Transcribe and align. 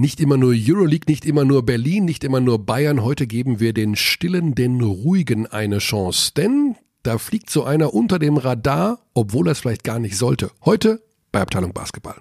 Nicht 0.00 0.20
immer 0.20 0.36
nur 0.36 0.54
Euroleague, 0.56 1.06
nicht 1.08 1.26
immer 1.26 1.44
nur 1.44 1.66
Berlin, 1.66 2.04
nicht 2.04 2.22
immer 2.22 2.38
nur 2.38 2.64
Bayern. 2.64 3.02
Heute 3.02 3.26
geben 3.26 3.58
wir 3.58 3.72
den 3.72 3.96
Stillen, 3.96 4.54
den 4.54 4.80
Ruhigen 4.80 5.48
eine 5.48 5.78
Chance. 5.78 6.30
Denn 6.36 6.76
da 7.02 7.18
fliegt 7.18 7.50
so 7.50 7.64
einer 7.64 7.92
unter 7.92 8.20
dem 8.20 8.36
Radar, 8.36 9.00
obwohl 9.12 9.48
er 9.48 9.52
es 9.52 9.58
vielleicht 9.58 9.82
gar 9.82 9.98
nicht 9.98 10.16
sollte. 10.16 10.52
Heute 10.64 11.02
bei 11.32 11.40
Abteilung 11.40 11.72
Basketball. 11.72 12.14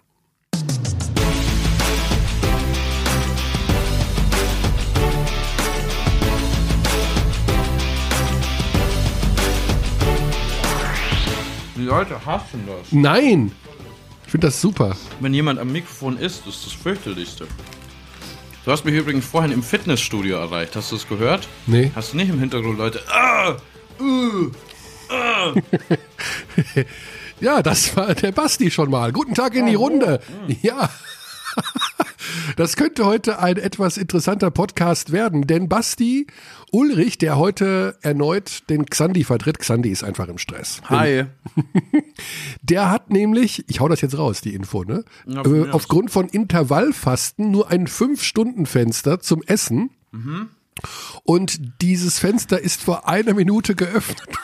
Die 11.75 11.83
Leute 11.83 12.25
hassen 12.25 12.61
das. 12.65 12.91
Nein! 12.91 13.51
Ich 14.27 14.31
finde 14.31 14.47
das 14.47 14.59
super. 14.59 14.97
Wenn 15.21 15.33
jemand 15.33 15.57
am 15.57 15.71
Mikrofon 15.71 16.17
ist, 16.17 16.45
ist 16.47 16.65
das 16.65 16.73
fürchterlichste. 16.73 17.47
Du 18.65 18.71
hast 18.73 18.83
mich 18.83 18.93
übrigens 18.93 19.25
vorhin 19.25 19.53
im 19.53 19.63
Fitnessstudio 19.63 20.35
erreicht. 20.35 20.75
Hast 20.75 20.91
du 20.91 20.97
es 20.97 21.07
gehört? 21.07 21.47
Nee. 21.65 21.93
Hast 21.95 22.11
du 22.11 22.17
nicht 22.17 22.27
im 22.27 22.37
Hintergrund 22.37 22.77
Leute? 22.77 23.01
Ah, 23.07 23.55
uh, 24.01 24.51
ah. 25.09 25.53
Ja, 27.39 27.61
das 27.61 27.95
war 27.95 28.15
der 28.15 28.33
Basti 28.33 28.69
schon 28.69 28.89
mal. 28.89 29.13
Guten 29.13 29.33
Tag 29.33 29.55
in 29.55 29.67
die 29.67 29.75
Runde. 29.75 30.19
Ja. 30.61 30.89
Das 32.55 32.75
könnte 32.75 33.05
heute 33.05 33.39
ein 33.39 33.57
etwas 33.57 33.97
interessanter 33.97 34.51
Podcast 34.51 35.11
werden, 35.11 35.47
denn 35.47 35.69
Basti 35.69 36.27
Ulrich, 36.71 37.17
der 37.17 37.37
heute 37.37 37.97
erneut 38.01 38.69
den 38.69 38.85
Xandi 38.85 39.23
vertritt, 39.23 39.59
Xandi 39.59 39.89
ist 39.89 40.03
einfach 40.03 40.27
im 40.27 40.37
Stress. 40.37 40.81
Hi. 40.89 41.25
Der 42.61 42.91
hat 42.91 43.09
nämlich, 43.09 43.63
ich 43.69 43.79
hau 43.79 43.87
das 43.87 44.01
jetzt 44.01 44.17
raus, 44.17 44.41
die 44.41 44.53
Info, 44.53 44.83
ne? 44.83 45.05
Ja, 45.25 45.45
Äh, 45.45 45.69
aufgrund 45.69 46.11
von 46.11 46.27
Intervallfasten 46.27 47.51
nur 47.51 47.69
ein 47.69 47.87
Fünf-Stunden-Fenster 47.87 49.21
zum 49.21 49.43
Essen. 49.43 49.91
Mhm. 50.11 50.49
Und 51.23 51.81
dieses 51.81 52.19
Fenster 52.19 52.59
ist 52.59 52.81
vor 52.81 53.07
einer 53.07 53.33
Minute 53.33 53.73
geöffnet. 53.73 54.27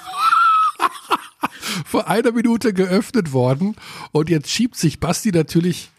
vor 1.85 2.07
einer 2.07 2.31
Minute 2.31 2.73
geöffnet 2.73 3.33
worden. 3.33 3.75
Und 4.11 4.29
jetzt 4.29 4.49
schiebt 4.49 4.77
sich 4.77 4.99
Basti 4.99 5.31
natürlich 5.31 5.91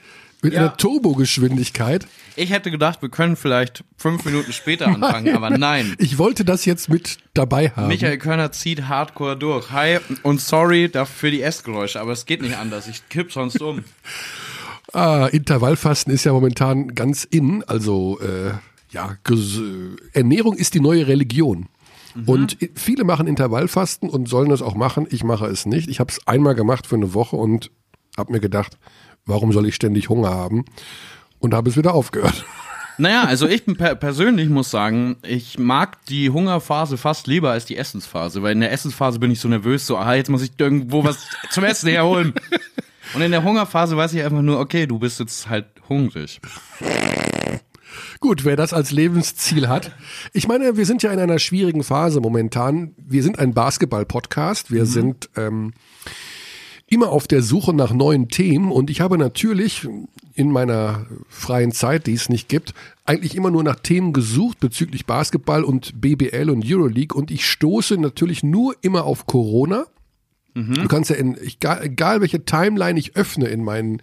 mit 0.44 0.52
Ja. 0.52 0.60
einer 0.60 0.76
Turbogeschwindigkeit. 0.76 2.06
Ich 2.36 2.50
hätte 2.50 2.70
gedacht, 2.70 3.00
wir 3.02 3.08
können 3.08 3.36
vielleicht 3.36 3.82
fünf 3.96 4.24
Minuten 4.24 4.52
später 4.52 4.86
anfangen, 4.88 5.34
aber 5.36 5.50
nein. 5.50 5.94
Ich 5.98 6.18
wollte 6.18 6.44
das 6.44 6.64
jetzt 6.64 6.88
mit 6.88 7.18
dabei 7.32 7.70
haben. 7.70 7.88
Michael 7.88 8.18
Körner 8.18 8.52
zieht 8.52 8.88
hardcore 8.88 9.36
durch. 9.36 9.70
Hi 9.70 9.98
und 10.22 10.40
sorry 10.40 10.88
dafür 10.88 11.14
für 11.14 11.30
die 11.30 11.42
Essgeräusche, 11.42 12.00
aber 12.00 12.12
es 12.12 12.26
geht 12.26 12.42
nicht 12.42 12.56
anders. 12.56 12.86
Ich 12.88 13.08
kipp 13.08 13.32
sonst 13.32 13.60
um. 13.62 13.82
Ah, 14.92 15.26
Intervallfasten 15.26 16.12
ist 16.12 16.24
ja 16.24 16.32
momentan 16.32 16.94
ganz 16.94 17.24
in. 17.24 17.64
Also 17.64 18.20
äh, 18.20 18.52
ja, 18.90 19.16
ges- 19.24 19.96
Ernährung 20.12 20.54
ist 20.54 20.74
die 20.74 20.80
neue 20.80 21.08
Religion. 21.08 21.66
Und 22.26 22.62
i- 22.62 22.70
viele 22.76 23.02
machen 23.02 23.26
Intervallfasten 23.26 24.08
und 24.08 24.28
sollen 24.28 24.50
das 24.50 24.62
auch 24.62 24.76
machen. 24.76 25.08
Ich 25.10 25.24
mache 25.24 25.46
es 25.46 25.66
nicht. 25.66 25.88
Ich 25.88 25.98
habe 25.98 26.12
es 26.12 26.24
einmal 26.28 26.54
gemacht 26.54 26.86
für 26.86 26.94
eine 26.94 27.12
Woche 27.12 27.34
und 27.34 27.72
habe 28.16 28.30
mir 28.32 28.38
gedacht, 28.40 28.78
warum 29.26 29.52
soll 29.52 29.66
ich 29.66 29.74
ständig 29.74 30.08
Hunger 30.08 30.30
haben? 30.30 30.64
Und 31.38 31.54
habe 31.54 31.68
es 31.68 31.76
wieder 31.76 31.94
aufgehört. 31.94 32.44
Naja, 32.96 33.24
also 33.24 33.48
ich 33.48 33.64
per 33.66 33.96
persönlich 33.96 34.48
muss 34.48 34.70
sagen, 34.70 35.16
ich 35.22 35.58
mag 35.58 36.04
die 36.06 36.30
Hungerphase 36.30 36.96
fast 36.96 37.26
lieber 37.26 37.50
als 37.50 37.64
die 37.64 37.76
Essensphase, 37.76 38.42
weil 38.42 38.52
in 38.52 38.60
der 38.60 38.72
Essensphase 38.72 39.18
bin 39.18 39.32
ich 39.32 39.40
so 39.40 39.48
nervös, 39.48 39.86
so, 39.86 39.98
ah, 39.98 40.14
jetzt 40.14 40.30
muss 40.30 40.42
ich 40.42 40.52
irgendwo 40.58 41.02
was 41.02 41.26
zum 41.50 41.64
Essen 41.64 41.88
herholen. 41.88 42.34
Und 43.14 43.22
in 43.22 43.30
der 43.30 43.44
Hungerphase 43.44 43.96
weiß 43.96 44.14
ich 44.14 44.22
einfach 44.22 44.42
nur, 44.42 44.58
okay, 44.58 44.86
du 44.86 44.98
bist 44.98 45.20
jetzt 45.20 45.48
halt 45.48 45.66
hungrig. 45.88 46.40
Gut, 48.20 48.44
wer 48.44 48.56
das 48.56 48.72
als 48.72 48.90
Lebensziel 48.90 49.68
hat. 49.68 49.92
Ich 50.32 50.48
meine, 50.48 50.76
wir 50.76 50.86
sind 50.86 51.02
ja 51.02 51.12
in 51.12 51.18
einer 51.18 51.38
schwierigen 51.38 51.84
Phase 51.84 52.20
momentan. 52.20 52.94
Wir 52.96 53.22
sind 53.22 53.38
ein 53.38 53.54
Basketball-Podcast. 53.54 54.72
Wir 54.72 54.86
sind 54.86 55.28
ähm, 55.36 55.74
immer 56.94 57.10
auf 57.10 57.26
der 57.26 57.42
Suche 57.42 57.74
nach 57.74 57.92
neuen 57.92 58.28
Themen 58.28 58.70
und 58.70 58.88
ich 58.88 59.00
habe 59.00 59.18
natürlich 59.18 59.86
in 60.34 60.50
meiner 60.50 61.06
freien 61.28 61.72
Zeit, 61.72 62.06
die 62.06 62.14
es 62.14 62.28
nicht 62.28 62.48
gibt, 62.48 62.72
eigentlich 63.04 63.34
immer 63.34 63.50
nur 63.50 63.64
nach 63.64 63.80
Themen 63.80 64.12
gesucht 64.12 64.60
bezüglich 64.60 65.04
Basketball 65.04 65.64
und 65.64 66.00
BBL 66.00 66.50
und 66.50 66.64
Euroleague 66.64 67.16
und 67.16 67.30
ich 67.30 67.46
stoße 67.46 67.98
natürlich 67.98 68.42
nur 68.42 68.76
immer 68.82 69.04
auf 69.04 69.26
Corona. 69.26 69.86
Du 70.54 70.86
kannst 70.86 71.10
ja 71.10 71.16
in, 71.16 71.36
egal, 71.36 71.82
egal 71.82 72.20
welche 72.20 72.44
Timeline 72.44 72.96
ich 72.96 73.16
öffne 73.16 73.48
in 73.48 73.64
meinen 73.64 74.00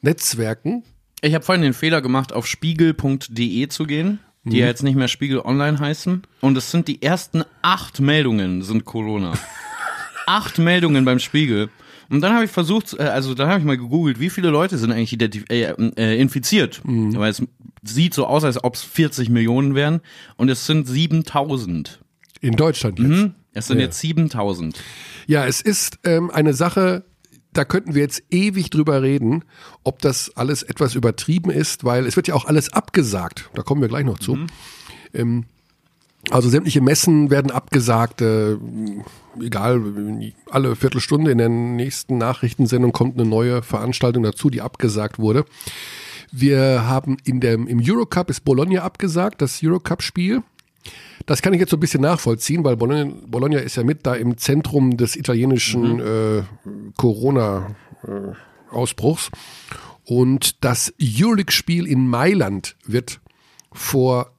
Netzwerken, 0.00 0.82
Ich 1.20 1.32
habe 1.34 1.44
vorhin 1.44 1.62
den 1.62 1.74
Fehler 1.74 2.02
gemacht, 2.02 2.32
auf 2.32 2.48
spiegel.de 2.48 3.68
zu 3.68 3.84
gehen, 3.84 4.18
die 4.42 4.58
ja 4.58 4.66
jetzt 4.66 4.82
nicht 4.82 4.96
mehr 4.96 5.06
Spiegel 5.06 5.38
Online 5.38 5.78
heißen. 5.78 6.22
Und 6.40 6.56
es 6.56 6.72
sind 6.72 6.88
die 6.88 7.02
ersten 7.02 7.44
acht 7.62 8.00
Meldungen 8.00 8.62
sind 8.62 8.84
Corona. 8.84 9.34
acht 10.26 10.58
Meldungen 10.58 11.04
beim 11.04 11.20
Spiegel. 11.20 11.70
Und 12.12 12.20
dann 12.20 12.34
habe 12.34 12.44
ich 12.44 12.50
versucht, 12.50 12.94
äh, 12.98 13.04
also 13.04 13.34
dann 13.34 13.48
habe 13.48 13.58
ich 13.58 13.64
mal 13.64 13.76
gegoogelt, 13.78 14.20
wie 14.20 14.28
viele 14.30 14.50
Leute 14.50 14.76
sind 14.78 14.92
eigentlich 14.92 15.18
äh, 15.50 15.72
äh, 15.96 16.20
infiziert. 16.20 16.80
Weil 16.84 17.30
es 17.30 17.42
sieht 17.82 18.14
so 18.14 18.26
aus, 18.26 18.44
als 18.44 18.62
ob 18.62 18.74
es 18.74 18.82
40 18.82 19.30
Millionen 19.30 19.74
wären. 19.74 20.00
Und 20.36 20.48
es 20.50 20.66
sind 20.66 20.86
7000. 20.86 22.00
in 22.40 22.54
Deutschland 22.56 22.98
jetzt. 22.98 23.08
Hm? 23.08 23.34
Es 23.54 23.66
sind 23.66 23.78
Ja. 23.78 23.84
jetzt 23.86 23.98
7000. 24.00 24.78
Ja, 25.26 25.46
es 25.46 25.60
ist 25.60 25.98
ähm, 26.04 26.30
eine 26.30 26.54
Sache, 26.54 27.04
da 27.52 27.64
könnten 27.64 27.94
wir 27.94 28.02
jetzt 28.02 28.22
ewig 28.30 28.70
drüber 28.70 29.02
reden, 29.02 29.44
ob 29.84 30.00
das 30.00 30.36
alles 30.36 30.62
etwas 30.62 30.94
übertrieben 30.94 31.50
ist, 31.50 31.84
weil 31.84 32.06
es 32.06 32.16
wird 32.16 32.28
ja 32.28 32.34
auch 32.34 32.44
alles 32.46 32.72
abgesagt. 32.72 33.50
Da 33.54 33.62
kommen 33.62 33.80
wir 33.80 33.88
gleich 33.88 34.04
noch 34.04 34.18
zu. 34.18 34.38
Ähm, 35.14 35.44
also 36.30 36.48
sämtliche 36.48 36.80
Messen 36.80 37.30
werden 37.30 37.50
abgesagt, 37.50 38.22
äh, 38.22 38.56
egal, 39.40 39.82
alle 40.50 40.76
Viertelstunde 40.76 41.32
in 41.32 41.38
der 41.38 41.48
nächsten 41.48 42.16
Nachrichtensendung 42.18 42.92
kommt 42.92 43.18
eine 43.18 43.28
neue 43.28 43.62
Veranstaltung 43.62 44.22
dazu, 44.22 44.48
die 44.48 44.60
abgesagt 44.60 45.18
wurde. 45.18 45.44
Wir 46.30 46.86
haben 46.86 47.16
in 47.24 47.40
dem, 47.40 47.66
im 47.66 47.82
Eurocup 47.84 48.30
ist 48.30 48.44
Bologna 48.44 48.82
abgesagt, 48.82 49.42
das 49.42 49.60
Eurocup-Spiel. 49.62 50.44
Das 51.26 51.42
kann 51.42 51.52
ich 51.52 51.60
jetzt 51.60 51.70
so 51.70 51.76
ein 51.76 51.80
bisschen 51.80 52.02
nachvollziehen, 52.02 52.62
weil 52.64 52.76
Bologna, 52.76 53.12
Bologna 53.26 53.58
ist 53.58 53.76
ja 53.76 53.84
mit 53.84 54.06
da 54.06 54.14
im 54.14 54.38
Zentrum 54.38 54.96
des 54.96 55.16
italienischen 55.16 56.00
äh, 56.00 56.42
Corona-Ausbruchs. 56.96 59.30
Und 60.04 60.64
das 60.64 60.92
Euroleague-Spiel 61.00 61.86
in 61.86 62.08
Mailand 62.08 62.74
wird 62.86 63.20
vor 63.72 64.31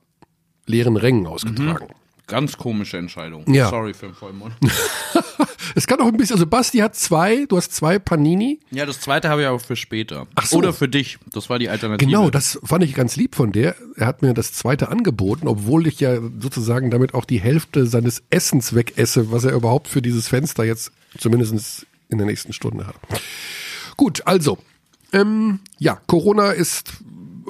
leeren 0.65 0.97
Rängen 0.97 1.27
ausgetragen. 1.27 1.87
Ganz 2.27 2.57
komische 2.57 2.97
Entscheidung. 2.97 3.43
Ja. 3.53 3.69
Sorry 3.69 3.93
für 3.93 4.07
den 4.07 4.15
Vollmond. 4.15 4.55
Es 5.75 5.87
kann 5.87 5.99
auch 6.01 6.07
ein 6.07 6.17
bisschen, 6.17 6.35
also 6.35 6.45
Basti 6.45 6.79
hat 6.79 6.95
zwei, 6.95 7.45
du 7.45 7.57
hast 7.57 7.73
zwei 7.73 7.97
Panini. 7.99 8.59
ja, 8.71 8.85
das 8.85 8.99
zweite 8.99 9.29
habe 9.29 9.41
ich 9.41 9.47
aber 9.47 9.59
für 9.59 9.75
später. 9.75 10.27
Ach 10.35 10.45
so. 10.45 10.57
Oder 10.57 10.73
für 10.73 10.87
dich. 10.87 11.17
Das 11.31 11.49
war 11.49 11.59
die 11.59 11.69
Alternative. 11.69 12.09
Genau, 12.09 12.29
das 12.29 12.59
fand 12.63 12.83
ich 12.83 12.93
ganz 12.93 13.15
lieb 13.15 13.35
von 13.35 13.51
der. 13.51 13.75
Er 13.95 14.07
hat 14.07 14.21
mir 14.21 14.33
das 14.33 14.53
zweite 14.53 14.89
angeboten, 14.89 15.47
obwohl 15.47 15.87
ich 15.87 15.99
ja 15.99 16.19
sozusagen 16.39 16.91
damit 16.91 17.13
auch 17.13 17.25
die 17.25 17.39
Hälfte 17.39 17.87
seines 17.87 18.23
Essens 18.29 18.75
wegesse, 18.75 19.31
was 19.31 19.45
er 19.45 19.53
überhaupt 19.53 19.87
für 19.87 20.01
dieses 20.01 20.27
Fenster 20.27 20.63
jetzt 20.63 20.91
zumindest 21.17 21.87
in 22.09 22.17
der 22.17 22.27
nächsten 22.27 22.53
Stunde 22.53 22.87
hat. 22.87 22.95
Gut, 23.97 24.21
also, 24.25 24.57
ähm, 25.11 25.59
ja, 25.79 25.99
Corona 26.07 26.51
ist 26.51 26.93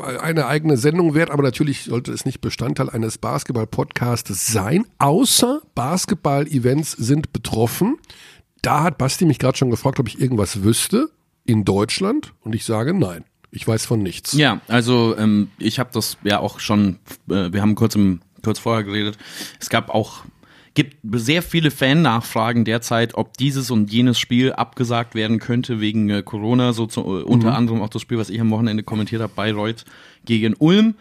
eine 0.01 0.47
eigene 0.47 0.77
Sendung 0.77 1.13
wert, 1.13 1.29
aber 1.29 1.43
natürlich 1.43 1.83
sollte 1.83 2.11
es 2.11 2.25
nicht 2.25 2.41
Bestandteil 2.41 2.89
eines 2.89 3.17
Basketball-Podcasts 3.17 4.51
sein, 4.51 4.85
außer 4.99 5.61
Basketball-Events 5.75 6.91
sind 6.91 7.33
betroffen. 7.33 7.97
Da 8.61 8.83
hat 8.83 8.97
Basti 8.97 9.25
mich 9.25 9.39
gerade 9.39 9.57
schon 9.57 9.69
gefragt, 9.69 9.99
ob 9.99 10.07
ich 10.07 10.19
irgendwas 10.19 10.63
wüsste 10.63 11.09
in 11.45 11.65
Deutschland 11.65 12.33
und 12.41 12.55
ich 12.55 12.65
sage 12.65 12.93
nein. 12.93 13.25
Ich 13.51 13.67
weiß 13.67 13.85
von 13.85 14.01
nichts. 14.01 14.33
Ja, 14.33 14.61
also 14.67 15.15
ähm, 15.15 15.51
ich 15.59 15.77
habe 15.77 15.91
das 15.93 16.17
ja 16.23 16.39
auch 16.39 16.59
schon, 16.59 16.97
äh, 17.29 17.53
wir 17.53 17.61
haben 17.61 17.75
kurz, 17.75 17.93
im, 17.93 18.21
kurz 18.43 18.57
vorher 18.57 18.83
geredet, 18.83 19.17
es 19.59 19.69
gab 19.69 19.91
auch, 19.91 20.23
gibt 20.75 20.97
sehr 21.13 21.41
viele 21.43 21.69
Fan-Nachfragen 21.69 22.65
derzeit, 22.65 23.13
ob 23.15 23.37
dieses 23.37 23.69
und 23.69 23.91
jenes 23.91 24.17
Spiel 24.17 24.53
abgesagt 24.53 25.13
werden 25.13 25.39
könnte 25.39 25.79
wegen 25.79 26.09
äh, 26.09 26.23
Corona, 26.23 26.73
so 26.73 26.87
zu, 26.87 27.01
äh, 27.01 27.23
unter 27.23 27.55
anderem 27.55 27.81
auch 27.81 27.89
das 27.89 28.01
Spiel, 28.01 28.17
was 28.17 28.29
ich 28.29 28.41
am 28.41 28.49
Wochenende 28.49 28.81
kommentiert 28.83 29.21
habe, 29.21 29.31
Bayreuth 29.35 29.85
gegen 30.25 30.55
Ulm. 30.57 30.95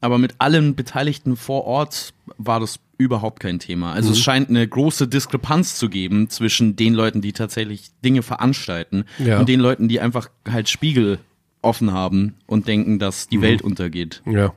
Aber 0.00 0.18
mit 0.18 0.34
allen 0.38 0.74
Beteiligten 0.76 1.36
vor 1.36 1.64
Ort 1.64 2.12
war 2.36 2.60
das 2.60 2.78
überhaupt 2.98 3.40
kein 3.40 3.58
Thema. 3.58 3.92
Also 3.92 4.12
es 4.12 4.20
scheint 4.20 4.50
eine 4.50 4.66
große 4.68 5.08
Diskrepanz 5.08 5.76
zu 5.76 5.88
geben 5.88 6.28
zwischen 6.30 6.76
den 6.76 6.94
Leuten, 6.94 7.20
die 7.22 7.32
tatsächlich 7.32 7.90
Dinge 8.04 8.22
veranstalten 8.22 9.04
Ja. 9.18 9.40
und 9.40 9.48
den 9.48 9.58
Leuten, 9.58 9.88
die 9.88 10.00
einfach 10.00 10.28
halt 10.48 10.68
Spiegel 10.68 11.18
offen 11.62 11.92
haben 11.92 12.34
und 12.46 12.68
denken, 12.68 12.98
dass 12.98 13.26
die 13.28 13.40
Welt 13.40 13.62
untergeht. 13.62 14.22
Ja. 14.30 14.52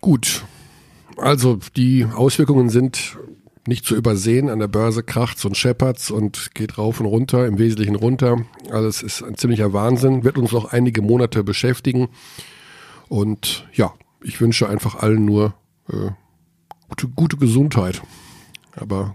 Gut. 0.00 0.42
Also 1.16 1.58
die 1.76 2.06
Auswirkungen 2.06 2.70
sind 2.70 3.16
nicht 3.66 3.84
zu 3.84 3.96
übersehen. 3.96 4.50
An 4.50 4.58
der 4.58 4.68
Börse 4.68 5.02
kracht's 5.02 5.44
und 5.44 5.56
scheppert's 5.56 6.10
und 6.10 6.54
geht 6.54 6.78
rauf 6.78 7.00
und 7.00 7.06
runter, 7.06 7.46
im 7.46 7.58
Wesentlichen 7.58 7.94
runter. 7.94 8.44
Also 8.70 8.88
es 8.88 9.02
ist 9.02 9.22
ein 9.22 9.36
ziemlicher 9.36 9.72
Wahnsinn, 9.72 10.24
wird 10.24 10.38
uns 10.38 10.52
noch 10.52 10.72
einige 10.72 11.02
Monate 11.02 11.44
beschäftigen. 11.44 12.08
Und 13.08 13.66
ja, 13.72 13.94
ich 14.22 14.40
wünsche 14.40 14.68
einfach 14.68 14.96
allen 14.96 15.24
nur 15.24 15.54
äh, 15.88 16.10
gute, 16.88 17.08
gute 17.08 17.36
Gesundheit. 17.36 18.02
Aber 18.76 19.14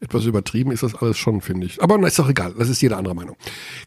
etwas 0.00 0.24
übertrieben 0.24 0.72
ist 0.72 0.82
das 0.82 0.94
alles 0.94 1.18
schon, 1.18 1.40
finde 1.40 1.66
ich. 1.66 1.82
Aber 1.82 1.98
na, 1.98 2.06
ist 2.06 2.18
doch 2.18 2.28
egal, 2.28 2.54
das 2.58 2.68
ist 2.68 2.80
jede 2.80 2.96
andere 2.96 3.14
Meinung. 3.14 3.36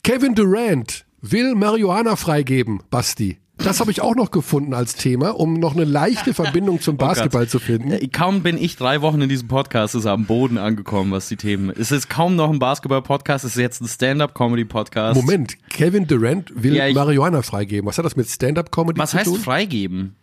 Kevin 0.03 0.35
Durant 0.35 1.05
will 1.21 1.55
Marihuana 1.55 2.15
freigeben, 2.15 2.83
Basti. 2.89 3.39
Das 3.57 3.79
habe 3.79 3.91
ich 3.91 4.01
auch 4.01 4.15
noch 4.15 4.31
gefunden 4.31 4.73
als 4.73 4.95
Thema, 4.95 5.29
um 5.39 5.53
noch 5.53 5.75
eine 5.75 5.85
leichte 5.85 6.33
Verbindung 6.33 6.81
zum 6.81 6.97
Basketball 6.97 7.47
zu 7.47 7.59
finden. 7.59 7.91
Äh, 7.91 8.07
Kaum 8.07 8.41
bin 8.43 8.57
ich 8.57 8.75
drei 8.75 9.01
Wochen 9.01 9.21
in 9.21 9.29
diesem 9.29 9.47
Podcast, 9.47 9.95
ist 9.95 10.05
er 10.05 10.11
am 10.13 10.25
Boden 10.25 10.57
angekommen, 10.57 11.11
was 11.11 11.27
die 11.29 11.35
Themen. 11.37 11.69
Es 11.69 11.91
ist 11.91 12.09
kaum 12.09 12.35
noch 12.35 12.49
ein 12.51 12.59
Basketball-Podcast, 12.59 13.45
es 13.45 13.51
ist 13.55 13.61
jetzt 13.61 13.81
ein 13.81 13.87
Stand-up-Comedy-Podcast. 13.87 15.15
Moment, 15.21 15.57
Kevin 15.69 16.07
Durant 16.07 16.51
will 16.61 16.75
Ja, 16.75 16.87
ich- 16.87 16.95
Marihuana 16.95 17.41
freigeben. 17.43 17.87
Was 17.87 17.97
hat 17.97 18.05
das 18.05 18.15
mit 18.15 18.27
Stand-up-Comedy 18.27 18.99
Was 18.99 19.11
zu 19.11 19.17
heißt 19.17 19.27
tun? 19.29 19.39
freigeben? 19.39 20.15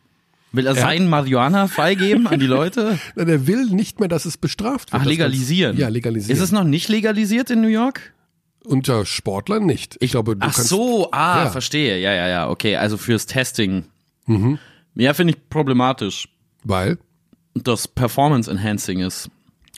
Will 0.52 0.66
er 0.66 0.74
sein 0.74 1.08
Marihuana 1.08 1.68
freigeben 1.68 2.26
an 2.26 2.40
die 2.40 2.46
Leute? 2.46 2.98
Na, 3.14 3.24
der 3.24 3.46
will 3.46 3.66
nicht 3.66 4.00
mehr, 4.00 4.08
dass 4.08 4.24
es 4.24 4.36
bestraft 4.36 4.92
wird. 4.92 5.02
Ach, 5.02 5.06
legalisieren. 5.06 5.76
Ja, 5.78 5.86
legalisieren. 5.88 6.36
Ist 6.36 6.42
es 6.42 6.50
noch 6.50 6.64
nicht 6.64 6.88
legalisiert 6.88 7.50
in 7.50 7.60
New 7.60 7.68
York? 7.68 8.12
Unter 8.64 9.06
Sportlern 9.06 9.64
nicht. 9.64 9.96
Ich, 10.00 10.10
glaube, 10.10 10.36
du 10.36 10.46
Ach 10.46 10.54
kannst. 10.54 10.68
so, 10.68 11.10
ah, 11.12 11.44
Ja. 11.44 11.50
verstehe. 11.50 11.98
Ja, 11.98 12.12
ja, 12.12 12.28
ja, 12.28 12.48
okay. 12.50 12.76
Also 12.76 12.96
fürs 12.96 13.26
Testing. 13.26 13.84
Mhm. 14.26 14.58
Ja, 14.94 15.14
finde 15.14 15.34
ich 15.34 15.48
problematisch, 15.48 16.28
Weil? 16.64 16.98
dass 17.54 17.88
Performance 17.88 18.50
Enhancing 18.50 19.00
ist. 19.00 19.30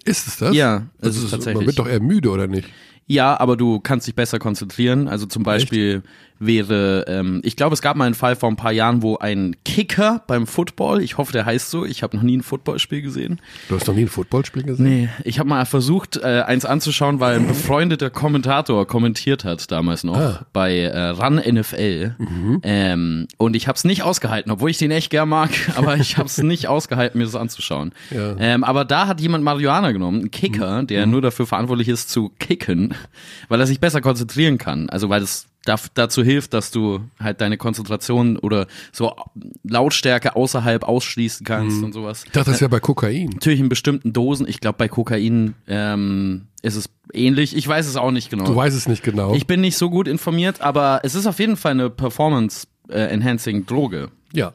Ist 0.05 0.27
es 0.27 0.37
das? 0.39 0.55
Ja, 0.55 0.87
das 1.01 1.17
es 1.17 1.25
ist 1.25 1.31
tatsächlich. 1.31 1.57
Man 1.59 1.67
wird 1.67 1.79
doch 1.79 1.87
eher 1.89 2.01
müde, 2.01 2.31
oder 2.31 2.49
nicht? 2.49 2.69
Ja, 3.07 3.39
aber 3.39 3.57
du 3.57 3.81
kannst 3.81 4.07
dich 4.07 4.15
besser 4.15 4.39
konzentrieren. 4.39 5.09
Also 5.09 5.27
zum 5.27 5.43
Beispiel 5.43 6.03
wäre, 6.39 7.05
ähm, 7.07 7.41
ich 7.45 7.55
glaube, 7.55 7.73
es 7.75 7.83
gab 7.83 7.97
mal 7.97 8.05
einen 8.07 8.17
Fall 8.17 8.35
vor 8.35 8.49
ein 8.49 8.57
paar 8.57 8.73
Jahren, 8.73 9.01
wo 9.03 9.17
ein 9.19 9.55
Kicker 9.65 10.25
beim 10.27 10.49
Football, 10.49 11.01
ich 11.01 11.17
hoffe, 11.17 11.31
der 11.33 11.45
heißt 11.47 11.71
so, 11.71 11.85
ich 11.85 12.03
habe 12.03 12.17
noch 12.17 12.25
nie 12.25 12.37
ein 12.37 12.43
Footballspiel 12.43 13.01
gesehen. 13.01 13.41
Du 13.69 13.77
hast 13.77 13.87
noch 13.87 13.95
nie 13.95 14.03
ein 14.03 14.09
Footballspiel 14.09 14.65
gesehen? 14.65 14.85
Nee, 14.85 15.09
ich 15.23 15.39
habe 15.39 15.49
mal 15.49 15.65
versucht, 15.67 16.17
äh, 16.17 16.43
eins 16.45 16.65
anzuschauen, 16.65 17.21
weil 17.21 17.37
ein 17.37 17.47
befreundeter 17.47 18.11
Kommentator 18.11 18.89
kommentiert 18.89 19.45
hat 19.45 19.71
damals 19.71 20.03
noch 20.03 20.17
Ah. 20.17 20.47
bei 20.53 20.79
äh, 20.79 21.09
Run 21.11 21.37
NFL. 21.37 22.17
Mhm. 22.19 22.61
Ähm, 22.65 23.29
und 23.37 23.55
ich 23.55 23.69
habe 23.69 23.77
es 23.77 23.85
nicht 23.85 24.03
ausgehalten, 24.03 24.51
obwohl 24.51 24.71
ich 24.71 24.79
den 24.79 24.91
echt 24.91 25.11
gern 25.11 25.29
mag, 25.29 25.51
aber 25.77 25.97
ich 25.97 26.17
habe 26.17 26.27
es 26.27 26.39
nicht 26.39 26.67
ausgehalten, 26.67 27.19
mir 27.19 27.25
das 27.25 27.37
anzuschauen. 27.37 27.93
Ja. 28.11 28.35
Ähm, 28.41 28.65
aber 28.65 28.85
da 28.85 29.07
hat 29.07 29.21
jemand 29.21 29.45
Marihuana 29.45 29.93
genommen, 29.93 30.23
ein 30.23 30.31
Kicker, 30.33 30.83
Mhm. 30.83 30.87
der 30.89 31.07
nur 31.07 31.23
dafür 31.23 31.47
verantwortlich 31.47 31.89
ist 31.89 32.11
zu 32.11 32.33
kicken, 32.41 32.92
weil 33.49 33.61
er 33.61 33.67
sich 33.67 33.81
besser 33.81 34.01
konzentrieren 34.01 34.59
kann. 34.59 34.89
Also 34.91 35.09
weil 35.09 35.23
es 35.23 35.47
da, 35.65 35.77
dazu 35.95 36.25
hilft, 36.25 36.55
dass 36.55 36.73
du 36.73 37.01
halt 37.21 37.41
deine 37.41 37.57
Konzentration 37.57 38.37
oder 38.37 38.67
so 38.91 39.15
Lautstärke 39.63 40.35
außerhalb 40.35 40.83
ausschließen 40.83 41.47
kannst 41.47 41.79
Mhm. 41.79 41.85
und 41.85 41.93
sowas. 41.93 42.25
Ich 42.25 42.33
dachte, 42.33 42.51
das 42.51 42.61
wäre 42.61 42.69
bei 42.69 42.81
Kokain. 42.81 43.29
Natürlich 43.31 43.61
in 43.61 43.69
bestimmten 43.69 44.13
Dosen. 44.13 44.49
Ich 44.49 44.59
glaube, 44.61 44.77
bei 44.79 44.89
Kokain 44.89 45.55
ähm, 45.69 46.47
ist 46.63 46.75
es 46.77 46.91
ähnlich. 47.13 47.55
Ich 47.57 47.67
weiß 47.69 47.87
es 47.87 47.95
auch 47.97 48.11
nicht 48.11 48.29
genau. 48.29 48.45
Du 48.45 48.57
weißt 48.57 48.77
es 48.77 48.89
nicht 48.89 49.05
genau. 49.05 49.35
ich 49.35 49.47
bin 49.47 49.61
nicht 49.61 49.77
so 49.77 49.89
gut 49.89 50.09
informiert, 50.09 50.61
aber 50.61 51.01
es 51.05 51.15
ist 51.15 51.27
auf 51.27 51.39
jeden 51.39 51.57
Fall 51.57 51.73
eine 51.73 51.91
Performance-Enhancing-Droge. 51.91 54.11
ja. 54.33 54.53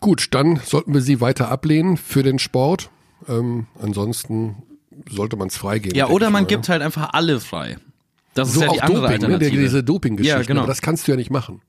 Gut, 0.00 0.28
dann 0.30 0.60
sollten 0.64 0.94
wir 0.94 1.00
sie 1.00 1.20
weiter 1.20 1.50
ablehnen 1.50 1.96
für 1.96 2.22
den 2.22 2.38
Sport. 2.38 2.88
Ähm, 3.28 3.66
ansonsten 3.82 4.54
sollte 5.10 5.36
man 5.36 5.48
es 5.48 5.56
freigeben. 5.56 5.96
Ja, 5.96 6.08
oder 6.08 6.30
man 6.30 6.42
mal. 6.44 6.48
gibt 6.48 6.68
halt 6.68 6.82
einfach 6.82 7.10
alle 7.12 7.40
frei. 7.40 7.76
Das 8.34 8.52
so 8.52 8.60
ist 8.60 8.66
ja 8.66 8.72
die 8.72 8.82
andere 8.82 9.00
Doping, 9.02 9.08
ne? 9.08 9.14
Alternative. 9.26 9.50
Der- 9.50 9.60
diese 9.62 9.82
Doping-Geschichte. 9.84 10.38
Ja, 10.40 10.44
genau. 10.46 10.60
Aber 10.60 10.68
das 10.68 10.80
kannst 10.82 11.06
du 11.08 11.12
ja 11.12 11.16
nicht 11.16 11.30
machen. 11.30 11.60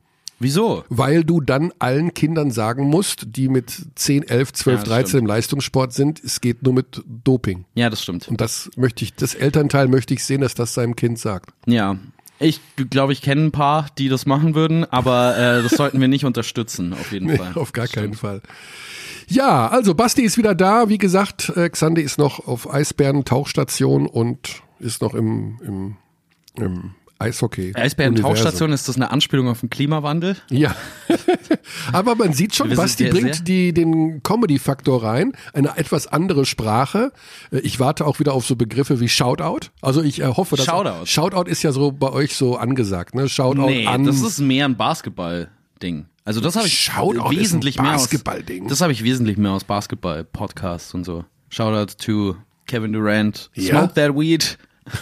Wieso? 0.42 0.86
Weil 0.88 1.26
du 1.26 1.42
dann 1.42 1.74
allen 1.80 2.14
Kindern 2.14 2.52
sagen 2.52 2.86
musst, 2.86 3.26
die 3.36 3.50
mit 3.50 3.74
10, 3.96 4.24
11, 4.24 4.54
12, 4.54 4.74
Ja, 4.78 4.80
das 4.84 4.90
13 4.90 5.08
stimmt. 5.10 5.22
im 5.22 5.26
Leistungssport 5.28 5.92
sind, 5.94 6.24
es 6.24 6.40
geht 6.40 6.64
nur 6.64 6.74
mit 6.74 7.02
Doping. 7.26 7.66
Ja, 7.76 7.90
das 7.90 8.02
stimmt. 8.04 8.30
Und 8.30 8.40
das 8.40 8.70
möchte 8.78 9.04
ich, 9.04 9.14
das 9.16 9.36
Elternteil 9.36 9.90
möchte 9.90 10.14
ich 10.14 10.24
sehen, 10.24 10.40
dass 10.40 10.54
das 10.56 10.74
seinem 10.74 10.96
Kind 10.96 11.20
sagt. 11.20 11.50
Ja. 11.66 11.98
Ich 12.42 12.62
glaube, 12.90 13.12
ich 13.12 13.22
kenne 13.22 13.42
ein 13.46 13.52
paar, 13.52 13.88
die 13.98 14.08
das 14.08 14.26
machen 14.26 14.56
würden, 14.56 14.86
aber 14.86 15.38
äh, 15.38 15.62
das 15.62 15.74
sollten 15.74 16.00
wir 16.00 16.08
nicht 16.08 16.24
unterstützen, 16.24 16.94
auf 16.94 17.12
jeden 17.12 17.26
Nee, 17.28 17.36
Fall. 17.38 17.52
auf 17.56 17.74
gar 17.74 17.88
keinen 17.88 18.14
Fall. 18.14 18.42
Ja, 19.30 19.68
also 19.68 19.94
Basti 19.94 20.24
ist 20.24 20.38
wieder 20.38 20.56
da. 20.56 20.90
Wie 20.90 20.98
gesagt, 20.98 21.50
äh, 21.56 21.70
Xandi 21.70 22.02
ist 22.02 22.18
noch 22.18 22.48
auf 22.48 22.72
Eisbären-Tauchstation 22.74 24.08
und 24.08 24.62
ist 24.80 25.02
noch 25.02 25.14
im, 25.14 25.60
im, 25.64 25.96
im 26.56 26.92
Eishockey. 27.20 27.74
Eisbären-Tauchstation, 27.76 28.72
ist 28.72 28.88
das 28.88 28.96
eine 28.96 29.12
Anspielung 29.12 29.50
auf 29.50 29.60
den 29.60 29.70
Klimawandel? 29.70 30.38
Ja. 30.50 30.74
Aber 31.92 32.16
man 32.16 32.34
sieht 32.34 32.56
schon, 32.56 32.74
Basti 32.74 33.10
bringt 33.10 33.36
sehr- 33.36 33.44
die, 33.44 33.74
den 33.74 34.24
Comedy-Faktor 34.24 35.04
rein, 35.04 35.34
eine 35.54 35.78
etwas 35.78 36.08
andere 36.08 36.46
Sprache. 36.46 37.12
Äh, 37.52 37.60
Ich 37.60 37.80
warte 37.80 38.06
auch 38.08 38.20
wieder 38.20 38.34
auf 38.34 38.46
so 38.46 38.56
Begriffe 38.56 39.00
wie 39.00 39.10
Shoutout. 39.10 39.68
Also 39.82 40.02
ich 40.02 40.22
äh, 40.22 40.26
hoffe, 40.28 40.56
dass 40.56 40.66
Shoutout. 40.66 41.06
Shoutout 41.06 41.50
ist 41.50 41.62
ja 41.62 41.72
so 41.72 41.92
bei 41.92 42.10
euch 42.12 42.36
so 42.36 42.56
angesagt, 42.58 43.14
ne? 43.16 43.28
Shoutout 43.30 43.66
Nee, 43.68 43.86
an. 43.86 44.06
das 44.06 44.22
ist 44.22 44.40
mehr 44.40 44.66
ein 44.66 44.78
Basketball-Ding. 44.78 46.06
Also 46.26 46.42
das 46.42 46.56
habe 46.56 46.68
ich 46.68 46.80
Shoutout 46.80 47.32
wesentlich 47.32 47.82
mehr 47.82 47.96
aus. 47.96 48.10
Das 48.68 48.82
habe 48.82 48.92
ich 48.92 49.04
wesentlich 49.04 49.38
mehr 49.38 49.52
aus 49.52 49.64
Basketball-Podcasts 49.64 50.94
und 50.94 51.04
so. 51.06 51.26
Shoutout 51.50 51.94
to 51.98 52.36
Kevin 52.68 52.94
Durant. 52.94 53.50
Ja? 53.56 53.80
Smoke 53.80 53.94
that 53.96 54.16
weed. 54.16 54.58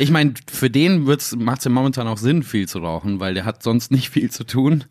Ich 0.00 0.12
meine, 0.12 0.34
für 0.48 0.70
den 0.70 1.02
macht 1.02 1.58
es 1.58 1.64
ja 1.64 1.70
momentan 1.70 2.06
auch 2.06 2.18
Sinn, 2.18 2.44
viel 2.44 2.68
zu 2.68 2.78
rauchen, 2.78 3.18
weil 3.18 3.34
der 3.34 3.44
hat 3.44 3.64
sonst 3.64 3.90
nicht 3.90 4.10
viel 4.10 4.30
zu 4.30 4.44
tun. 4.44 4.84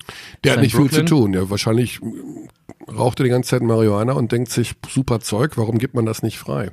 Der 0.43 0.53
hat 0.53 0.59
nicht 0.59 0.73
in 0.73 0.81
viel 0.81 0.89
zu 0.89 0.97
Brooklyn. 0.97 1.05
tun. 1.05 1.31
Der 1.31 1.49
wahrscheinlich 1.49 2.01
mm, 2.01 2.91
raucht 2.91 3.21
er 3.21 3.23
die 3.23 3.29
ganze 3.29 3.51
Zeit 3.51 3.61
Marihuana 3.61 4.13
und 4.13 4.33
denkt 4.33 4.51
sich, 4.51 4.73
super 4.89 5.21
Zeug, 5.21 5.53
warum 5.55 5.77
gibt 5.77 5.93
man 5.93 6.05
das 6.05 6.23
nicht 6.23 6.37
frei? 6.37 6.71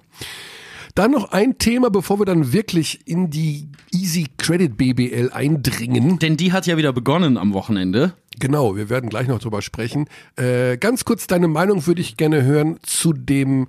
Dann 0.97 1.13
noch 1.13 1.33
ein 1.33 1.59
Thema, 1.59 1.91
bevor 1.91 2.21
wir 2.21 2.25
dann 2.25 2.53
wirklich 2.53 3.07
in 3.07 3.31
die 3.31 3.69
Easy 3.93 4.27
Credit 4.37 4.77
BBL 4.77 5.31
eindringen. 5.33 6.19
Denn 6.19 6.37
die 6.37 6.53
hat 6.53 6.67
ja 6.67 6.77
wieder 6.77 6.93
begonnen 6.93 7.37
am 7.37 7.53
Wochenende. 7.53 8.15
Genau, 8.39 8.77
wir 8.77 8.89
werden 8.91 9.09
gleich 9.11 9.29
noch 9.29 9.39
drüber 9.39 9.63
sprechen. 9.63 10.07
Äh, 10.37 10.77
ganz 10.79 11.05
kurz 11.05 11.27
deine 11.27 11.49
Meinung 11.49 11.87
würde 11.87 12.01
ich 12.01 12.17
gerne 12.17 12.43
hören 12.43 12.79
zu 12.83 13.13
dem, 13.13 13.69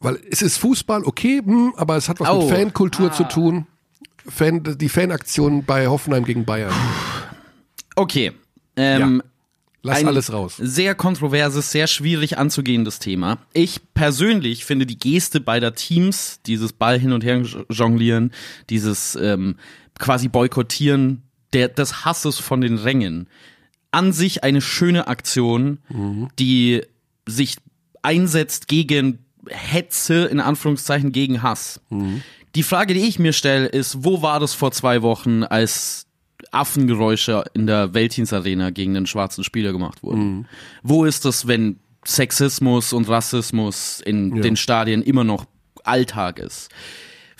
weil 0.00 0.18
es 0.30 0.42
ist 0.42 0.56
Fußball, 0.58 1.04
okay, 1.04 1.42
hm, 1.44 1.74
aber 1.76 1.96
es 1.96 2.08
hat 2.08 2.18
was 2.20 2.28
Oh. 2.30 2.48
mit 2.48 2.56
Fankultur 2.56 3.12
zu 3.12 3.24
tun. 3.24 3.66
Fan, 4.26 4.62
die 4.78 4.88
Fanaktion 4.88 5.64
bei 5.64 5.88
Hoffenheim 5.88 6.24
gegen 6.24 6.44
Bayern. 6.44 6.72
Okay. 7.96 8.32
Ähm, 8.76 9.22
Lass 9.82 9.98
ein 9.98 10.06
alles 10.06 10.32
raus. 10.32 10.56
Sehr 10.58 10.94
kontroverses, 10.94 11.72
sehr 11.72 11.88
schwierig 11.88 12.38
anzugehendes 12.38 13.00
Thema. 13.00 13.38
Ich 13.52 13.80
persönlich 13.94 14.64
finde 14.64 14.86
die 14.86 14.98
Geste 14.98 15.40
beider 15.40 15.74
Teams, 15.74 16.40
dieses 16.46 16.72
Ball 16.72 16.98
hin 17.00 17.12
und 17.12 17.24
her 17.24 17.42
jonglieren, 17.68 18.30
dieses 18.70 19.16
ähm, 19.16 19.56
quasi 19.98 20.28
Boykottieren 20.28 21.22
der, 21.52 21.68
des 21.68 22.04
Hasses 22.04 22.38
von 22.38 22.60
den 22.60 22.78
Rängen, 22.78 23.28
an 23.90 24.12
sich 24.12 24.42
eine 24.42 24.60
schöne 24.60 25.06
Aktion, 25.06 25.78
die 26.38 26.82
sich 27.26 27.56
einsetzt 28.02 28.68
gegen 28.68 29.18
Hetze, 29.48 30.24
in 30.24 30.40
Anführungszeichen, 30.40 31.12
gegen 31.12 31.42
Hass. 31.42 31.80
Die 32.54 32.62
Frage, 32.62 32.94
die 32.94 33.00
ich 33.00 33.18
mir 33.18 33.32
stelle, 33.32 33.66
ist, 33.66 34.04
wo 34.04 34.22
war 34.22 34.40
das 34.40 34.54
vor 34.54 34.72
zwei 34.72 35.02
Wochen, 35.02 35.42
als 35.42 36.06
Affengeräusche 36.50 37.44
in 37.54 37.66
der 37.66 37.94
Weltdienstarena 37.94 38.70
gegen 38.70 38.94
den 38.94 39.06
schwarzen 39.06 39.44
Spieler 39.44 39.72
gemacht 39.72 40.02
wurden? 40.02 40.46
Wo 40.82 41.04
ist 41.04 41.24
das, 41.24 41.46
wenn 41.46 41.78
Sexismus 42.04 42.92
und 42.92 43.08
Rassismus 43.08 44.00
in 44.04 44.30
den 44.42 44.56
Stadien 44.56 45.02
immer 45.02 45.24
noch 45.24 45.44
Alltag 45.84 46.38
ist? 46.38 46.68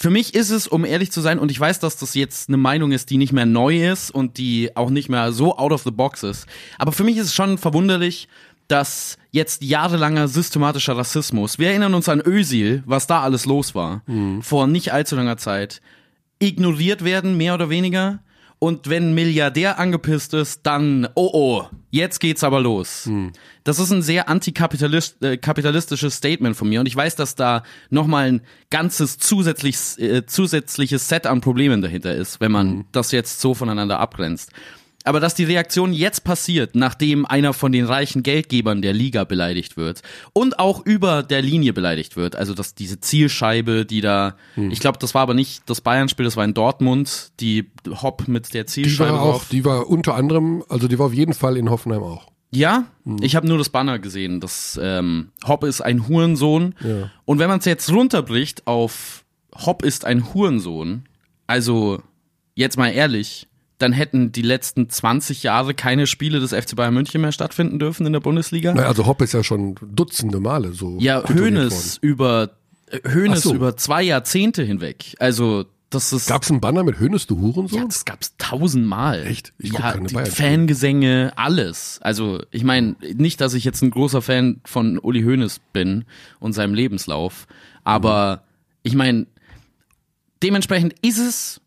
Für 0.02 0.11
mich 0.11 0.35
ist 0.35 0.50
es, 0.50 0.66
um 0.66 0.85
ehrlich 0.85 1.12
zu 1.12 1.21
sein, 1.21 1.38
und 1.38 1.52
ich 1.52 1.61
weiß, 1.61 1.78
dass 1.78 1.97
das 1.97 2.16
jetzt 2.16 2.49
eine 2.49 2.56
Meinung 2.56 2.90
ist, 2.90 3.09
die 3.11 3.18
nicht 3.18 3.32
mehr 3.32 3.47
neu 3.47 3.88
ist 3.88 4.11
und 4.11 4.37
die 4.37 4.75
auch 4.75 4.90
nicht 4.90 5.09
mehr 5.09 5.30
so 5.30 5.56
out 5.56 5.71
of 5.71 5.85
the 5.85 5.92
box 5.92 6.25
ist. 6.25 6.49
Aber 6.76 6.90
für 6.90 7.04
mich 7.04 7.18
ist 7.18 7.26
es 7.26 7.35
schon 7.35 7.56
verwunderlich, 7.56 8.26
dass 8.66 9.16
jetzt 9.30 9.62
jahrelanger 9.62 10.26
systematischer 10.26 10.97
Rassismus, 10.97 11.61
wir 11.61 11.68
erinnern 11.68 11.94
uns 11.94 12.09
an 12.09 12.21
Özil, 12.21 12.82
was 12.85 13.06
da 13.06 13.23
alles 13.23 13.47
los 13.47 13.76
war, 13.76 14.02
vor 14.40 14.66
nicht 14.66 14.92
allzu 14.92 15.14
langer 15.14 15.37
Zeit, 15.37 15.80
ignoriert 16.40 17.04
werden, 17.04 17.37
mehr 17.37 17.54
oder 17.54 17.71
weniger. 17.71 18.18
Und 18.62 18.88
wenn 18.88 19.09
ein 19.09 19.14
Milliardär 19.14 19.81
angepisst 19.81 20.35
ist, 20.35 20.61
dann, 20.62 21.09
oh 21.16 21.31
oh, 21.33 21.66
jetzt 21.90 22.21
geht's 22.21 22.45
aber 22.45 22.61
los. 22.61 23.11
Das 23.64 23.81
ist 23.81 23.90
ein 23.90 24.02
sehr 24.02 24.28
antikapitalistisches 24.28 26.14
äh, 26.14 26.16
Statement 26.16 26.57
von 26.57 26.69
mir. 26.69 26.78
Und 26.78 26.87
ich 26.87 26.95
weiß, 26.95 27.16
dass 27.16 27.35
da 27.35 27.64
nochmal 27.90 28.28
ein 28.28 28.40
ganzes 28.71 29.19
zusätzliches, 29.19 29.99
äh, 29.99 30.26
zusätzliches 30.26 31.09
Set 31.09 31.26
an 31.26 31.40
Problemen 31.40 31.83
dahinter 31.83 32.14
ist, 32.14 32.40
wenn 32.40 32.52
man 32.52 32.85
das 32.92 33.11
jetzt 33.11 33.40
so 33.40 33.52
voneinander 33.52 33.99
abgrenzt. 33.99 34.52
Aber 35.04 35.18
dass 35.21 35.35
die 35.35 35.44
Reaktion 35.44 35.92
jetzt 35.92 36.23
passiert, 36.25 36.75
nachdem 36.75 37.26
einer 37.26 37.52
von 37.52 37.73
den 37.73 37.85
reichen 37.87 38.23
Geldgebern 38.23 38.82
der 38.82 38.92
Liga 38.92 39.25
beleidigt 39.25 39.76
wird 39.76 40.02
und 40.32 40.59
auch 40.59 40.85
über 40.87 41.23
der 41.23 41.42
Linie 41.42 41.73
beleidigt 41.73 42.16
wird, 42.16 42.37
also 42.37 42.54
dass 42.54 42.75
diese 42.75 43.00
Zielscheibe, 43.00 43.85
die 43.85 44.00
da, 44.00 44.37
Hm. 44.54 44.71
ich 44.71 44.80
glaube, 44.80 44.99
das 44.99 45.14
war 45.14 45.23
aber 45.23 45.35
nicht 45.35 45.62
das 45.66 45.80
Bayern-Spiel, 45.80 46.25
das 46.25 46.37
war 46.37 46.44
in 46.44 46.54
Dortmund, 46.54 47.32
die 47.40 47.71
Hopp 48.02 48.28
mit 48.28 48.54
der 48.54 48.64
Die 48.64 48.68
Zielscheibe 48.71 49.12
war 49.12 49.23
auch, 49.23 49.30
drauf. 49.32 49.49
die 49.50 49.64
war 49.64 49.88
unter 49.88 50.14
anderem, 50.14 50.62
also 50.68 50.87
die 50.88 50.99
war 50.99 51.06
auf 51.06 51.14
jeden 51.14 51.35
Fall 51.35 51.56
in 51.56 51.68
Hoffenheim 51.71 52.02
auch. 52.02 52.28
Ja, 52.54 52.85
Hm. 53.04 53.16
ich 53.23 53.35
habe 53.35 53.49
nur 53.49 53.59
das 53.59 53.71
Banner 53.71 53.99
gesehen. 53.99 54.38
Das 54.40 54.78
ähm, 54.80 55.30
Hopp 55.47 55.64
ist 55.64 55.80
ein 55.80 56.06
Hurensohn. 56.06 56.75
Ja. 56.80 57.11
Und 57.25 57.38
wenn 57.38 57.49
man 57.49 57.59
es 57.61 57.64
jetzt 57.64 57.90
runterbricht 57.90 58.66
auf 58.66 59.25
Hopp 59.54 59.82
ist 59.82 60.04
ein 60.04 60.32
Hurensohn, 60.35 61.04
also 61.47 62.02
jetzt 62.54 62.76
mal 62.76 62.90
ehrlich, 62.90 63.49
dann 63.82 63.92
hätten 63.92 64.32
die 64.32 64.42
letzten 64.42 64.88
20 64.88 65.42
Jahre 65.42 65.74
keine 65.74 66.06
Spiele 66.06 66.40
des 66.40 66.52
FC 66.52 66.76
Bayern 66.76 66.94
München 66.94 67.20
mehr 67.20 67.32
stattfinden 67.32 67.78
dürfen 67.78 68.06
in 68.06 68.12
der 68.12 68.20
Bundesliga. 68.20 68.72
Naja, 68.72 68.88
also 68.88 69.06
Hopp 69.06 69.20
ist 69.22 69.32
ja 69.32 69.42
schon 69.42 69.74
Dutzende 69.82 70.40
Male 70.40 70.72
so. 70.72 70.96
ja, 71.00 71.22
Hoeneß 71.28 71.98
über 72.00 72.50
äh, 72.86 73.00
Hoeneß 73.08 73.38
Ach 73.38 73.42
so. 73.42 73.54
über 73.54 73.76
zwei 73.76 74.02
Jahrzehnte 74.02 74.62
hinweg. 74.62 75.16
Also 75.18 75.64
das 75.90 76.12
ist 76.12 76.28
Gab 76.28 76.42
es 76.42 76.50
einen 76.50 76.60
Banner 76.60 76.84
mit 76.84 76.98
Hönes, 76.98 77.26
du 77.26 77.38
Hurensohn? 77.38 77.80
Ja, 77.80 77.84
das 77.84 78.04
gab's 78.04 78.34
tausendmal. 78.38 79.26
Echt? 79.26 79.52
Ich 79.58 79.72
ja, 79.72 79.92
keine 79.92 80.06
die 80.06 80.14
Bayern-Spiele. 80.14 80.48
Fangesänge, 80.48 81.32
alles. 81.36 81.98
Also 82.02 82.40
ich 82.50 82.64
meine, 82.64 82.96
nicht, 83.14 83.40
dass 83.40 83.52
ich 83.54 83.64
jetzt 83.64 83.82
ein 83.82 83.90
großer 83.90 84.22
Fan 84.22 84.60
von 84.64 84.98
Uli 84.98 85.22
Hoeneß 85.22 85.60
bin 85.72 86.04
und 86.40 86.54
seinem 86.54 86.74
Lebenslauf, 86.74 87.46
aber 87.84 88.44
ich 88.82 88.94
meine, 88.94 89.26
dementsprechend 90.42 90.94
ist 91.02 91.18
es, 91.18 91.60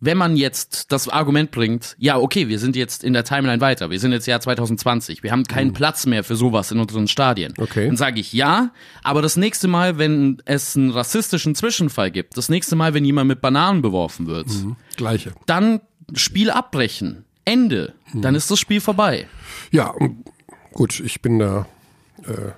wenn 0.00 0.18
man 0.18 0.36
jetzt 0.36 0.92
das 0.92 1.08
Argument 1.08 1.50
bringt, 1.50 1.96
ja, 1.98 2.18
okay, 2.18 2.48
wir 2.48 2.58
sind 2.58 2.76
jetzt 2.76 3.04
in 3.04 3.12
der 3.12 3.24
Timeline 3.24 3.60
weiter, 3.60 3.90
wir 3.90 3.98
sind 3.98 4.12
jetzt 4.12 4.26
Jahr 4.26 4.40
2020, 4.40 5.22
wir 5.22 5.30
haben 5.30 5.44
keinen 5.44 5.72
Platz 5.72 6.06
mehr 6.06 6.24
für 6.24 6.36
sowas 6.36 6.70
in 6.70 6.78
unseren 6.78 7.08
Stadien. 7.08 7.54
Okay. 7.58 7.86
Dann 7.86 7.96
sage 7.96 8.20
ich 8.20 8.32
ja, 8.32 8.72
aber 9.02 9.22
das 9.22 9.36
nächste 9.36 9.68
Mal, 9.68 9.98
wenn 9.98 10.42
es 10.44 10.76
einen 10.76 10.90
rassistischen 10.90 11.54
Zwischenfall 11.54 12.10
gibt, 12.10 12.36
das 12.36 12.48
nächste 12.48 12.76
Mal, 12.76 12.94
wenn 12.94 13.04
jemand 13.04 13.28
mit 13.28 13.40
Bananen 13.40 13.82
beworfen 13.82 14.26
wird, 14.26 14.48
Gleiche. 14.96 15.32
dann 15.46 15.80
Spiel 16.14 16.50
abbrechen. 16.50 17.24
Ende. 17.46 17.94
Dann 18.14 18.34
ist 18.34 18.50
das 18.50 18.58
Spiel 18.58 18.80
vorbei. 18.80 19.26
Ja, 19.70 19.94
gut, 20.72 21.00
ich 21.00 21.20
bin 21.20 21.38
da 21.38 21.66
äh, 22.22 22.52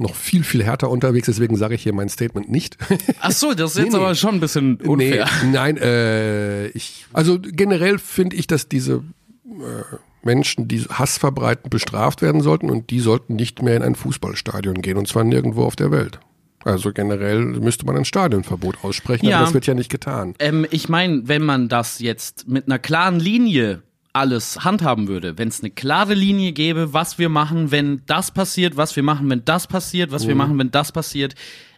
noch 0.00 0.14
viel, 0.14 0.44
viel 0.44 0.62
härter 0.64 0.90
unterwegs, 0.90 1.26
deswegen 1.26 1.56
sage 1.56 1.74
ich 1.74 1.82
hier 1.82 1.92
mein 1.92 2.08
Statement 2.08 2.50
nicht. 2.50 2.76
Ach 3.20 3.32
so, 3.32 3.54
das 3.54 3.72
ist 3.72 3.76
jetzt 3.78 3.92
Nee, 3.92 3.98
nee. 3.98 4.04
aber 4.04 4.14
schon 4.14 4.34
ein 4.34 4.40
bisschen 4.40 4.76
unfair. 4.76 5.26
Nee, 5.44 5.50
nein, 5.52 5.76
äh, 5.76 6.68
ich, 6.68 7.06
also 7.12 7.38
generell 7.40 7.98
finde 7.98 8.36
ich, 8.36 8.46
dass 8.46 8.68
diese 8.68 9.02
äh, 9.46 9.96
Menschen, 10.22 10.68
die 10.68 10.80
Hass 10.82 11.18
verbreiten, 11.18 11.70
bestraft 11.70 12.22
werden 12.22 12.40
sollten 12.40 12.70
und 12.70 12.90
die 12.90 13.00
sollten 13.00 13.36
nicht 13.36 13.62
mehr 13.62 13.76
in 13.76 13.82
ein 13.82 13.94
Fußballstadion 13.94 14.82
gehen 14.82 14.96
und 14.98 15.08
zwar 15.08 15.24
nirgendwo 15.24 15.64
auf 15.64 15.76
der 15.76 15.90
Welt. 15.90 16.20
Also 16.64 16.92
generell 16.92 17.40
müsste 17.44 17.86
man 17.86 17.96
ein 17.96 18.04
Stadionverbot 18.04 18.82
aussprechen, 18.82 19.26
Ja. 19.26 19.36
aber 19.36 19.44
das 19.46 19.54
wird 19.54 19.66
ja 19.66 19.74
nicht 19.74 19.90
getan. 19.90 20.34
Ähm, 20.40 20.66
ich 20.70 20.88
meine, 20.88 21.22
wenn 21.28 21.42
man 21.42 21.68
das 21.68 22.00
jetzt 22.00 22.48
mit 22.48 22.66
einer 22.66 22.78
klaren 22.80 23.20
Linie 23.20 23.82
alles 24.12 24.64
handhaben 24.64 25.08
würde, 25.08 25.38
wenn 25.38 25.48
es 25.48 25.60
eine 25.60 25.70
klare 25.70 26.14
Linie 26.14 26.52
gäbe, 26.52 26.92
was 26.92 27.18
wir 27.18 27.28
machen, 27.28 27.70
wenn 27.70 28.02
das 28.06 28.30
passiert, 28.30 28.76
was 28.76 28.96
wir 28.96 29.02
machen, 29.02 29.28
wenn 29.30 29.44
das 29.44 29.66
passiert, 29.66 30.10
was 30.10 30.26
wir 30.26 30.34
machen, 30.34 30.58
wenn 30.58 30.70
das 30.70 30.92
passiert. 30.92 31.34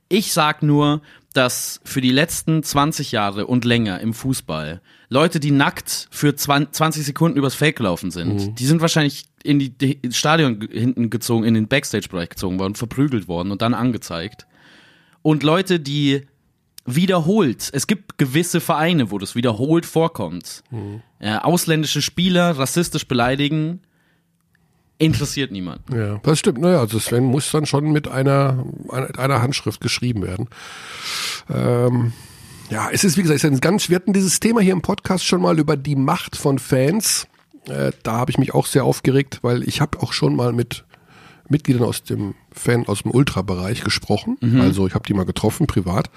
Ich 0.08 0.32
sag 0.32 0.62
nur, 0.62 1.02
dass 1.34 1.80
für 1.84 2.00
die 2.00 2.10
letzten 2.10 2.62
20 2.62 3.12
Jahre 3.12 3.46
und 3.46 3.64
länger 3.64 4.00
im 4.00 4.14
Fußball 4.14 4.80
Leute, 5.08 5.40
die 5.40 5.50
nackt 5.50 6.08
für 6.10 6.34
20 6.34 7.04
Sekunden 7.04 7.36
übers 7.36 7.54
Feld 7.54 7.76
gelaufen 7.76 8.10
sind, 8.10 8.58
die 8.58 8.66
sind 8.66 8.80
wahrscheinlich 8.80 9.24
in 9.42 9.58
die, 9.58 9.98
Stadion 10.10 10.68
hinten 10.70 11.10
gezogen, 11.10 11.44
in 11.44 11.54
den 11.54 11.68
Backstage-Bereich 11.68 12.30
gezogen 12.30 12.58
worden, 12.58 12.74
verprügelt 12.76 13.26
worden 13.26 13.50
und 13.50 13.62
dann 13.62 13.74
angezeigt. 13.74 14.46
Und 15.22 15.42
Leute, 15.42 15.80
die 15.80 16.22
wiederholt, 16.94 17.70
es 17.72 17.86
gibt 17.86 18.18
gewisse 18.18 18.60
Vereine, 18.60 19.10
wo 19.10 19.18
das 19.18 19.34
wiederholt 19.34 19.86
vorkommt, 19.86 20.62
äh, 21.18 21.36
ausländische 21.36 22.02
Spieler 22.02 22.58
rassistisch 22.58 23.06
beleidigen, 23.06 23.80
interessiert 24.98 25.50
niemand. 25.50 25.80
Ja, 25.92 26.18
das 26.22 26.38
stimmt. 26.38 26.58
Naja, 26.58 26.80
also 26.80 26.98
Sven 26.98 27.24
muss 27.24 27.50
dann 27.50 27.66
schon 27.66 27.90
mit 27.90 28.06
einer, 28.06 28.64
einer, 28.90 29.18
einer 29.18 29.42
Handschrift 29.42 29.80
geschrieben 29.80 30.22
werden. 30.22 30.48
Ähm, 31.48 32.12
ja, 32.70 32.88
es 32.92 33.02
ist, 33.02 33.16
wie 33.16 33.22
gesagt, 33.22 33.38
es 33.38 33.44
ist 33.44 33.50
ein 33.50 33.60
ganz, 33.60 33.88
wir 33.88 33.96
hatten 33.96 34.12
dieses 34.12 34.40
Thema 34.40 34.60
hier 34.60 34.74
im 34.74 34.82
Podcast 34.82 35.24
schon 35.24 35.40
mal 35.40 35.58
über 35.58 35.76
die 35.76 35.96
Macht 35.96 36.36
von 36.36 36.58
Fans. 36.58 37.26
Äh, 37.66 37.92
da 38.02 38.12
habe 38.12 38.30
ich 38.30 38.38
mich 38.38 38.54
auch 38.54 38.66
sehr 38.66 38.84
aufgeregt, 38.84 39.40
weil 39.42 39.66
ich 39.66 39.80
habe 39.80 40.00
auch 40.00 40.12
schon 40.12 40.36
mal 40.36 40.52
mit 40.52 40.84
Mitgliedern 41.48 41.82
aus 41.82 42.04
dem 42.04 42.34
Fan, 42.52 42.86
aus 42.86 43.02
dem 43.02 43.10
Ultra-Bereich 43.10 43.82
gesprochen. 43.82 44.36
Also 44.60 44.86
ich 44.86 44.94
habe 44.94 45.04
die 45.06 45.14
mal 45.14 45.24
getroffen, 45.24 45.66
privat. 45.66 46.08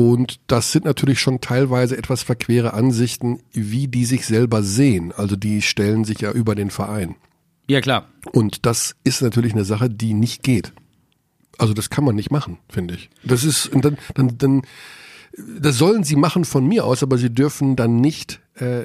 Und 0.00 0.40
das 0.46 0.72
sind 0.72 0.86
natürlich 0.86 1.20
schon 1.20 1.42
teilweise 1.42 1.94
etwas 1.98 2.22
verquere 2.22 2.72
Ansichten, 2.72 3.40
wie 3.52 3.86
die 3.86 4.06
sich 4.06 4.24
selber 4.24 4.62
sehen. 4.62 5.12
Also 5.12 5.36
die 5.36 5.60
stellen 5.60 6.04
sich 6.06 6.20
ja 6.22 6.32
über 6.32 6.54
den 6.54 6.70
Verein. 6.70 7.16
Ja, 7.68 7.82
klar. 7.82 8.08
Und 8.32 8.64
das 8.64 8.96
ist 9.04 9.20
natürlich 9.20 9.52
eine 9.52 9.66
Sache, 9.66 9.90
die 9.90 10.14
nicht 10.14 10.42
geht. 10.42 10.72
Also 11.58 11.74
das 11.74 11.90
kann 11.90 12.02
man 12.04 12.14
nicht 12.14 12.30
machen, 12.30 12.56
finde 12.70 12.94
ich. 12.94 13.10
Das 13.24 13.44
ist, 13.44 13.66
und 13.66 13.84
dann, 13.84 13.98
dann, 14.14 14.38
dann, 14.38 14.62
das 15.60 15.76
sollen 15.76 16.02
sie 16.02 16.16
machen 16.16 16.46
von 16.46 16.66
mir 16.66 16.86
aus, 16.86 17.02
aber 17.02 17.18
sie 17.18 17.28
dürfen 17.28 17.76
dann 17.76 17.96
nicht 18.00 18.40
äh, 18.54 18.84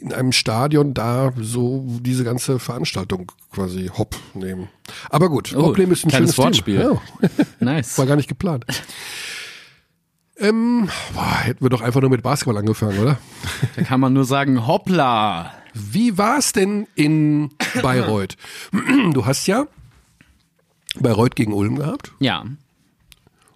in 0.00 0.10
einem 0.14 0.32
Stadion 0.32 0.94
da 0.94 1.34
so 1.38 1.98
diese 2.00 2.24
ganze 2.24 2.58
Veranstaltung 2.58 3.30
quasi 3.52 3.90
hopp 3.92 4.16
nehmen. 4.32 4.68
Aber 5.10 5.28
gut, 5.28 5.54
Oh, 5.54 5.64
hopp 5.66 5.76
nehmen 5.76 5.92
ist 5.92 6.06
ein 6.06 6.10
schönes 6.10 6.38
Wortspiel. 6.38 6.80
Ja, 6.80 7.02
Nice. 7.60 7.98
war 7.98 8.06
gar 8.06 8.16
nicht 8.16 8.28
geplant. 8.28 8.64
Ähm, 10.38 10.88
boah, 11.14 11.38
hätten 11.42 11.64
wir 11.64 11.70
doch 11.70 11.80
einfach 11.80 12.00
nur 12.00 12.10
mit 12.10 12.22
Basketball 12.22 12.58
angefangen, 12.58 12.98
oder? 12.98 13.18
Da 13.76 13.82
kann 13.82 14.00
man 14.00 14.12
nur 14.12 14.24
sagen, 14.24 14.66
hoppla. 14.66 15.52
Wie 15.74 16.18
war's 16.18 16.52
denn 16.52 16.86
in 16.94 17.50
Bayreuth? 17.82 18.36
Du 19.12 19.26
hast 19.26 19.46
ja 19.46 19.66
Bayreuth 21.00 21.36
gegen 21.36 21.52
Ulm 21.52 21.76
gehabt. 21.76 22.12
Ja. 22.20 22.44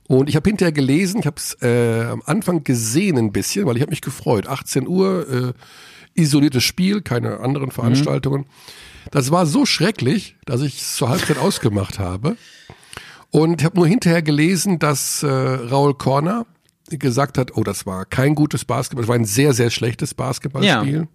Und 0.08 0.28
ich 0.28 0.36
habe 0.36 0.48
hinterher 0.48 0.72
gelesen, 0.72 1.20
ich 1.20 1.26
habe 1.26 1.36
es 1.36 1.56
äh, 1.62 2.06
am 2.06 2.22
Anfang 2.24 2.64
gesehen 2.64 3.18
ein 3.18 3.32
bisschen, 3.32 3.66
weil 3.66 3.76
ich 3.76 3.82
habe 3.82 3.90
mich 3.90 4.00
gefreut. 4.00 4.46
18 4.48 4.88
Uhr, 4.88 5.28
äh, 5.28 6.20
isoliertes 6.20 6.64
Spiel, 6.64 7.02
keine 7.02 7.40
anderen 7.40 7.70
Veranstaltungen. 7.70 8.46
Das 9.10 9.30
war 9.30 9.46
so 9.46 9.66
schrecklich, 9.66 10.36
dass 10.44 10.62
ich 10.62 10.80
es 10.80 10.96
zur 10.96 11.10
Halbzeit 11.10 11.38
ausgemacht 11.40 11.98
habe. 11.98 12.36
Und 13.30 13.60
ich 13.60 13.64
habe 13.64 13.76
nur 13.76 13.86
hinterher 13.86 14.22
gelesen, 14.22 14.78
dass 14.78 15.22
äh, 15.22 15.28
Raul 15.28 15.94
Korner 15.94 16.46
gesagt 16.96 17.36
hat, 17.36 17.56
oh, 17.56 17.64
das 17.64 17.84
war 17.84 18.04
kein 18.06 18.34
gutes 18.34 18.64
Basketball, 18.64 19.02
das 19.02 19.08
war 19.08 19.16
ein 19.16 19.24
sehr, 19.26 19.52
sehr 19.52 19.68
schlechtes 19.70 20.14
Basketballspiel. 20.14 21.08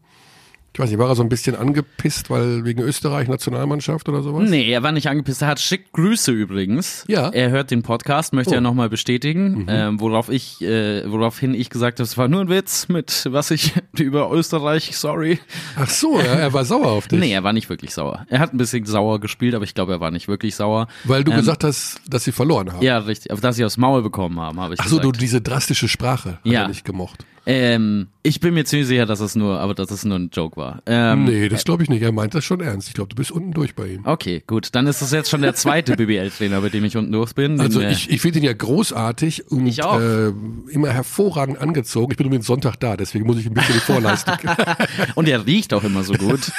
Ich 0.76 0.80
weiß 0.80 0.90
nicht, 0.90 0.98
war 0.98 1.08
er 1.08 1.16
so 1.16 1.22
ein 1.22 1.30
bisschen 1.30 1.56
angepisst, 1.56 2.32
weil 2.32 2.66
wegen 2.66 2.82
Österreich 2.82 3.28
Nationalmannschaft 3.28 4.10
oder 4.10 4.24
sowas? 4.24 4.50
Nee, 4.50 4.72
er 4.72 4.82
war 4.82 4.92
nicht 4.92 5.08
angepisst. 5.08 5.44
Er 5.44 5.50
hat 5.50 5.60
schickt 5.60 5.94
Grüße 5.94 6.32
übrigens. 6.32 7.06
Ja. 7.08 7.30
Er 7.30 7.52
hört 7.52 7.70
den 7.70 7.84
Podcast, 7.84 8.34
möchte 8.34 8.54
Oh. 8.54 8.56
er 8.56 8.62
nochmal 8.62 8.90
bestätigen. 8.90 9.68
Ähm, 9.70 10.00
worauf 10.00 10.30
ich, 10.30 10.62
äh, 10.64 11.04
woraufhin 11.12 11.54
ich 11.54 11.70
gesagt 11.70 12.00
habe, 12.00 12.06
es 12.06 12.18
war 12.18 12.28
nur 12.28 12.42
ein 12.42 12.50
Witz 12.50 12.88
mit 12.88 13.28
was 13.30 13.52
ich 13.52 13.74
über 14.00 14.32
Österreich, 14.32 14.98
sorry. 14.98 15.38
Ach 15.76 15.88
so, 15.90 16.18
ja, 16.18 16.24
er 16.26 16.54
war 16.54 16.66
sauer 16.66 16.88
auf 16.88 17.08
dich. 17.08 17.20
Nee, 17.24 17.32
er 17.34 17.44
war 17.44 17.54
nicht 17.54 17.70
wirklich 17.70 17.94
sauer. 17.94 18.26
Er 18.30 18.40
hat 18.40 18.52
ein 18.54 18.58
bisschen 18.58 18.84
sauer 18.86 19.20
gespielt, 19.20 19.54
aber 19.54 19.66
ich 19.66 19.76
glaube, 19.76 19.92
er 19.92 20.00
war 20.00 20.10
nicht 20.10 20.28
wirklich 20.28 20.56
sauer. 20.56 20.88
Weil 21.04 21.24
du 21.24 21.32
Ähm, 21.34 21.38
gesagt 21.38 21.64
hast, 21.64 22.02
dass 22.10 22.24
sie 22.24 22.32
verloren 22.32 22.74
haben. 22.74 22.82
Ja, 22.82 22.98
richtig. 22.98 23.32
Dass 23.40 23.58
sie 23.58 23.64
aufs 23.64 23.78
Maul 23.78 24.02
bekommen 24.02 24.40
haben, 24.40 24.60
habe 24.60 24.74
ich 24.74 24.80
Ach 24.80 24.88
so, 24.88 24.98
gesagt. 24.98 25.16
du 25.16 25.20
diese 25.20 25.40
drastische 25.40 25.88
Sprache 25.88 26.32
hat 26.32 26.40
Ja. 26.46 26.62
er 26.64 26.68
nicht 26.70 26.84
gemocht. 26.84 27.26
Ähm, 27.46 28.08
ich 28.22 28.40
bin 28.40 28.54
mir 28.54 28.64
ziemlich 28.64 28.88
sicher, 28.88 29.06
dass 29.06 29.20
es 29.20 29.36
nur, 29.36 29.60
aber 29.60 29.74
dass 29.74 29.92
es 29.92 30.06
nur 30.06 30.18
ein 30.18 30.30
Joke 30.32 30.56
war. 30.56 30.82
Ähm, 30.86 31.26
Nee, 31.26 31.50
das 31.50 31.66
glaube 31.66 31.84
ich 31.84 31.90
nicht. 31.90 32.02
Er 32.02 32.14
meint 32.14 32.34
das 32.34 32.46
schon 32.46 32.62
ernst. 32.62 32.88
Ich 32.88 32.94
glaube, 32.94 33.10
du 33.10 33.16
bist 33.16 33.32
unten 33.32 33.52
durch 33.52 33.76
bei 33.76 33.88
ihm. 33.88 34.06
Okay, 34.06 34.42
gut. 34.48 34.70
Dann 34.74 34.88
ist 34.88 35.02
das 35.02 35.12
jetzt 35.12 35.30
schon 35.30 35.42
der 35.42 35.54
zweite 35.54 35.96
BBL-Trainer, 35.98 36.62
bei 36.62 36.70
dem 36.70 36.86
ich 36.86 36.96
unten 36.96 37.12
durch 37.12 37.34
bin. 37.34 37.60
Also 37.60 37.80
Den, 37.80 37.90
äh, 37.90 37.92
ich, 37.92 38.10
ich 38.10 38.22
finde 38.22 38.40
ihn 38.40 38.46
ja 38.46 38.54
großartig 38.54 39.52
und 39.52 39.68
Ich 39.68 39.84
auch. 39.84 40.00
Äh, 40.00 40.32
immer 40.70 40.90
hervorragend 40.92 41.60
angezogen. 41.60 42.12
Ich 42.12 42.18
bin 42.18 42.28
übrigens 42.28 42.46
Sonntag 42.48 42.78
da, 42.80 42.96
deswegen 42.96 43.26
muss 43.26 43.38
ich 43.38 43.46
ein 43.48 43.54
bisschen 43.54 43.74
die 43.76 43.80
Vorleistung. 43.82 44.36
Und 45.16 45.28
der 45.28 45.46
riecht 45.46 45.74
auch 45.74 45.84
immer 45.84 46.04
so 46.04 46.14
gut. 46.14 46.52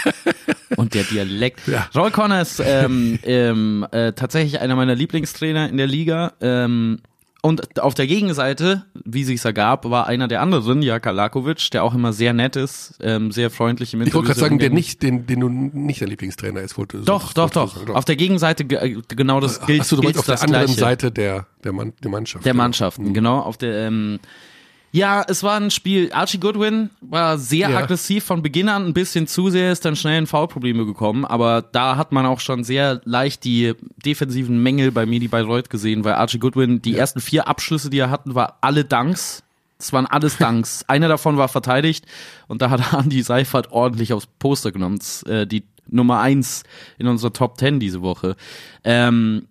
Und 0.76 0.94
der 0.94 1.04
Dialekt. 1.04 1.66
Ja. 1.66 1.88
Roy 1.94 2.10
Connor 2.10 2.40
ist 2.40 2.60
ähm, 2.64 3.18
ähm, 3.22 3.86
äh, 3.90 4.12
tatsächlich 4.12 4.60
einer 4.60 4.76
meiner 4.76 4.94
Lieblingstrainer 4.94 5.68
in 5.68 5.76
der 5.76 5.86
Liga. 5.86 6.32
Ähm, 6.40 6.98
und 7.44 7.80
auf 7.80 7.94
der 7.94 8.06
Gegenseite, 8.06 8.84
wie 9.04 9.22
sich's 9.22 9.44
ergab, 9.44 9.84
war 9.90 10.06
einer 10.06 10.28
der 10.28 10.40
anderen, 10.40 10.80
Jaka 10.82 11.10
Lakovic, 11.10 11.70
der 11.72 11.84
auch 11.84 11.94
immer 11.94 12.12
sehr 12.12 12.32
nett 12.32 12.56
ist, 12.56 12.94
ähm, 13.02 13.30
sehr 13.32 13.50
freundlich 13.50 13.92
im 13.92 14.00
ich 14.00 14.06
wollte 14.14 14.18
Interview. 14.18 14.26
gerade 14.28 14.40
sagen, 14.40 14.58
der 14.58 14.70
nicht, 14.70 15.02
den, 15.02 15.26
den 15.26 15.40
du 15.40 15.48
nicht 15.50 16.00
der 16.00 16.08
Lieblingstrainer 16.08 16.60
ist. 16.62 16.78
Wollte, 16.78 16.98
Doch, 16.98 17.32
doch, 17.34 17.50
doch. 17.50 17.88
Auf 17.94 18.04
der 18.06 18.16
Gegenseite 18.16 18.64
ge- 18.64 18.78
äh, 18.78 19.02
genau 19.14 19.40
das 19.40 19.64
gilt, 19.66 19.82
Achso, 19.82 19.96
du 19.96 20.02
gilt 20.02 20.16
meinst 20.16 20.30
auf 20.30 20.38
der 20.38 20.42
anderen 20.42 20.66
Gleiche. 20.66 20.80
Seite 20.80 21.12
der, 21.12 21.46
der, 21.62 21.72
Mann, 21.72 21.92
der 22.02 22.10
Mannschaft. 22.10 22.44
der 22.44 22.52
genau. 22.52 22.62
Mannschaften, 22.64 23.12
genau. 23.12 23.40
Auf 23.40 23.58
der, 23.58 23.88
ähm, 23.88 24.20
Ja, 24.94 25.24
es 25.26 25.42
war 25.42 25.56
ein 25.58 25.72
Spiel. 25.72 26.12
Archie 26.12 26.38
Goodwin 26.38 26.88
war 27.00 27.36
sehr 27.36 27.68
Ja. 27.68 27.78
aggressiv 27.78 28.22
von 28.22 28.42
Beginn 28.42 28.68
an, 28.68 28.86
ein 28.86 28.94
bisschen 28.94 29.26
zu 29.26 29.50
sehr, 29.50 29.72
ist 29.72 29.84
dann 29.84 29.96
schnell 29.96 30.20
in 30.20 30.28
Foulprobleme 30.28 30.86
gekommen. 30.86 31.24
Aber 31.24 31.62
da 31.62 31.96
hat 31.96 32.12
man 32.12 32.26
auch 32.26 32.38
schon 32.38 32.62
sehr 32.62 33.00
leicht 33.04 33.42
die 33.42 33.74
defensiven 34.04 34.62
Mängel 34.62 34.92
bei 34.92 35.04
Medi 35.04 35.26
Bayreuth 35.26 35.68
gesehen, 35.68 36.04
weil 36.04 36.14
Archie 36.14 36.38
Goodwin, 36.38 36.80
die 36.80 36.96
ersten 36.96 37.20
vier 37.20 37.48
Abschlüsse, 37.48 37.90
die 37.90 37.98
er 37.98 38.10
hatten, 38.10 38.36
war 38.36 38.58
alle 38.60 38.84
Dunks. 38.84 39.42
Es 39.80 39.92
waren 39.92 40.06
alles 40.06 40.36
Dunks. 40.38 40.84
Einer 40.88 41.08
davon 41.08 41.36
war 41.38 41.48
verteidigt 41.48 42.06
und 42.46 42.62
da 42.62 42.70
hat 42.70 42.80
Andy 42.92 43.20
Seifert 43.22 43.72
ordentlich 43.72 44.12
aufs 44.12 44.28
Poster 44.38 44.70
genommen. 44.70 44.98
Das, 44.98 45.24
äh, 45.24 45.44
die 45.44 45.64
Nummer 45.88 46.20
eins 46.20 46.62
in 46.98 47.08
unserer 47.08 47.32
Top 47.32 47.58
Ten 47.58 47.80
diese 47.80 48.00
Woche. 48.00 48.36
Ähm, 48.84 49.46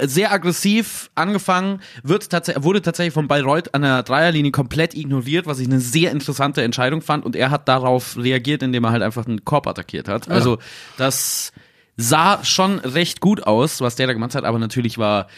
sehr 0.00 0.32
aggressiv 0.32 1.10
angefangen, 1.14 1.80
wird 2.02 2.30
tats 2.30 2.50
wurde 2.62 2.82
tatsächlich 2.82 3.14
von 3.14 3.28
Bayreuth 3.28 3.74
an 3.74 3.82
der 3.82 4.02
Dreierlinie 4.02 4.50
komplett 4.50 4.94
ignoriert, 4.94 5.46
was 5.46 5.60
ich 5.60 5.68
eine 5.68 5.80
sehr 5.80 6.10
interessante 6.10 6.62
Entscheidung 6.62 7.00
fand 7.00 7.24
und 7.24 7.36
er 7.36 7.50
hat 7.50 7.68
darauf 7.68 8.16
reagiert, 8.16 8.62
indem 8.62 8.84
er 8.84 8.90
halt 8.90 9.02
einfach 9.02 9.26
einen 9.26 9.44
Korb 9.44 9.66
attackiert 9.66 10.08
hat. 10.08 10.28
Also 10.28 10.58
das 10.96 11.52
sah 11.96 12.44
schon 12.44 12.78
recht 12.80 13.20
gut 13.20 13.44
aus, 13.44 13.80
was 13.80 13.94
der 13.94 14.08
da 14.08 14.12
gemacht 14.12 14.34
hat, 14.34 14.44
aber 14.44 14.58
natürlich 14.58 14.98
war 14.98 15.28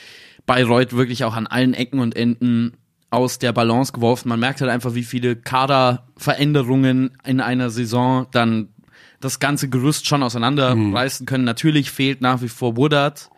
Bayreuth 0.47 0.95
wirklich 0.95 1.25
auch 1.25 1.35
an 1.35 1.47
allen 1.47 1.75
Ecken 1.75 2.01
und 2.01 2.17
Enden 2.17 2.73
aus 3.11 3.39
der 3.39 3.53
Balance 3.53 3.93
geworfen. 3.93 4.29
Man 4.29 4.41
merkt 4.41 4.61
halt 4.61 4.71
einfach, 4.71 4.95
wie 4.95 5.03
viele 5.03 5.37
Kaderveränderungen 5.37 7.19
in 7.25 7.41
einer 7.41 7.71
Saison 7.71 8.27
dann 8.31 8.69
das 9.21 9.39
ganze 9.39 9.69
Gerüst 9.69 10.07
schon 10.07 10.23
auseinanderreißen 10.23 11.27
können. 11.27 11.45
Natürlich 11.45 11.91
fehlt 11.91 12.21
nach 12.21 12.41
wie 12.41 12.49
vor 12.49 12.77
Woodard. 12.77 13.31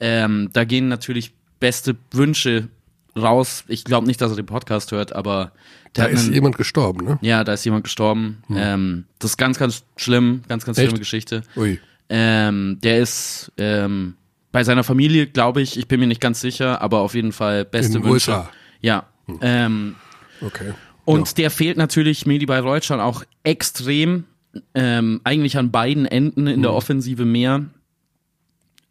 Ähm, 0.00 0.50
da 0.52 0.64
gehen 0.64 0.88
natürlich 0.88 1.32
beste 1.60 1.96
Wünsche 2.12 2.68
raus. 3.16 3.64
Ich 3.68 3.84
glaube 3.84 4.06
nicht, 4.06 4.20
dass 4.20 4.30
er 4.30 4.36
den 4.36 4.46
Podcast 4.46 4.92
hört, 4.92 5.14
aber 5.14 5.52
Da 5.94 6.04
ist 6.04 6.24
einen- 6.26 6.34
jemand 6.34 6.58
gestorben, 6.58 7.04
ne? 7.06 7.18
ja, 7.22 7.44
da 7.44 7.54
ist 7.54 7.64
jemand 7.64 7.84
gestorben. 7.84 8.42
Ähm, 8.54 9.04
das 9.18 9.30
ist 9.32 9.36
ganz, 9.38 9.58
ganz 9.58 9.84
schlimm, 9.96 10.42
ganz, 10.48 10.64
ganz 10.66 10.76
schlimme 10.76 10.92
Echt? 10.92 11.00
Geschichte. 11.00 11.42
Ui. 11.56 11.80
Ähm, 12.10 12.78
der 12.82 12.98
ist 12.98 13.50
ähm, 13.56 14.14
bei 14.52 14.64
seiner 14.64 14.84
Familie, 14.84 15.26
glaube 15.26 15.62
ich, 15.62 15.78
ich 15.78 15.88
bin 15.88 15.98
mir 16.00 16.06
nicht 16.06 16.20
ganz 16.20 16.40
sicher, 16.40 16.80
aber 16.82 17.00
auf 17.00 17.14
jeden 17.14 17.32
Fall 17.32 17.64
beste 17.64 17.98
In 17.98 18.04
Wünsche. 18.04 18.12
USA. 18.32 18.50
Ja. 18.82 19.06
Ähm, 19.40 19.96
Okay. 20.42 20.74
und 21.06 21.38
der 21.38 21.50
fehlt 21.50 21.78
natürlich 21.78 22.26
Medi 22.26 22.44
Bayreuth 22.46 22.84
schon 22.84 23.00
auch 23.00 23.24
extrem, 23.42 24.24
ähm, 24.74 25.20
eigentlich 25.24 25.56
an 25.56 25.70
beiden 25.70 26.04
Enden 26.06 26.46
in 26.46 26.60
der 26.62 26.72
Offensive 26.74 27.24
mehr. 27.24 27.64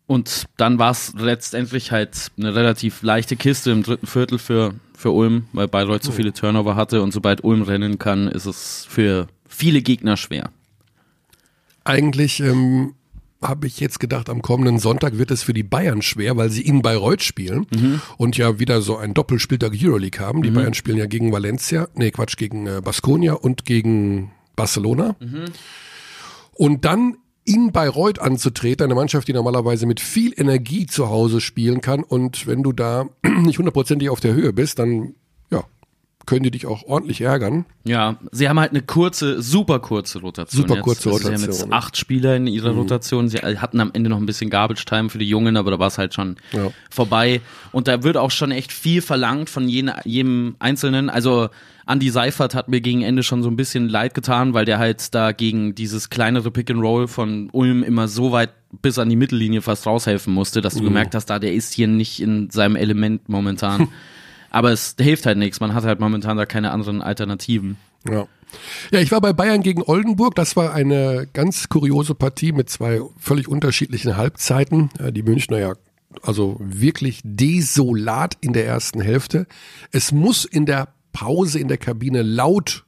Und 0.08 0.46
dann 0.58 0.78
war 0.78 0.92
es 0.92 1.14
letztendlich 1.18 1.92
halt 1.92 2.32
eine 2.38 2.54
relativ 2.54 3.02
leichte 3.02 3.36
Kiste 3.36 3.72
im 3.72 3.82
dritten 3.82 4.06
Viertel 4.06 4.38
für, 4.38 4.76
für 4.96 5.12
Ulm, 5.12 5.48
weil 5.52 5.68
Bayreuth 5.68 6.04
so 6.04 6.12
viele 6.12 6.32
Turnover 6.32 6.76
hatte 6.76 7.02
und 7.02 7.12
sobald 7.12 7.44
Ulm 7.44 7.64
rennen 7.64 7.98
kann, 7.98 8.28
ist 8.28 8.46
es 8.46 8.86
für 8.88 9.28
viele 9.48 9.82
Gegner 9.82 10.16
schwer. 10.16 10.52
Eigentlich 11.84 12.40
ähm, 12.40 12.94
habe 13.42 13.66
ich 13.68 13.80
jetzt 13.80 14.00
gedacht, 14.00 14.30
am 14.30 14.42
kommenden 14.42 14.80
Sonntag 14.80 15.18
wird 15.18 15.32
es 15.32 15.44
für 15.44 15.54
die 15.54 15.64
Bayern 15.64 16.02
schwer, 16.02 16.38
weil 16.38 16.50
sie 16.50 16.62
in 16.62 16.82
Bayreuth 16.82 17.24
spielen 17.24 17.66
und 18.18 18.38
ja 18.38 18.60
wieder 18.60 18.82
so 18.82 18.98
ein 18.98 19.14
Doppelspieltag 19.14 19.74
Euroleague 19.76 20.20
haben. 20.20 20.42
Die 20.44 20.52
Bayern 20.52 20.74
spielen 20.76 20.98
ja 20.98 21.08
gegen 21.08 21.32
Valencia, 21.32 21.88
nee 21.96 22.12
Quatsch, 22.12 22.38
gegen 22.38 22.68
äh, 22.68 22.82
Baskonia 22.84 23.34
und 23.34 23.66
gegen 23.66 24.32
Barcelona. 24.56 25.16
Und 26.54 26.86
dann 26.86 27.18
in 27.46 27.72
Bayreuth 27.72 28.20
anzutreten, 28.20 28.86
eine 28.86 28.96
Mannschaft, 28.96 29.28
die 29.28 29.34
normalerweise 29.34 29.86
mit 29.86 30.00
viel 30.00 30.34
Energie 30.36 30.88
zu 30.88 31.10
Hause 31.10 31.40
spielen 31.40 31.80
kann. 31.80 32.04
Und 32.04 32.48
wenn 32.48 32.64
du 32.64 32.74
da 32.74 33.08
nicht 33.42 33.60
hundertprozentig 33.60 34.10
auf 34.10 34.20
der 34.20 34.34
Höhe 34.34 34.52
bist, 34.52 34.80
dann 34.80 35.14
können 36.26 36.44
die 36.44 36.52
dich 36.52 36.66
auch 36.66 36.84
ordentlich 36.84 37.22
ärgern. 37.22 37.66
Ja, 37.84 38.18
sie 38.32 38.50
haben 38.50 38.60
halt 38.60 38.72
eine 38.72 38.82
kurze, 38.82 39.42
super 39.42 39.80
kurze 39.80 40.20
Rotation. 40.20 40.64
Super 40.64 40.76
jetzt. 40.76 40.84
kurze 40.84 41.10
Also 41.10 41.20
Sie 41.20 41.26
haben 41.26 41.34
Rotation, 41.42 41.70
jetzt 41.70 41.74
acht 41.74 41.98
Spieler 41.98 42.36
in 42.36 42.48
ihrer 42.48 42.72
Rotation. 42.72 43.30
Sie 43.30 43.38
hatten 43.38 43.80
am 43.80 43.92
Ende 43.94 44.10
noch 44.10 44.18
ein 44.18 44.26
bisschen 44.26 44.50
Garbage 44.50 44.86
Time 44.86 45.10
für 45.10 45.18
die 45.20 45.28
Jungen, 45.30 45.56
aber 45.58 45.72
da 45.72 45.80
war 45.80 45.88
es 45.88 45.98
halt 45.98 46.14
schon 46.14 46.38
Ja. 46.52 46.72
vorbei. 46.90 47.42
Und 47.72 47.88
da 47.88 48.04
wird 48.04 48.18
auch 48.18 48.32
schon 48.32 48.52
echt 48.52 48.72
viel 48.74 49.02
verlangt 49.02 49.50
von 49.50 49.68
jedem, 49.70 49.92
jedem 50.04 50.56
Einzelnen. 50.60 51.10
Also 51.10 51.50
Andy 51.88 52.10
Seifert 52.10 52.56
hat 52.56 52.70
mir 52.70 52.82
gegen 52.82 53.04
Ende 53.04 53.22
schon 53.22 53.44
so 53.44 53.50
ein 53.50 53.56
bisschen 53.56 53.88
leid 53.88 54.16
getan, 54.16 54.56
weil 54.56 54.66
der 54.66 54.80
halt 54.80 55.14
da 55.14 55.32
gegen 55.32 55.76
dieses 55.76 56.10
kleinere 56.10 56.50
Pick 56.50 56.72
and 56.72 56.82
Roll 56.82 57.08
von 57.08 57.50
Ulm 57.52 57.84
immer 57.84 58.08
so 58.08 58.32
weit 58.32 58.50
bis 58.82 58.98
an 58.98 59.10
die 59.10 59.16
Mittellinie 59.16 59.62
fast 59.62 59.86
raushelfen 59.86 60.34
musste, 60.34 60.62
dass 60.62 60.74
du 60.74 60.84
gemerkt 60.84 61.14
hast, 61.16 61.28
da 61.28 61.38
der 61.40 61.54
ist 61.54 61.74
hier 61.74 61.88
nicht 61.88 62.20
in 62.20 62.50
seinem 62.50 62.76
Element 62.76 63.30
momentan. 63.30 63.90
Aber 64.56 64.72
es 64.72 64.96
hilft 64.98 65.26
halt 65.26 65.38
nichts. 65.38 65.60
Man 65.60 65.74
hat 65.74 65.84
halt 65.84 66.00
momentan 66.00 66.38
da 66.38 66.46
keine 66.46 66.72
anderen 66.72 67.02
Alternativen. 67.02 67.76
Ja. 68.10 68.26
Ja, 68.90 69.02
ich 69.02 69.12
war 69.12 69.20
bei 69.20 69.34
Bayern 69.34 69.64
gegen 69.64 69.82
Oldenburg. 69.82 70.34
Das 70.36 70.56
war 70.56 70.74
eine 70.74 71.28
ganz 71.34 71.68
kuriose 71.68 72.16
Partie 72.16 72.54
mit 72.54 72.70
zwei 72.70 73.02
völlig 73.20 73.50
unterschiedlichen 73.50 74.16
Halbzeiten. 74.16 74.92
Äh, 74.98 75.12
Die 75.12 75.24
Münchner 75.24 75.60
ja 75.60 75.74
also 76.22 76.56
wirklich 76.62 77.20
desolat 77.26 78.38
in 78.40 78.54
der 78.54 78.66
ersten 78.66 79.02
Hälfte. 79.02 79.46
Es 79.92 80.14
muss 80.14 80.46
in 80.46 80.66
der 80.66 80.88
Pause 81.12 81.60
in 81.60 81.68
der 81.68 81.78
Kabine 81.78 82.22
laut 82.22 82.86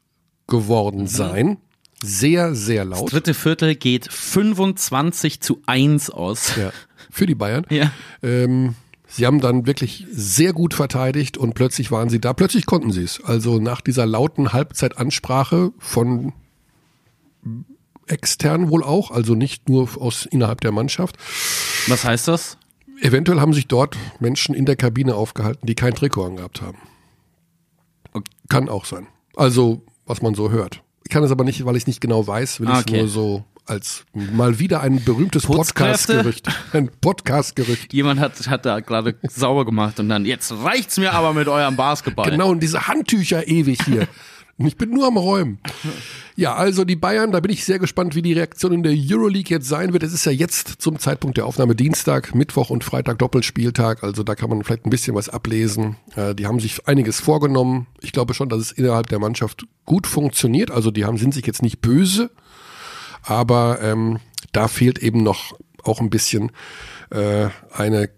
geworden 0.48 1.06
sein. 1.06 1.58
Sehr, 2.02 2.56
sehr 2.56 2.86
laut. 2.86 3.12
Dritte 3.12 3.34
Viertel 3.34 3.76
geht 3.76 4.10
25 4.10 5.42
zu 5.42 5.62
1 5.66 6.12
aus. 6.12 6.56
Ja, 6.56 6.72
für 7.12 7.26
die 7.26 7.36
Bayern. 7.36 7.66
Ja. 7.70 7.92
Ähm, 8.24 8.76
sie 9.08 9.26
haben 9.26 9.40
dann 9.42 9.66
wirklich 9.66 10.06
sehr 10.12 10.54
gut 10.54 10.74
verteidigt 10.74 11.38
und 11.38 11.54
plötzlich 11.54 11.92
waren 11.92 12.10
sie 12.10 12.20
da. 12.20 12.34
Plötzlich 12.34 12.66
konnten 12.66 12.92
sie 12.92 13.04
es. 13.04 13.24
Also 13.24 13.60
nach 13.60 13.82
dieser 13.82 14.06
lauten 14.06 14.54
Halbzeitansprache 14.54 15.72
von 15.80 16.34
extern 18.08 18.70
wohl 18.70 18.84
auch, 18.84 19.12
also 19.12 19.36
nicht 19.36 19.70
nur 19.70 19.90
aus 20.00 20.26
innerhalb 20.26 20.62
der 20.62 20.72
Mannschaft. 20.72 21.18
Was 21.88 22.04
heißt 22.06 22.28
das? 22.28 22.58
Eventuell 23.02 23.40
haben 23.40 23.54
sich 23.54 23.68
dort 23.68 23.96
Menschen 24.20 24.56
in 24.56 24.66
der 24.66 24.76
Kabine 24.76 25.16
aufgehalten, 25.16 25.68
die 25.68 25.76
kein 25.76 25.94
Trikot 25.94 26.26
angehabt 26.26 26.62
haben. 26.62 26.78
Okay. 28.14 28.32
Kann 28.50 28.70
auch 28.70 28.86
sein. 28.86 29.08
Also, 29.36 29.84
was 30.06 30.22
man 30.22 30.34
so 30.34 30.50
hört. 30.50 30.82
Ich 31.04 31.12
kann 31.12 31.24
es 31.24 31.32
aber 31.32 31.44
nicht, 31.44 31.64
weil 31.66 31.76
ich 31.76 31.84
es 31.84 31.88
nicht 31.88 32.02
genau 32.02 32.26
weiß, 32.26 32.60
will 32.60 32.70
ich 32.70 32.74
es 32.74 32.82
Okay. 32.82 32.98
nur 32.98 33.08
so 33.08 33.44
als 33.70 34.06
mal 34.14 34.60
wieder 34.60 34.82
ein 34.82 35.04
berühmtes? 35.04 35.46
Podcast-Gerücht. 35.46 36.48
Ein 36.74 36.90
Podcast-Gerücht. 37.02 37.94
Jemand 37.94 38.20
hat, 38.20 38.48
hat 38.48 38.66
da 38.66 38.80
gerade 38.80 39.16
sauber 39.24 39.66
gemacht 39.66 40.00
und 40.00 40.10
dann, 40.10 40.26
jetzt 40.26 40.52
reicht's 40.52 40.98
mir 40.98 41.14
aber 41.14 41.34
mit 41.34 41.48
eurem 41.48 41.76
Basketball. 41.76 42.30
Genau, 42.30 42.50
und 42.50 42.62
diese 42.62 42.88
Handtücher 42.88 43.48
ewig 43.48 43.80
hier. 43.86 44.08
Und 44.58 44.68
ich 44.68 44.78
bin 44.78 44.90
nur 44.90 45.08
am 45.08 45.18
Räumen. 45.18 45.60
Ja, 46.36 46.56
also 46.56 46.86
die 46.86 46.96
Bayern, 46.96 47.32
da 47.32 47.40
bin 47.40 47.52
ich 47.52 47.66
sehr 47.66 47.80
gespannt, 47.80 48.16
wie 48.16 48.22
die 48.22 48.34
Reaktion 48.34 48.72
in 48.72 48.84
der 48.84 48.94
Euroleague 48.96 49.50
jetzt 49.50 49.68
sein 49.68 49.94
wird. 49.94 50.04
Es 50.04 50.14
ist 50.14 50.26
ja 50.26 50.32
jetzt 50.32 50.82
zum 50.82 51.00
Zeitpunkt 51.00 51.38
der 51.38 51.46
Aufnahme 51.46 51.76
Dienstag, 51.76 52.36
Mittwoch 52.36 52.70
und 52.70 52.84
Freitag 52.84 53.20
Doppelspieltag. 53.20 54.04
Also 54.04 54.24
da 54.24 54.36
kann 54.36 54.50
man 54.50 54.64
vielleicht 54.64 54.86
ein 54.86 54.92
bisschen 54.92 55.16
was 55.16 55.30
ablesen. 55.30 55.98
Äh, 56.16 56.36
die 56.36 56.46
haben 56.46 56.60
sich 56.60 56.88
einiges 56.88 57.20
vorgenommen. 57.20 57.88
Ich 58.02 58.12
glaube 58.12 58.34
schon, 58.34 58.50
dass 58.50 58.60
es 58.60 58.72
innerhalb 58.72 59.08
der 59.08 59.20
Mannschaft 59.20 59.66
gut 59.86 60.08
funktioniert. 60.08 60.72
Also 60.72 60.92
die 60.92 61.06
haben, 61.06 61.18
sind 61.18 61.34
sich 61.34 61.46
jetzt 61.46 61.62
nicht 61.62 61.82
böse. 61.82 62.30
Aber 63.28 63.80
ähm, 63.82 64.20
da 64.54 64.68
fehlt 64.68 65.00
eben 65.00 65.22
noch 65.24 65.54
auch 65.84 66.00
ein 66.00 66.10
bisschen 66.10 66.52
äh, 67.12 67.50
eine 67.72 68.10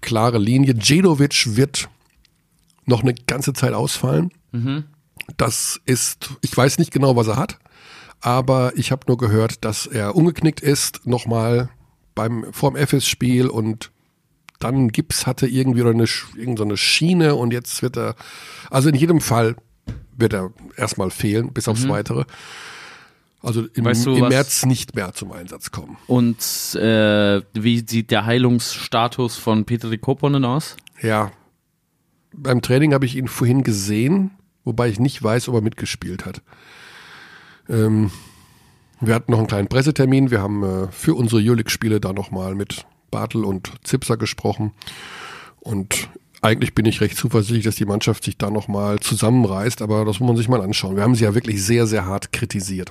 klare 0.00 0.38
Linie. 0.38 0.74
Djedovic 0.74 1.56
wird 1.56 1.88
noch 2.84 3.02
eine 3.02 3.14
ganze 3.14 3.52
Zeit 3.52 3.72
ausfallen. 3.72 4.30
Das 5.36 5.80
ist, 5.86 6.30
ich 6.40 6.56
weiß 6.56 6.78
nicht 6.78 6.92
genau, 6.92 7.16
was 7.16 7.26
er 7.28 7.36
hat, 7.36 7.58
aber 8.20 8.72
ich 8.76 8.92
habe 8.92 9.02
nur 9.08 9.16
gehört, 9.18 9.64
dass 9.64 9.86
er 9.86 10.14
umgeknickt 10.14 10.60
ist, 10.60 11.06
nochmal 11.06 11.68
beim 12.14 12.46
vorm 12.52 12.76
FS-Spiel 12.76 13.48
und 13.48 13.90
dann 14.60 14.88
Gips 14.88 15.26
hatte 15.26 15.46
irgendwie 15.46 15.82
oder 15.82 15.90
eine, 15.90 16.04
Sch- 16.06 16.36
irgend 16.36 16.58
so 16.58 16.64
eine 16.64 16.76
Schiene 16.76 17.34
und 17.34 17.52
jetzt 17.52 17.82
wird 17.82 17.96
er, 17.96 18.14
also 18.70 18.88
in 18.88 18.94
jedem 18.94 19.20
Fall 19.20 19.56
wird 20.16 20.32
er 20.32 20.52
erstmal 20.76 21.10
fehlen, 21.10 21.52
bis 21.52 21.68
aufs 21.68 21.82
Weitere. 21.90 22.24
Also 23.46 23.64
im, 23.74 23.84
Weißt 23.84 24.06
du, 24.06 24.16
im 24.16 24.26
März 24.26 24.66
nicht 24.66 24.96
mehr 24.96 25.12
zum 25.14 25.30
Einsatz 25.30 25.70
kommen. 25.70 25.96
Und 26.08 26.40
äh, 26.74 27.42
wie 27.52 27.84
sieht 27.86 28.10
der 28.10 28.26
Heilungsstatus 28.26 29.36
von 29.36 29.64
Petri 29.64 29.98
Koponen 29.98 30.44
aus? 30.44 30.76
Ja, 31.00 31.30
beim 32.34 32.60
Training 32.60 32.92
habe 32.92 33.06
ich 33.06 33.14
ihn 33.14 33.28
vorhin 33.28 33.62
gesehen, 33.62 34.32
wobei 34.64 34.88
ich 34.88 34.98
nicht 34.98 35.22
weiß, 35.22 35.48
ob 35.48 35.54
er 35.54 35.60
mitgespielt 35.60 36.26
hat. 36.26 36.42
Ähm, 37.68 38.10
wir 39.00 39.14
hatten 39.14 39.30
noch 39.30 39.38
einen 39.38 39.46
kleinen 39.46 39.68
Pressetermin. 39.68 40.32
Wir 40.32 40.42
haben 40.42 40.64
äh, 40.64 40.88
für 40.90 41.14
unsere 41.14 41.40
Jülich-Spiele 41.40 42.00
da 42.00 42.12
nochmal 42.12 42.56
mit 42.56 42.84
Bartel 43.12 43.44
und 43.44 43.70
Zipser 43.84 44.16
gesprochen. 44.16 44.72
Und 45.60 46.08
eigentlich 46.42 46.74
bin 46.74 46.84
ich 46.86 47.00
recht 47.00 47.16
zuversichtlich, 47.16 47.64
dass 47.64 47.76
die 47.76 47.84
Mannschaft 47.84 48.24
sich 48.24 48.36
da 48.36 48.50
nochmal 48.50 49.00
zusammenreißt, 49.00 49.82
aber 49.82 50.04
das 50.04 50.20
muss 50.20 50.28
man 50.28 50.36
sich 50.36 50.48
mal 50.48 50.60
anschauen. 50.60 50.96
Wir 50.96 51.02
haben 51.02 51.14
sie 51.14 51.24
ja 51.24 51.34
wirklich 51.34 51.62
sehr, 51.62 51.86
sehr 51.86 52.06
hart 52.06 52.32
kritisiert. 52.32 52.90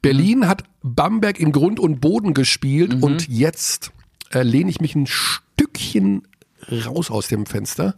Berlin 0.00 0.46
hat 0.48 0.64
Bamberg 0.82 1.40
in 1.40 1.52
Grund 1.52 1.80
und 1.80 2.00
Boden 2.00 2.34
gespielt 2.34 3.02
und 3.02 3.28
jetzt 3.28 3.92
äh, 4.32 4.42
lehne 4.42 4.70
ich 4.70 4.80
mich 4.80 4.94
ein 4.94 5.06
Stückchen 5.06 6.22
raus 6.70 7.10
aus 7.10 7.28
dem 7.28 7.46
Fenster. 7.46 7.94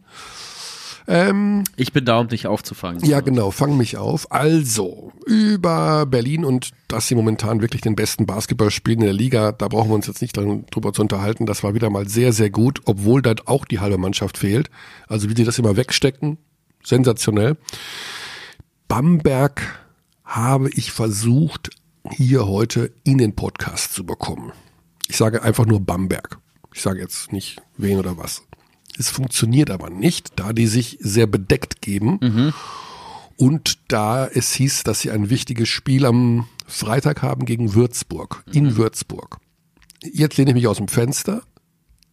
Ähm, 1.09 1.62
Ich 1.77 1.92
bin 1.92 2.05
da, 2.05 2.19
um 2.19 2.29
dich 2.29 2.47
aufzufangen. 2.47 3.05
ja, 3.05 3.21
genau, 3.21 3.51
fang 3.51 3.77
mich 3.77 3.97
auf. 3.97 4.31
Also, 4.33 5.12
über 5.25 6.05
Berlin 6.07 6.45
und 6.45 6.71
dass 6.88 7.07
sie 7.09 7.14
momentan 7.14 7.61
wirklich 7.61 7.83
den 7.83 7.95
besten 7.97 8.27
Basketball 8.27 8.71
spielen 8.71 8.99
in 9.01 9.05
der 9.07 9.12
Liga, 9.12 9.53
da 9.53 9.69
brauchen 9.69 9.90
wir 9.90 9.95
uns 9.95 10.07
jetzt 10.09 10.21
nicht 10.23 10.37
drüber 10.37 10.92
zu 10.92 11.03
unterhalten. 11.03 11.47
Das 11.47 11.62
war 11.62 11.75
wieder 11.75 11.90
mal 11.90 12.09
sehr, 12.09 12.33
sehr 12.33 12.51
gut, 12.51 12.81
obwohl 12.87 13.23
dort 13.23 13.47
auch 13.47 13.64
die 13.64 13.79
halbe 13.81 13.99
Mannschaft 13.99 14.38
fehlt. 14.38 14.69
Also, 15.09 15.29
wie 15.31 15.37
sie 15.37 15.45
das 15.45 15.59
immer 15.59 15.77
wegstecken, 15.77 16.38
sensationell. 16.83 17.57
Bamberg 18.88 19.62
habe 20.25 20.71
ich 20.71 20.92
versucht, 20.92 21.71
hier 22.11 22.47
heute 22.47 22.92
in 23.05 23.19
den 23.19 23.35
Podcast 23.35 23.92
zu 23.95 24.05
bekommen. 24.05 24.53
Ich 25.09 25.16
sage 25.16 25.42
einfach 25.42 25.66
nur 25.66 25.81
Bamberg. 25.81 26.38
Ich 26.75 26.83
sage 26.83 27.01
jetzt 27.01 27.33
nicht 27.33 27.61
wen 27.77 27.99
oder 27.99 28.16
was. 28.19 28.42
Es 28.98 29.11
funktioniert 29.11 29.70
aber 29.70 29.90
nicht, 29.90 30.32
da 30.37 30.52
die 30.52 30.66
sich 30.66 30.98
sehr 31.00 31.26
bedeckt 31.26 31.82
geben. 31.82 32.52
Und 33.37 33.78
da 33.88 34.26
es 34.26 34.52
hieß, 34.54 34.85
dass 34.85 35.00
sie 35.00 35.11
ein 35.11 35.28
wichtiges 35.28 35.68
Spiel 35.68 36.06
am 36.06 36.46
Freitag 36.66 37.22
haben 37.22 37.44
gegen 37.44 37.74
Würzburg, 37.74 38.42
in 38.52 38.76
Würzburg. 38.76 39.38
Jetzt 40.02 40.37
lehne 40.38 40.50
ich 40.50 40.54
mich 40.54 40.66
aus 40.66 40.78
dem 40.78 40.88
Fenster. 40.88 41.42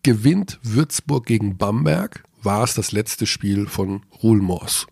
Gewinnt 0.04 0.60
Würzburg 0.64 1.26
gegen 1.26 1.58
Bamberg, 1.58 2.24
war 2.42 2.64
es 2.64 2.74
das 2.74 2.92
letzte 2.92 3.26
Spiel 3.26 3.68
von 3.68 4.02
Ruhlmors. 4.22 4.86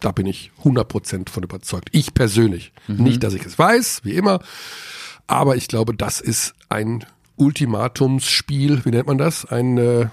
Da 0.00 0.10
bin 0.10 0.26
ich 0.26 0.50
100% 0.64 1.30
von 1.30 1.44
überzeugt. 1.44 1.88
Ich 1.92 2.14
persönlich. 2.14 2.72
Nicht, 2.88 3.22
dass 3.22 3.32
ich 3.34 3.44
es 3.46 3.58
weiß, 3.58 4.00
wie 4.02 4.14
immer. 4.14 4.40
Aber 5.28 5.56
ich 5.56 5.68
glaube, 5.68 5.94
das 5.94 6.20
ist 6.20 6.54
ein 6.68 7.04
Ultimatumsspiel. 7.36 8.84
Wie 8.84 8.90
nennt 8.90 9.06
man 9.06 9.18
das? 9.18 9.46
Ein, 9.46 9.78
äh, 9.78 10.08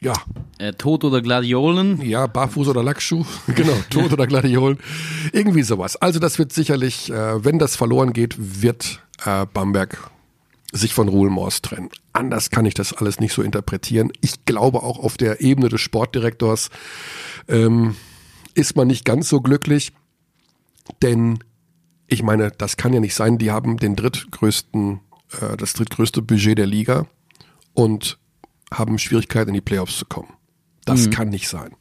ja, 0.00 0.12
Äh, 0.58 0.72
Tod 0.74 1.04
oder 1.04 1.20
Gladiolen? 1.22 2.00
ja, 2.02 2.26
Barfuß 2.26 2.68
oder 2.68 2.82
Lackschuh, 2.82 3.24
genau, 3.54 3.74
Tod 3.90 4.12
oder 4.12 4.26
Gladiolen, 4.26 4.78
irgendwie 5.32 5.62
sowas. 5.62 5.96
Also 5.96 6.18
das 6.18 6.38
wird 6.38 6.52
sicherlich, 6.52 7.10
äh, 7.10 7.44
wenn 7.44 7.58
das 7.58 7.76
verloren 7.76 8.12
geht, 8.12 8.36
wird 8.38 9.00
äh, 9.24 9.46
Bamberg 9.46 10.10
sich 10.72 10.92
von 10.94 11.08
Ruhlmors 11.08 11.62
trennen. 11.62 11.88
Anders 12.12 12.50
kann 12.50 12.66
ich 12.66 12.74
das 12.74 12.92
alles 12.92 13.20
nicht 13.20 13.32
so 13.32 13.42
interpretieren. 13.42 14.12
Ich 14.20 14.44
glaube 14.44 14.82
auch 14.82 14.98
auf 14.98 15.16
der 15.16 15.40
Ebene 15.40 15.68
des 15.70 15.80
Sportdirektors 15.80 16.68
ähm, 17.48 17.96
ist 18.54 18.76
man 18.76 18.86
nicht 18.88 19.04
ganz 19.04 19.28
so 19.28 19.40
glücklich, 19.40 19.92
denn 21.02 21.38
ich 22.06 22.22
meine, 22.22 22.50
das 22.50 22.76
kann 22.76 22.92
ja 22.92 23.00
nicht 23.00 23.14
sein. 23.14 23.38
Die 23.38 23.50
haben 23.50 23.76
den 23.78 23.96
drittgrößten, 23.96 25.00
äh, 25.40 25.56
das 25.56 25.72
drittgrößte 25.72 26.20
Budget 26.22 26.58
der 26.58 26.66
Liga 26.66 27.06
und 27.74 28.18
haben 28.72 28.98
Schwierigkeiten 28.98 29.50
in 29.50 29.54
die 29.54 29.60
Playoffs 29.60 29.98
zu 29.98 30.06
kommen. 30.06 30.32
Das 30.84 31.10
kann 31.10 31.28
nicht 31.28 31.48
sein. 31.48 31.74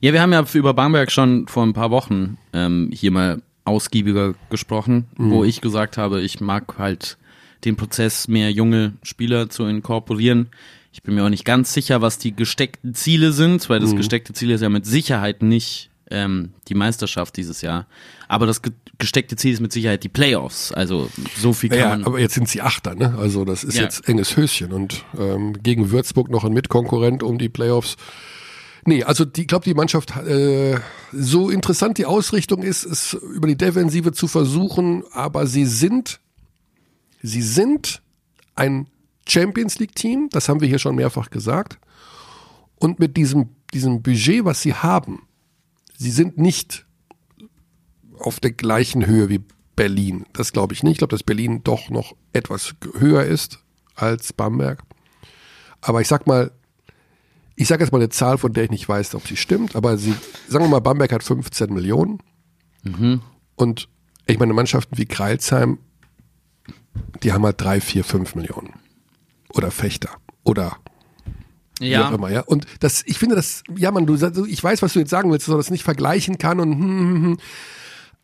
Ja, 0.00 0.12
wir 0.12 0.22
haben 0.22 0.32
ja 0.32 0.44
über 0.52 0.74
Bamberg 0.74 1.10
schon 1.10 1.48
vor 1.48 1.64
ein 1.64 1.72
paar 1.72 1.90
Wochen 1.90 2.38
ähm, 2.52 2.90
hier 2.92 3.10
mal 3.10 3.42
ausgiebiger 3.64 4.34
gesprochen, 4.50 5.06
wo 5.16 5.42
ich 5.42 5.60
gesagt 5.60 5.96
habe, 5.96 6.20
ich 6.20 6.40
mag 6.40 6.78
halt 6.78 7.16
den 7.64 7.76
Prozess, 7.76 8.28
mehr 8.28 8.52
junge 8.52 8.92
Spieler 9.02 9.48
zu 9.48 9.64
inkorporieren. 9.64 10.50
Ich 10.92 11.02
bin 11.02 11.14
mir 11.14 11.24
auch 11.24 11.30
nicht 11.30 11.44
ganz 11.44 11.72
sicher, 11.72 12.02
was 12.02 12.18
die 12.18 12.36
gesteckten 12.36 12.94
Ziele 12.94 13.32
sind, 13.32 13.68
weil 13.68 13.80
das 13.80 13.96
gesteckte 13.96 14.32
Ziel 14.32 14.50
ist 14.50 14.60
ja 14.60 14.68
mit 14.68 14.86
Sicherheit 14.86 15.42
nicht 15.42 15.90
ähm, 16.10 16.52
die 16.68 16.74
Meisterschaft 16.74 17.36
dieses 17.36 17.60
Jahr. 17.62 17.86
Aber 18.28 18.46
das 18.46 18.62
ge 18.62 18.72
gesteckte 18.96 19.34
Ziel 19.34 19.52
ist 19.52 19.60
mit 19.60 19.72
Sicherheit 19.72 20.04
die 20.04 20.08
Playoffs. 20.08 20.70
Also 20.70 21.10
so 21.36 21.52
viel 21.52 21.68
kann 21.70 21.78
Ja, 21.78 21.88
man. 21.88 22.04
aber 22.04 22.20
jetzt 22.20 22.34
sind 22.34 22.48
sie 22.48 22.62
Achter, 22.62 22.94
ne? 22.94 23.16
Also 23.18 23.44
das 23.44 23.64
ist 23.64 23.76
Ja. 23.76 23.82
jetzt 23.82 24.08
enges 24.08 24.36
Höschen 24.36 24.72
und 24.72 25.04
ähm, 25.18 25.54
gegen 25.64 25.90
Würzburg 25.90 26.30
noch 26.30 26.44
ein 26.44 26.52
Mitkonkurrent 26.52 27.24
um 27.24 27.38
die 27.38 27.48
Playoffs. 27.48 27.96
Nee, 28.86 29.02
also 29.02 29.24
die, 29.24 29.40
ich 29.42 29.46
glaube, 29.48 29.64
die 29.64 29.74
Mannschaft, 29.74 30.16
äh, 30.16 30.78
so 31.10 31.50
interessant 31.50 31.98
die 31.98 32.06
Ausrichtung 32.06 32.62
ist, 32.62 32.84
es 32.84 33.14
über 33.14 33.48
die 33.48 33.56
Defensive 33.56 34.12
zu 34.12 34.28
versuchen, 34.28 35.02
aber 35.10 35.46
sie 35.48 35.64
sind, 35.66 36.20
sie 37.22 37.42
sind 37.42 38.00
ein 38.54 38.86
Champions 39.26 39.78
League 39.80 39.96
Team, 39.96 40.28
das 40.30 40.48
haben 40.48 40.60
wir 40.60 40.68
hier 40.68 40.78
schon 40.78 40.94
mehrfach 40.94 41.30
gesagt. 41.30 41.78
Und 42.76 42.98
mit 43.00 43.16
diesem, 43.16 43.48
diesem 43.72 44.02
Budget, 44.02 44.44
was 44.44 44.62
sie 44.62 44.74
haben, 44.74 45.22
sie 45.96 46.10
sind 46.10 46.38
nicht 46.38 46.86
auf 48.18 48.40
der 48.40 48.52
gleichen 48.52 49.06
Höhe 49.06 49.28
wie 49.28 49.40
Berlin. 49.76 50.26
Das 50.32 50.52
glaube 50.52 50.72
ich 50.74 50.82
nicht. 50.82 50.92
Ich 50.92 50.98
glaube, 50.98 51.12
dass 51.12 51.22
Berlin 51.22 51.62
doch 51.64 51.90
noch 51.90 52.14
etwas 52.32 52.74
höher 52.98 53.24
ist 53.24 53.58
als 53.94 54.32
Bamberg. 54.32 54.82
Aber 55.80 56.00
ich 56.00 56.08
sag 56.08 56.26
mal, 56.26 56.52
ich 57.56 57.68
sage 57.68 57.84
jetzt 57.84 57.92
mal 57.92 57.98
eine 57.98 58.08
Zahl, 58.08 58.38
von 58.38 58.52
der 58.52 58.64
ich 58.64 58.70
nicht 58.70 58.88
weiß, 58.88 59.14
ob 59.14 59.26
sie 59.26 59.36
stimmt, 59.36 59.76
aber 59.76 59.96
sie, 59.98 60.14
sagen 60.48 60.64
wir 60.64 60.68
mal, 60.70 60.80
Bamberg 60.80 61.12
hat 61.12 61.22
15 61.22 61.72
Millionen. 61.72 62.18
Und 63.56 63.88
ich 64.26 64.38
meine, 64.38 64.52
Mannschaften 64.52 64.96
wie 64.98 65.06
Kreilsheim, 65.06 65.78
die 67.22 67.32
haben 67.32 67.44
halt 67.44 67.60
drei, 67.60 67.80
vier, 67.80 68.04
fünf 68.04 68.34
Millionen. 68.34 68.74
Oder 69.50 69.70
Fechter. 69.70 70.10
Oder 70.42 70.76
wie 71.90 71.96
auch 71.98 72.12
immer, 72.12 72.30
ja. 72.30 72.40
Und 72.40 72.66
das, 72.80 73.02
ich 73.06 73.18
finde 73.18 73.36
das, 73.36 73.62
ja, 73.76 73.90
man, 73.90 74.06
du 74.06 74.16
sagst, 74.16 74.40
ich 74.46 74.62
weiß, 74.62 74.82
was 74.82 74.92
du 74.92 75.00
jetzt 75.00 75.10
sagen 75.10 75.30
willst, 75.30 75.46
dass 75.46 75.52
man 75.52 75.58
das 75.58 75.70
nicht 75.70 75.84
vergleichen 75.84 76.38
kann 76.38 76.60
und 76.60 76.72
hm, 76.72 76.80
hm, 76.80 77.22
hm. 77.22 77.36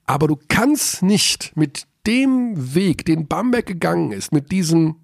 aber 0.06 0.28
du 0.28 0.38
kannst 0.48 1.02
nicht 1.02 1.56
mit 1.56 1.86
dem 2.06 2.74
Weg, 2.74 3.04
den 3.04 3.26
Bamberg 3.26 3.66
gegangen 3.66 4.12
ist, 4.12 4.32
mit 4.32 4.50
diesem 4.50 4.96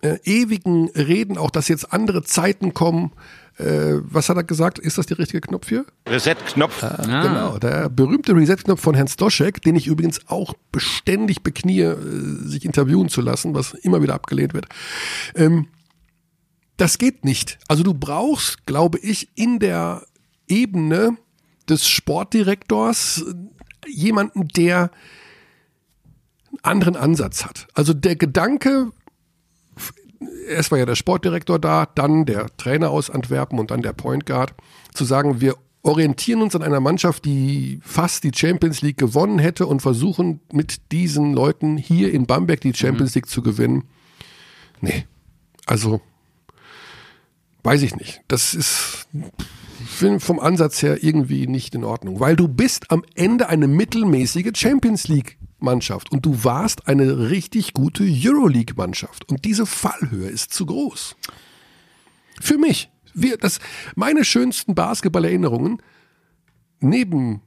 äh, 0.00 0.18
ewigen 0.24 0.90
Reden, 0.90 1.38
auch 1.38 1.50
dass 1.50 1.68
jetzt 1.68 1.92
andere 1.92 2.22
Zeiten 2.22 2.74
kommen. 2.74 3.12
Äh, 3.58 4.00
was 4.02 4.28
hat 4.28 4.36
er 4.36 4.44
gesagt? 4.44 4.78
Ist 4.78 4.96
das 4.96 5.06
der 5.06 5.18
richtige 5.18 5.42
Knopf 5.42 5.68
hier? 5.68 5.84
Reset-Knopf. 6.08 6.82
Ah. 6.82 7.22
Genau, 7.22 7.58
der 7.58 7.90
berühmte 7.90 8.34
Reset-Knopf 8.34 8.80
von 8.80 8.94
Herrn 8.94 9.08
Stoschek, 9.08 9.60
den 9.60 9.76
ich 9.76 9.86
übrigens 9.86 10.20
auch 10.28 10.54
beständig 10.72 11.42
beknie, 11.42 11.82
äh, 11.82 11.96
sich 12.46 12.64
interviewen 12.64 13.08
zu 13.08 13.20
lassen, 13.20 13.54
was 13.54 13.74
immer 13.74 14.02
wieder 14.02 14.14
abgelehnt 14.14 14.54
wird. 14.54 14.66
Ähm, 15.34 15.68
das 16.76 16.98
geht 16.98 17.24
nicht. 17.24 17.58
Also 17.68 17.82
du 17.82 17.94
brauchst, 17.94 18.66
glaube 18.66 18.98
ich, 18.98 19.28
in 19.36 19.58
der 19.58 20.04
Ebene 20.48 21.16
des 21.68 21.88
Sportdirektors 21.88 23.24
äh, 23.26 23.90
jemanden, 23.90 24.48
der 24.48 24.90
einen 26.50 26.64
anderen 26.64 26.96
Ansatz 26.96 27.44
hat. 27.44 27.68
Also 27.74 27.94
der 27.94 28.16
Gedanke, 28.16 28.92
erst 30.48 30.70
war 30.70 30.78
ja 30.78 30.86
der 30.86 30.96
Sportdirektor 30.96 31.58
da, 31.58 31.86
dann 31.86 32.26
der 32.26 32.54
Trainer 32.56 32.90
aus 32.90 33.10
Antwerpen 33.10 33.58
und 33.58 33.70
dann 33.70 33.82
der 33.82 33.92
Point 33.92 34.26
Guard, 34.26 34.54
zu 34.92 35.04
sagen, 35.04 35.40
wir 35.40 35.56
orientieren 35.82 36.42
uns 36.42 36.54
an 36.54 36.62
einer 36.62 36.80
Mannschaft, 36.80 37.24
die 37.24 37.80
fast 37.82 38.22
die 38.24 38.30
Champions 38.34 38.82
League 38.82 38.98
gewonnen 38.98 39.38
hätte 39.38 39.66
und 39.66 39.82
versuchen 39.82 40.40
mit 40.52 40.92
diesen 40.92 41.32
Leuten 41.32 41.76
hier 41.76 42.12
in 42.12 42.26
Bamberg 42.26 42.60
die 42.60 42.74
Champions 42.74 43.14
League 43.14 43.28
zu 43.28 43.42
gewinnen. 43.42 43.84
Nee, 44.80 45.06
also 45.66 46.00
weiß 47.62 47.82
ich 47.82 47.96
nicht. 47.96 48.22
Das 48.28 48.54
ist 48.54 49.06
vom 50.18 50.40
Ansatz 50.40 50.82
her 50.82 51.02
irgendwie 51.02 51.46
nicht 51.46 51.74
in 51.74 51.84
Ordnung, 51.84 52.20
weil 52.20 52.36
du 52.36 52.48
bist 52.48 52.90
am 52.90 53.04
Ende 53.14 53.48
eine 53.48 53.68
mittelmäßige 53.68 54.52
Champions 54.54 55.08
League 55.08 55.38
Mannschaft 55.58 56.10
und 56.10 56.26
du 56.26 56.44
warst 56.44 56.88
eine 56.88 57.30
richtig 57.30 57.72
gute 57.72 58.04
Euroleague 58.04 58.74
Mannschaft 58.76 59.28
und 59.28 59.44
diese 59.44 59.66
Fallhöhe 59.66 60.28
ist 60.28 60.52
zu 60.52 60.66
groß. 60.66 61.16
Für 62.40 62.58
mich, 62.58 62.90
wir, 63.14 63.36
das, 63.36 63.60
meine 63.94 64.24
schönsten 64.24 64.74
Basketball-Erinnerungen 64.74 65.80
neben 66.80 67.42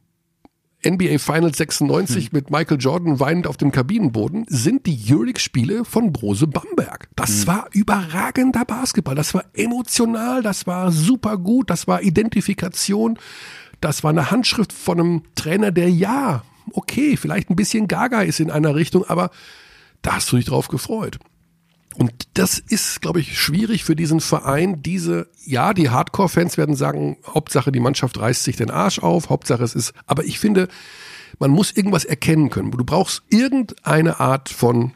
NBA 0.86 1.18
Finals 1.18 1.58
96 1.58 2.32
mit 2.32 2.52
Michael 2.52 2.78
Jordan 2.80 3.20
weinend 3.20 3.48
auf 3.48 3.58
dem 3.58 3.72
Kabinenboden 3.72 4.46
sind 4.48 4.86
die 4.86 5.00
Euroleague-Spiele 5.10 5.84
von 5.84 6.14
Brose 6.14 6.46
Bamberg. 6.46 7.10
Das 7.16 7.48
war 7.48 7.68
überragender 7.72 8.66
Basketball. 8.66 9.16
Das 9.16 9.34
war 9.34 9.46
emotional, 9.54 10.44
das 10.44 10.68
war 10.68 10.92
super 10.92 11.38
gut, 11.38 11.72
das 11.72 11.88
war 11.88 12.04
Identifikation, 12.04 13.18
das 13.82 14.04
war 14.04 14.12
eine 14.12 14.30
Handschrift 14.30 14.72
von 14.72 15.00
einem 15.00 15.22
Trainer, 15.34 15.72
der 15.72 15.90
ja, 15.90 16.44
okay, 16.74 17.18
vielleicht 17.18 17.50
ein 17.50 17.56
bisschen 17.56 17.88
gaga 17.88 18.22
ist 18.22 18.40
in 18.40 18.52
einer 18.52 18.76
Richtung, 18.76 19.06
aber 19.06 19.32
da 20.04 20.18
hast 20.18 20.32
du 20.32 20.36
dich 20.36 20.46
drauf 20.46 20.68
gefreut. 20.68 21.18
Und 21.98 22.12
das 22.34 22.60
ist, 22.60 23.02
glaube 23.02 23.22
ich, 23.22 23.40
schwierig 23.40 23.86
für 23.86 23.96
diesen 23.96 24.20
Verein. 24.20 24.82
Diese, 24.82 25.30
ja, 25.46 25.74
die 25.74 25.90
Hardcore-Fans 25.90 26.58
werden 26.58 26.76
sagen, 26.76 27.18
Hauptsache 27.26 27.72
die 27.72 27.80
Mannschaft 27.80 28.20
reißt 28.20 28.44
sich 28.44 28.58
den 28.58 28.70
Arsch 28.70 29.00
auf, 29.00 29.30
Hauptsache 29.30 29.64
es 29.64 29.76
ist, 29.76 29.94
aber 30.06 30.26
ich 30.26 30.40
finde, 30.40 30.68
man 31.40 31.52
muss 31.52 31.72
irgendwas 31.72 32.06
erkennen 32.06 32.50
können. 32.50 32.72
Du 32.72 32.84
brauchst 32.84 33.24
irgendeine 33.30 34.20
Art 34.20 34.50
von 34.50 34.92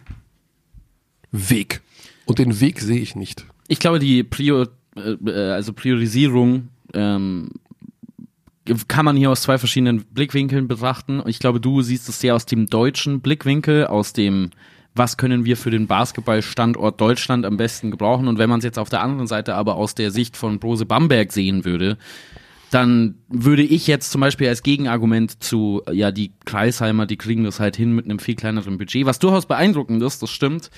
Weg. 1.32 1.82
Und 2.26 2.40
den 2.40 2.60
Weg 2.60 2.80
sehe 2.80 3.00
ich 3.00 3.16
nicht. 3.16 3.46
Ich 3.68 3.80
glaube, 3.80 4.00
die 4.00 4.24
Prior, 4.24 4.68
äh, 4.96 5.32
also 5.32 5.74
Priorisierung 5.74 6.70
ähm, 6.94 7.50
kann 8.88 9.06
man 9.06 9.16
hier 9.16 9.32
aus 9.32 9.42
zwei 9.42 9.58
verschiedenen 9.58 10.04
Blickwinkeln 10.06 10.68
betrachten. 10.68 11.24
Ich 11.26 11.40
glaube, 11.40 11.60
du 11.60 11.82
siehst 11.82 12.10
es 12.10 12.20
sehr 12.20 12.36
aus 12.36 12.46
dem 12.46 12.68
deutschen 12.68 13.22
Blickwinkel, 13.22 13.88
aus 13.88 14.14
dem 14.14 14.52
was 15.00 15.18
können 15.18 15.46
wir 15.46 15.58
für 15.58 15.72
den 15.72 15.88
Basketballstandort 15.88 17.02
Deutschland 17.02 17.46
am 17.46 17.58
besten 17.58 17.90
gebrauchen. 17.90 18.28
Und 18.28 18.38
wenn 18.38 18.50
man 18.50 18.60
es 18.60 18.66
jetzt 18.66 18.78
auf 18.78 18.90
der 18.90 19.02
anderen 19.02 19.26
Seite 19.26 19.56
aber 19.56 19.76
aus 19.78 19.96
der 19.96 20.12
Sicht 20.12 20.38
von 20.38 20.60
Brose 20.60 20.86
Bamberg 20.86 21.32
sehen 21.32 21.66
würde, 21.66 21.98
dann 22.70 23.16
würde 23.30 23.64
ich 23.64 23.88
jetzt 23.88 24.12
zum 24.12 24.22
Beispiel 24.22 24.48
als 24.48 24.62
Gegenargument 24.62 25.44
zu, 25.44 25.82
ja, 25.92 26.12
die 26.12 26.34
Kreisheimer, 26.46 27.08
die 27.08 27.18
kriegen 27.18 27.44
das 27.44 27.60
halt 27.60 27.76
hin 27.76 27.94
mit 27.96 28.06
einem 28.06 28.20
viel 28.20 28.36
kleineren 28.36 28.78
Budget, 28.78 29.08
was 29.08 29.18
durchaus 29.18 29.48
beeindruckend 29.48 30.04
ist, 30.04 30.22
das 30.22 30.30
stimmt. 30.30 30.70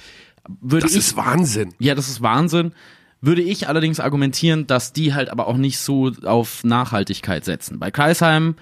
Würde 0.61 0.83
Das 0.85 0.93
ich, 0.93 0.99
ist 0.99 1.17
Wahnsinn. 1.17 1.73
ja, 1.79 1.93
das 1.93 2.07
ist 2.07 2.21
Wahnsinn. 2.21 2.71
Würde 3.19 3.41
ich 3.41 3.67
allerdings 3.67 3.99
argumentieren, 3.99 4.65
dass 4.65 4.93
die 4.93 5.13
halt 5.13 5.29
aber 5.29 5.47
auch 5.47 5.57
nicht 5.57 5.77
so 5.79 6.11
auf 6.23 6.63
Nachhaltigkeit 6.63 7.45
setzen. 7.45 7.77
Bei 7.77 7.91
Kreisheim, 7.91 8.55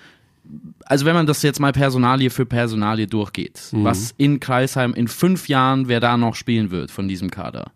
also 0.85 1.05
wenn 1.05 1.13
man 1.15 1.25
das 1.25 1.41
jetzt 1.43 1.59
mal 1.59 1.71
Personalie 1.71 2.29
für 2.29 2.45
Personalie 2.45 3.07
durchgeht, 3.07 3.59
was 3.71 4.13
in 4.17 4.39
Kreisheim 4.39 4.93
in 4.93 5.07
fünf 5.07 5.47
Jahren, 5.47 5.87
wer 5.87 5.99
da 5.99 6.17
noch 6.17 6.35
spielen 6.35 6.71
wird 6.71 6.91
von 6.91 7.07
diesem 7.07 7.29
Kader. 7.29 7.71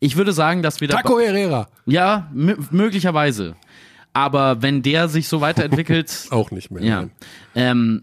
Ich 0.00 0.16
würde 0.16 0.32
sagen, 0.32 0.62
dass 0.62 0.80
wir 0.80 0.88
da. 0.88 0.96
Taco 0.96 1.18
Herrera. 1.18 1.68
Ja, 1.86 2.30
mö- 2.34 2.58
möglicherweise. 2.70 3.54
Aber 4.12 4.62
wenn 4.62 4.82
der 4.82 5.08
sich 5.08 5.28
so 5.28 5.40
weiterentwickelt, 5.40 6.26
Auch 6.30 6.50
nicht 6.50 6.70
mehr. 6.70 6.82
ja. 6.82 7.08
Ähm, 7.54 8.02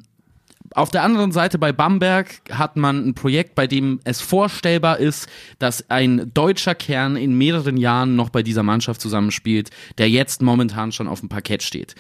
auf 0.76 0.92
der 0.92 1.04
anderen 1.04 1.32
Seite 1.32 1.58
bei 1.58 1.72
Bamberg 1.72 2.42
hat 2.52 2.76
man 2.76 3.08
ein 3.08 3.14
Projekt, 3.14 3.56
bei 3.56 3.68
dem 3.68 4.00
es 4.04 4.20
vorstellbar 4.22 4.98
ist, 5.00 5.28
dass 5.60 5.90
ein 5.90 6.30
deutscher 6.34 6.76
Kern 6.76 7.16
in 7.16 7.38
mehreren 7.38 7.78
Jahren 7.78 8.16
noch 8.18 8.30
bei 8.30 8.44
dieser 8.44 8.64
Mannschaft 8.64 9.00
zusammenspielt, 9.00 9.70
der 9.98 10.10
jetzt 10.10 10.42
momentan 10.42 10.92
schon 10.92 11.08
auf 11.08 11.22
dem 11.22 11.30
Parkett 11.30 11.64
steht. 11.64 11.96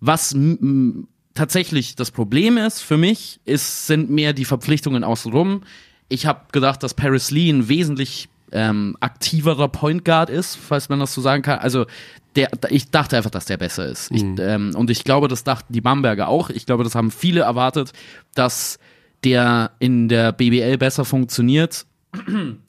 Was 0.00 0.32
m- 0.32 0.58
m- 0.60 1.08
tatsächlich 1.38 1.94
das 1.94 2.10
Problem 2.10 2.58
ist 2.58 2.80
für 2.80 2.96
mich, 2.96 3.40
ist, 3.44 3.86
sind 3.86 4.10
mehr 4.10 4.32
die 4.32 4.44
Verpflichtungen 4.44 5.04
außenrum. 5.04 5.62
Ich 6.08 6.26
habe 6.26 6.46
gedacht, 6.52 6.82
dass 6.82 6.94
Paris 6.94 7.30
Lee 7.30 7.50
ein 7.50 7.68
wesentlich 7.68 8.28
ähm, 8.50 8.96
aktiverer 9.00 9.68
Point 9.68 10.04
Guard 10.04 10.30
ist, 10.30 10.56
falls 10.56 10.88
man 10.88 10.98
das 10.98 11.14
so 11.14 11.20
sagen 11.20 11.42
kann. 11.42 11.60
Also 11.60 11.86
der, 12.34 12.50
ich 12.70 12.90
dachte 12.90 13.16
einfach, 13.16 13.30
dass 13.30 13.44
der 13.44 13.56
besser 13.56 13.86
ist. 13.86 14.10
Ich, 14.10 14.22
ähm, 14.22 14.74
und 14.74 14.90
ich 14.90 15.04
glaube, 15.04 15.28
das 15.28 15.44
dachten 15.44 15.72
die 15.72 15.80
Bamberger 15.80 16.28
auch. 16.28 16.50
Ich 16.50 16.66
glaube, 16.66 16.82
das 16.82 16.94
haben 16.94 17.10
viele 17.10 17.42
erwartet, 17.42 17.92
dass 18.34 18.78
der 19.22 19.72
in 19.78 20.08
der 20.08 20.32
BBL 20.32 20.76
besser 20.76 21.04
funktioniert, 21.04 21.86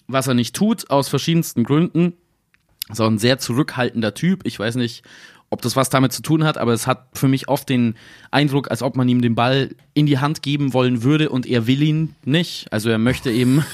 was 0.08 0.28
er 0.28 0.34
nicht 0.36 0.56
tut, 0.56 0.90
aus 0.90 1.10
verschiedensten 1.10 1.64
Gründen. 1.64 2.14
So 2.92 3.06
ein 3.06 3.18
sehr 3.18 3.40
zurückhaltender 3.40 4.14
Typ. 4.14 4.42
Ich 4.46 4.60
weiß 4.60 4.76
nicht, 4.76 5.04
ob 5.50 5.62
das 5.62 5.76
was 5.76 5.90
damit 5.90 6.14
zu 6.14 6.22
tun 6.22 6.44
hat, 6.44 6.58
aber 6.58 6.74
es 6.74 6.88
hat 6.88 7.08
für 7.14 7.28
mich 7.28 7.48
oft 7.48 7.70
den 7.70 7.96
Eindruck, 8.32 8.70
als 8.70 8.82
ob 8.82 8.96
man 8.96 9.10
ihm 9.10 9.22
den 9.22 9.36
Ball 9.36 9.76
in 9.94 10.06
die 10.06 10.20
Hand 10.20 10.42
geben 10.42 10.74
wollen 10.74 11.04
würde 11.04 11.30
und 11.30 11.46
er 11.46 11.68
will 11.68 11.82
ihn 11.82 12.16
nicht. 12.24 12.72
Also 12.72 12.90
er 12.90 12.98
möchte 12.98 13.32
eben. 13.32 13.64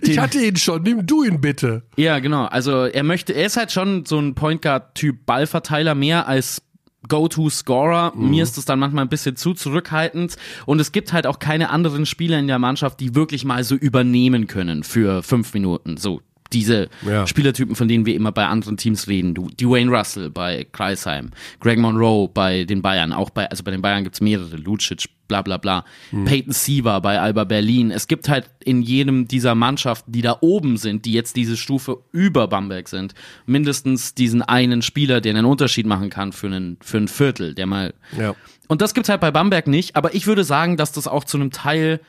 Ich 0.00 0.18
hatte 0.18 0.42
ihn 0.42 0.56
schon, 0.56 0.82
nimm 0.84 1.06
du 1.06 1.22
ihn 1.22 1.42
bitte. 1.42 1.82
Ja, 1.96 2.18
genau. 2.18 2.46
Also 2.46 2.84
er 2.86 3.02
möchte, 3.02 3.34
er 3.34 3.44
ist 3.44 3.58
halt 3.58 3.72
schon 3.72 4.06
so 4.06 4.18
ein 4.18 4.34
Point 4.34 4.62
Guard 4.62 4.94
Typ 4.94 5.26
Ballverteiler 5.26 5.94
mehr 5.94 6.26
als 6.26 6.62
Go-To-Scorer. 7.08 8.14
Mir 8.16 8.42
ist 8.42 8.56
das 8.56 8.64
dann 8.64 8.78
manchmal 8.78 9.04
ein 9.04 9.10
bisschen 9.10 9.36
zu 9.36 9.54
zurückhaltend. 9.54 10.36
Und 10.66 10.80
es 10.80 10.92
gibt 10.92 11.12
halt 11.12 11.26
auch 11.26 11.38
keine 11.38 11.70
anderen 11.70 12.06
Spieler 12.06 12.38
in 12.38 12.46
der 12.46 12.58
Mannschaft, 12.58 13.00
die 13.00 13.14
wirklich 13.14 13.44
mal 13.44 13.64
so 13.64 13.74
übernehmen 13.74 14.46
können 14.46 14.82
für 14.82 15.22
fünf 15.22 15.52
Minuten. 15.52 15.96
So 15.96 16.22
diese 16.52 16.88
Ja. 17.06 17.26
Spielertypen, 17.26 17.74
von 17.74 17.88
denen 17.88 18.06
wir 18.06 18.14
immer 18.14 18.32
bei 18.32 18.46
anderen 18.46 18.76
Teams 18.76 19.08
reden. 19.08 19.34
Du, 19.34 19.48
Dwayne 19.48 19.90
Russell 19.90 20.30
bei 20.30 20.66
Kreisheim, 20.72 21.30
Greg 21.60 21.78
Monroe 21.78 22.28
bei 22.32 22.64
den 22.64 22.82
Bayern, 22.82 23.12
auch 23.12 23.30
bei, 23.30 23.48
also 23.50 23.62
bei 23.64 23.70
den 23.70 23.82
Bayern 23.82 24.04
gibt's 24.04 24.20
mehrere, 24.20 24.56
Lucic, 24.56 25.06
bla 25.28 25.40
bla 25.42 25.56
bla, 25.56 25.84
Peyton 26.26 26.52
Siever 26.52 27.00
bei 27.00 27.18
Alba 27.18 27.44
Berlin. 27.44 27.90
Es 27.90 28.06
gibt 28.06 28.28
halt 28.28 28.50
in 28.62 28.82
jedem 28.82 29.28
dieser 29.28 29.54
Mannschaften, 29.54 30.12
die 30.12 30.20
da 30.20 30.36
oben 30.42 30.76
sind, 30.76 31.06
die 31.06 31.12
jetzt 31.14 31.36
diese 31.36 31.56
Stufe 31.56 31.98
über 32.12 32.48
Bamberg 32.48 32.88
sind, 32.88 33.14
mindestens 33.46 34.14
diesen 34.14 34.42
einen 34.42 34.82
Spieler, 34.82 35.20
der 35.20 35.34
einen 35.34 35.46
Unterschied 35.46 35.86
machen 35.86 36.10
kann 36.10 36.32
für 36.32 36.48
einen, 36.48 36.76
für 36.82 36.98
ein 36.98 37.08
Viertel, 37.08 37.54
der 37.54 37.66
mal 37.66 37.94
Ja. 38.18 38.34
und 38.68 38.82
das 38.82 38.92
gibt's 38.94 39.08
halt 39.08 39.20
bei 39.20 39.30
Bamberg 39.30 39.66
nicht, 39.68 39.96
aber 39.96 40.14
ich 40.14 40.26
würde 40.26 40.44
sagen, 40.44 40.76
dass 40.76 40.92
das 40.92 41.06
auch 41.08 41.24
zu 41.24 41.36
einem 41.38 41.50
Teil 41.50 42.00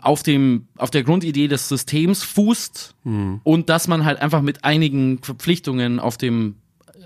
auf 0.00 0.22
dem 0.22 0.68
auf 0.76 0.90
der 0.90 1.02
Grundidee 1.02 1.48
des 1.48 1.68
Systems 1.68 2.22
fußt 2.22 2.94
und 3.44 3.68
dass 3.68 3.86
man 3.88 4.04
halt 4.04 4.20
einfach 4.20 4.40
mit 4.42 4.64
einigen 4.64 5.18
Verpflichtungen 5.22 6.00
auf 6.00 6.16
dem 6.16 6.56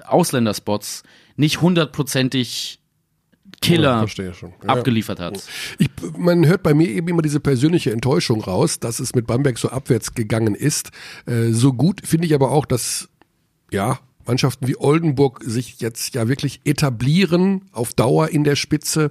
Ausländerspots 0.07 1.03
nicht 1.37 1.61
hundertprozentig 1.61 2.81
Killer 3.61 4.07
Ja. 4.17 4.25
Ja. 4.63 4.69
abgeliefert 4.69 5.19
hat. 5.21 5.43
Ich, 5.79 5.89
man 6.17 6.47
hört 6.47 6.63
bei 6.63 6.75
mir 6.75 6.89
eben 6.89 7.09
immer 7.09 7.23
diese 7.23 7.41
persönliche 7.41 7.91
Enttäuschung 7.91 8.41
raus, 8.43 8.79
dass 8.79 9.01
es 9.01 9.15
mit 9.15 9.27
Bamberg 9.27 9.59
so 9.59 9.71
abwärts 9.71 10.15
gegangen 10.15 10.55
ist. 10.55 10.91
Äh, 11.27 11.51
so 11.53 11.73
gut 11.73 12.03
finde 12.05 12.27
ich 12.27 12.35
aber 12.35 12.53
auch, 12.53 12.67
dass 12.67 13.09
ja 13.73 13.99
Mannschaften 14.27 14.69
wie 14.69 14.77
Oldenburg 14.77 15.41
sich 15.43 15.81
jetzt 15.81 16.15
ja 16.15 16.29
wirklich 16.29 16.61
etablieren 16.65 17.63
auf 17.73 17.95
Dauer 17.95 18.29
in 18.29 18.45
der 18.45 18.55
Spitze. 18.57 19.11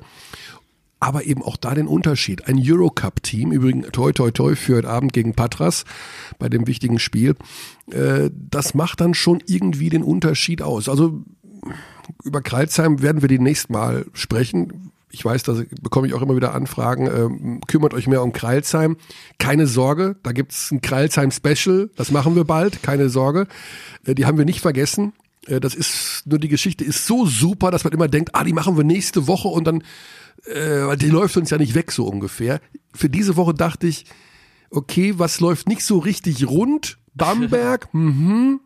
Aber 0.99 1.25
eben 1.25 1.43
auch 1.43 1.57
da 1.57 1.75
den 1.75 1.87
Unterschied. 1.87 2.47
Ein 2.47 2.59
Eurocup-Team, 2.59 3.51
übrigens 3.51 3.89
toi 3.91 4.11
toi 4.11 4.31
toi 4.31 4.55
für 4.55 4.77
heute 4.77 4.89
Abend 4.89 5.13
gegen 5.13 5.33
Patras 5.33 5.85
bei 6.39 6.49
dem 6.49 6.65
wichtigen 6.65 6.97
Spiel, 6.97 7.35
äh, 7.91 8.31
das 8.33 8.73
macht 8.73 9.01
dann 9.01 9.13
schon 9.13 9.43
irgendwie 9.45 9.89
den 9.89 10.03
Unterschied 10.03 10.61
aus. 10.61 10.89
Also 10.89 11.23
über 12.23 12.41
Kreilsheim 12.41 13.01
werden 13.01 13.21
wir 13.21 13.29
demnächst 13.29 13.69
mal 13.69 14.05
sprechen. 14.13 14.91
Ich 15.11 15.23
weiß, 15.23 15.43
da 15.43 15.55
bekomme 15.81 16.07
ich 16.07 16.13
auch 16.13 16.21
immer 16.21 16.35
wieder 16.35 16.53
Anfragen. 16.53 17.07
Ähm, 17.07 17.61
kümmert 17.67 17.93
euch 17.93 18.07
mehr 18.07 18.23
um 18.23 18.33
Kreilsheim. 18.33 18.97
Keine 19.39 19.67
Sorge, 19.67 20.15
da 20.23 20.31
gibt's 20.31 20.71
ein 20.71 20.81
Kreilsheim-Special. 20.81 21.89
Das 21.95 22.11
machen 22.11 22.35
wir 22.35 22.43
bald, 22.43 22.83
keine 22.83 23.09
Sorge. 23.09 23.47
Äh, 24.05 24.15
die 24.15 24.25
haben 24.25 24.37
wir 24.37 24.45
nicht 24.45 24.61
vergessen. 24.61 25.13
Äh, 25.47 25.59
das 25.59 25.75
ist 25.75 26.23
nur 26.25 26.39
die 26.39 26.49
Geschichte 26.49 26.83
ist 26.83 27.05
so 27.05 27.25
super, 27.25 27.71
dass 27.71 27.83
man 27.83 27.93
immer 27.93 28.07
denkt, 28.07 28.31
ah, 28.33 28.43
die 28.43 28.53
machen 28.53 28.77
wir 28.77 28.83
nächste 28.83 29.27
Woche 29.27 29.47
und 29.47 29.65
dann, 29.65 29.83
äh, 30.53 30.87
weil 30.87 30.97
die 30.97 31.09
läuft 31.09 31.37
uns 31.37 31.49
ja 31.49 31.57
nicht 31.57 31.75
weg 31.75 31.91
so 31.91 32.05
ungefähr. 32.05 32.59
Für 32.93 33.09
diese 33.09 33.35
Woche 33.35 33.53
dachte 33.53 33.87
ich, 33.87 34.05
okay, 34.69 35.17
was 35.17 35.39
läuft 35.39 35.67
nicht 35.67 35.83
so 35.83 35.99
richtig 35.99 36.47
rund? 36.47 36.97
Bamberg, 37.13 37.89
mhm 37.93 38.59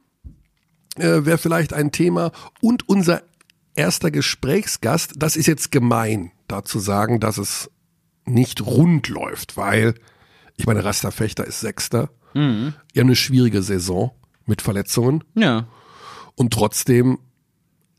äh, 0.98 1.26
wäre 1.26 1.38
vielleicht 1.38 1.74
ein 1.74 1.92
Thema. 1.92 2.32
Und 2.62 2.88
unser 2.90 3.24
erster 3.76 4.12
Gesprächsgast, 4.12 5.14
das 5.18 5.36
ist 5.36 5.48
jetzt 5.48 5.72
gemein, 5.72 6.32
da 6.48 6.64
zu 6.64 6.80
sagen, 6.80 7.20
dass 7.20 7.38
es 7.38 7.70
nicht 8.26 8.66
rund 8.66 9.08
läuft, 9.08 9.58
weil 9.58 9.96
ich 10.58 10.68
meine, 10.68 10.84
Rasterfechter 10.84 11.46
ist 11.46 11.62
Sechster. 11.62 12.10
Mhm. 12.34 12.74
Ja, 12.94 13.04
eine 13.04 13.16
schwierige 13.16 13.64
Saison 13.64 14.12
mit 14.46 14.62
Verletzungen. 14.62 15.24
Ja. 15.34 15.68
Und 16.36 16.54
trotzdem 16.54 17.20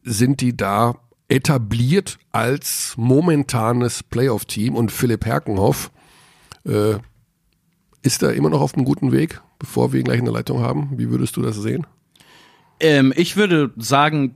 sind 0.02 0.40
die 0.40 0.56
da 0.56 0.94
etabliert 1.32 2.18
als 2.30 2.94
momentanes 2.96 4.02
Playoff-Team. 4.02 4.74
Und 4.74 4.92
Philipp 4.92 5.24
Herkenhoff 5.24 5.90
äh, 6.66 6.94
ist 8.02 8.22
da 8.22 8.30
immer 8.30 8.50
noch 8.50 8.60
auf 8.60 8.74
einem 8.74 8.84
guten 8.84 9.12
Weg, 9.12 9.40
bevor 9.58 9.92
wir 9.92 10.00
ihn 10.00 10.04
gleich 10.04 10.18
in 10.18 10.26
der 10.26 10.34
Leitung 10.34 10.60
haben. 10.60 10.90
Wie 10.96 11.10
würdest 11.10 11.36
du 11.36 11.42
das 11.42 11.56
sehen? 11.56 11.86
Ähm, 12.80 13.14
ich 13.16 13.36
würde 13.36 13.70
sagen, 13.76 14.34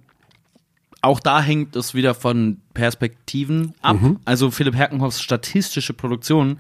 auch 1.03 1.21
da 1.21 1.43
hängt 1.43 1.77
es 1.77 1.95
wieder 1.95 2.15
von 2.15 2.63
Perspektiven 2.73 3.75
ab. 3.83 3.99
Also 4.25 4.51
Philipp 4.51 4.75
Herkenhoffs 4.75 5.21
statistische 5.21 5.93
Produktion 5.93 6.59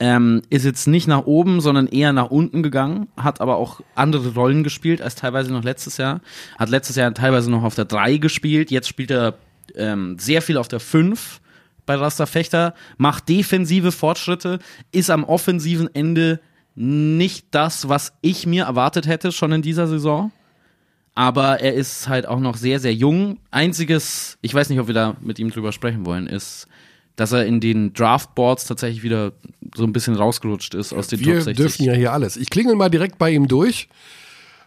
ähm, 0.00 0.42
ist 0.48 0.64
jetzt 0.64 0.86
nicht 0.86 1.06
nach 1.06 1.26
oben, 1.26 1.60
sondern 1.60 1.86
eher 1.86 2.12
nach 2.12 2.30
unten 2.30 2.62
gegangen, 2.62 3.08
hat 3.16 3.40
aber 3.40 3.56
auch 3.56 3.80
andere 3.94 4.34
Rollen 4.34 4.64
gespielt 4.64 5.02
als 5.02 5.14
teilweise 5.14 5.52
noch 5.52 5.62
letztes 5.62 5.98
Jahr. 5.98 6.20
Hat 6.58 6.70
letztes 6.70 6.96
Jahr 6.96 7.12
teilweise 7.14 7.50
noch 7.50 7.62
auf 7.62 7.74
der 7.74 7.84
3 7.84 8.16
gespielt, 8.16 8.70
jetzt 8.70 8.88
spielt 8.88 9.10
er 9.10 9.34
ähm, 9.76 10.16
sehr 10.18 10.42
viel 10.42 10.56
auf 10.56 10.68
der 10.68 10.80
5 10.80 11.40
bei 11.86 11.96
Rasta 11.96 12.26
Fechter, 12.26 12.74
macht 12.96 13.28
defensive 13.28 13.92
Fortschritte, 13.92 14.58
ist 14.90 15.10
am 15.10 15.24
offensiven 15.24 15.94
Ende 15.94 16.40
nicht 16.74 17.46
das, 17.50 17.88
was 17.88 18.14
ich 18.22 18.46
mir 18.46 18.64
erwartet 18.64 19.06
hätte 19.06 19.32
schon 19.32 19.52
in 19.52 19.62
dieser 19.62 19.86
Saison 19.86 20.32
aber 21.14 21.60
er 21.60 21.74
ist 21.74 22.08
halt 22.08 22.26
auch 22.26 22.40
noch 22.40 22.56
sehr, 22.56 22.80
sehr 22.80 22.94
jung. 22.94 23.38
Einziges, 23.50 24.36
ich 24.42 24.52
weiß 24.52 24.68
nicht, 24.68 24.80
ob 24.80 24.88
wir 24.88 24.94
da 24.94 25.16
mit 25.20 25.38
ihm 25.38 25.50
drüber 25.50 25.72
sprechen 25.72 26.04
wollen, 26.06 26.26
ist, 26.26 26.66
dass 27.16 27.30
er 27.32 27.46
in 27.46 27.60
den 27.60 27.92
Draftboards 27.92 28.64
tatsächlich 28.66 29.04
wieder 29.04 29.32
so 29.76 29.84
ein 29.84 29.92
bisschen 29.92 30.16
rausgerutscht 30.16 30.74
ist 30.74 30.92
aus 30.92 31.06
den 31.06 31.20
Wir 31.20 31.36
Top 31.36 31.44
60. 31.44 31.56
dürfen 31.56 31.84
ja 31.84 31.92
hier 31.92 32.12
alles. 32.12 32.36
Ich 32.36 32.50
klingel 32.50 32.74
mal 32.74 32.90
direkt 32.90 33.18
bei 33.18 33.30
ihm 33.30 33.46
durch 33.46 33.88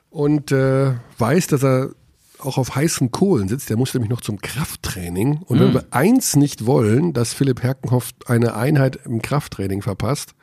und 0.09 0.53
äh, 0.53 0.93
weiß, 1.17 1.47
dass 1.47 1.63
er 1.63 1.89
auch 2.39 2.57
auf 2.57 2.75
heißen 2.75 3.11
Kohlen 3.11 3.47
sitzt. 3.47 3.69
Der 3.69 3.77
muss 3.77 3.93
nämlich 3.93 4.09
noch 4.09 4.21
zum 4.21 4.39
Krafttraining. 4.39 5.37
Und 5.45 5.57
Mhm. 5.57 5.61
wenn 5.63 5.73
wir 5.73 5.85
eins 5.91 6.35
nicht 6.35 6.65
wollen, 6.65 7.13
dass 7.13 7.33
Philipp 7.33 7.63
Herkenhoff 7.63 8.11
eine 8.25 8.55
Einheit 8.55 8.99
im 9.05 9.21
Krafttraining 9.21 9.81
verpasst. 9.81 10.33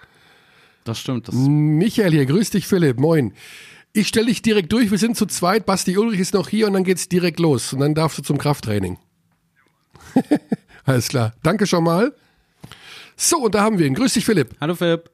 Das 0.84 0.98
stimmt. 0.98 1.28
Das, 1.28 1.34
Michael 1.34 2.10
hier, 2.12 2.26
grüß 2.26 2.50
dich 2.50 2.66
Philipp, 2.66 2.98
moin. 2.98 3.32
Ich 3.92 4.08
stelle 4.08 4.26
dich 4.26 4.42
direkt 4.42 4.72
durch, 4.72 4.90
wir 4.90 4.98
sind 4.98 5.16
zu 5.16 5.24
zweit, 5.26 5.66
Basti 5.66 5.96
Ulrich 5.96 6.18
ist 6.20 6.34
noch 6.34 6.48
hier 6.48 6.66
und 6.66 6.72
dann 6.72 6.82
geht's 6.84 7.08
direkt 7.08 7.38
los. 7.38 7.72
Und 7.72 7.78
dann 7.80 7.94
darfst 7.94 8.18
du 8.18 8.22
zum 8.22 8.38
Krafttraining. 8.38 8.98
Alles 10.84 11.08
klar. 11.08 11.32
Danke 11.42 11.66
schon 11.66 11.84
mal. 11.84 12.12
So, 13.16 13.38
und 13.38 13.54
da 13.54 13.62
haben 13.62 13.78
wir 13.78 13.86
ihn. 13.86 13.94
Grüß 13.94 14.12
dich 14.14 14.24
Philipp. 14.24 14.56
Hallo 14.60 14.74
Philipp. 14.74 15.10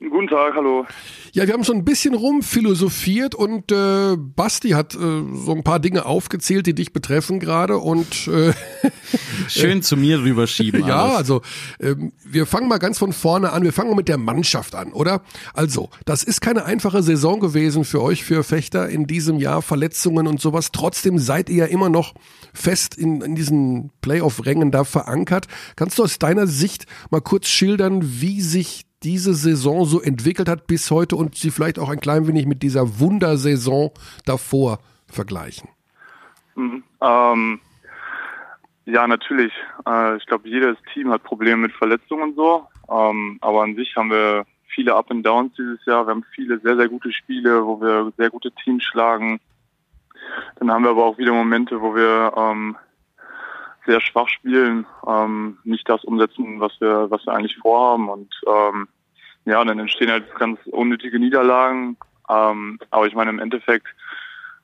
Guten 0.00 0.28
Tag, 0.28 0.54
hallo. 0.54 0.86
Ja, 1.32 1.46
wir 1.46 1.54
haben 1.54 1.64
schon 1.64 1.78
ein 1.78 1.84
bisschen 1.84 2.14
rumphilosophiert 2.14 3.34
und 3.34 3.72
äh, 3.72 4.16
Basti 4.16 4.70
hat 4.70 4.94
äh, 4.94 4.98
so 4.98 5.52
ein 5.52 5.64
paar 5.64 5.80
Dinge 5.80 6.06
aufgezählt, 6.06 6.68
die 6.68 6.74
dich 6.74 6.92
betreffen 6.92 7.40
gerade 7.40 7.78
und 7.78 8.28
äh, 8.28 8.52
schön 9.48 9.82
zu 9.82 9.96
mir 9.96 10.22
rüberschieben. 10.22 10.84
ja, 10.86 11.02
alles. 11.02 11.16
also 11.16 11.42
ähm, 11.80 12.12
wir 12.24 12.46
fangen 12.46 12.68
mal 12.68 12.78
ganz 12.78 12.98
von 12.98 13.12
vorne 13.12 13.50
an. 13.50 13.64
Wir 13.64 13.72
fangen 13.72 13.90
mal 13.90 13.96
mit 13.96 14.08
der 14.08 14.18
Mannschaft 14.18 14.76
an, 14.76 14.92
oder? 14.92 15.20
Also, 15.52 15.90
das 16.04 16.22
ist 16.22 16.40
keine 16.40 16.64
einfache 16.64 17.02
Saison 17.02 17.40
gewesen 17.40 17.84
für 17.84 18.00
euch, 18.00 18.22
für 18.22 18.44
Fechter 18.44 18.88
in 18.88 19.08
diesem 19.08 19.38
Jahr, 19.38 19.62
Verletzungen 19.62 20.28
und 20.28 20.40
sowas. 20.40 20.70
Trotzdem 20.70 21.18
seid 21.18 21.50
ihr 21.50 21.56
ja 21.56 21.66
immer 21.66 21.88
noch 21.88 22.14
fest 22.54 22.94
in, 22.94 23.20
in 23.20 23.34
diesen 23.34 23.90
Playoff-Rängen 24.00 24.70
da 24.70 24.84
verankert. 24.84 25.48
Kannst 25.74 25.98
du 25.98 26.04
aus 26.04 26.20
deiner 26.20 26.46
Sicht 26.46 26.86
mal 27.10 27.20
kurz 27.20 27.48
schildern, 27.48 28.00
wie 28.20 28.40
sich 28.42 28.87
diese 29.02 29.34
Saison 29.34 29.84
so 29.84 30.00
entwickelt 30.00 30.48
hat 30.48 30.66
bis 30.66 30.90
heute 30.90 31.16
und 31.16 31.36
sie 31.36 31.50
vielleicht 31.50 31.78
auch 31.78 31.88
ein 31.88 32.00
klein 32.00 32.26
wenig 32.26 32.46
mit 32.46 32.62
dieser 32.62 32.98
Wundersaison 33.00 33.90
davor 34.24 34.80
vergleichen? 35.06 35.68
Mhm. 36.54 36.82
Ähm, 37.00 37.60
ja, 38.84 39.06
natürlich. 39.06 39.52
Äh, 39.86 40.16
ich 40.16 40.26
glaube, 40.26 40.48
jedes 40.48 40.76
Team 40.92 41.10
hat 41.10 41.22
Probleme 41.22 41.58
mit 41.58 41.72
Verletzungen 41.72 42.30
und 42.30 42.36
so. 42.36 42.66
Ähm, 42.90 43.38
aber 43.40 43.62
an 43.62 43.76
sich 43.76 43.94
haben 43.96 44.10
wir 44.10 44.44
viele 44.66 44.94
Up 44.94 45.10
and 45.10 45.24
Downs 45.24 45.54
dieses 45.56 45.84
Jahr. 45.84 46.06
Wir 46.06 46.10
haben 46.12 46.24
viele 46.34 46.58
sehr, 46.60 46.76
sehr 46.76 46.88
gute 46.88 47.12
Spiele, 47.12 47.64
wo 47.66 47.80
wir 47.80 48.12
sehr 48.16 48.30
gute 48.30 48.50
Teams 48.52 48.82
schlagen. 48.84 49.40
Dann 50.56 50.70
haben 50.70 50.84
wir 50.84 50.90
aber 50.90 51.04
auch 51.04 51.18
wieder 51.18 51.32
Momente, 51.32 51.80
wo 51.80 51.94
wir 51.94 52.32
ähm, 52.36 52.76
sehr 53.88 54.00
schwach 54.02 54.28
spielen, 54.28 54.86
ähm, 55.06 55.58
nicht 55.64 55.88
das 55.88 56.04
umsetzen, 56.04 56.60
was 56.60 56.72
wir, 56.80 57.10
was 57.10 57.24
wir 57.26 57.32
eigentlich 57.32 57.56
vorhaben. 57.56 58.08
Und 58.10 58.32
ähm, 58.46 58.86
ja, 59.46 59.64
dann 59.64 59.78
entstehen 59.78 60.10
halt 60.10 60.32
ganz 60.36 60.60
unnötige 60.66 61.18
Niederlagen. 61.18 61.96
Ähm, 62.28 62.78
aber 62.90 63.06
ich 63.06 63.14
meine, 63.14 63.30
im 63.30 63.38
Endeffekt, 63.38 63.86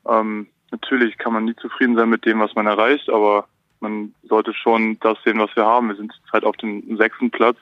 ähm, 0.07 0.47
natürlich 0.71 1.17
kann 1.17 1.33
man 1.33 1.47
nie 1.47 1.57
zufrieden 1.57 1.97
sein 1.97 2.11
mit 2.11 2.27
dem, 2.27 2.41
was 2.41 2.55
man 2.55 2.67
erreicht, 2.67 3.09
aber 3.09 3.47
man 3.81 4.15
sollte 4.29 4.53
schon 4.53 4.99
das 5.01 5.17
sehen, 5.25 5.39
was 5.39 5.55
wir 5.57 5.65
haben. 5.65 5.89
Wir 5.89 5.97
sind 5.97 6.13
zurzeit 6.13 6.45
auf 6.45 6.57
dem 6.59 6.97
sechsten 6.99 7.31
Platz. 7.31 7.57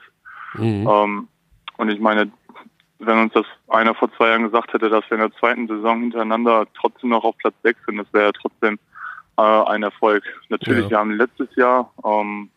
Mhm. 0.55 0.87
Ähm, 0.89 1.27
und 1.77 1.89
ich 1.89 1.99
meine, 1.99 2.29
wenn 2.99 3.19
uns 3.19 3.33
das 3.33 3.45
einer 3.69 3.95
vor 3.95 4.11
zwei 4.15 4.29
Jahren 4.29 4.43
gesagt 4.43 4.73
hätte, 4.73 4.89
dass 4.89 5.09
wir 5.09 5.15
in 5.15 5.29
der 5.29 5.39
zweiten 5.39 5.67
Saison 5.67 6.01
hintereinander 6.01 6.67
trotzdem 6.77 7.09
noch 7.09 7.23
auf 7.23 7.37
Platz 7.37 7.55
sechs 7.63 7.79
sind, 7.85 7.97
das 7.97 8.11
wäre 8.11 8.25
ja 8.25 8.31
trotzdem 8.33 8.77
äh, 9.37 9.41
ein 9.41 9.83
Erfolg. 9.83 10.23
Natürlich, 10.49 10.85
ja. 10.85 10.89
wir 10.89 10.97
haben 10.99 11.17
letztes 11.17 11.55
Jahr 11.55 11.91
ähm, 12.05 12.49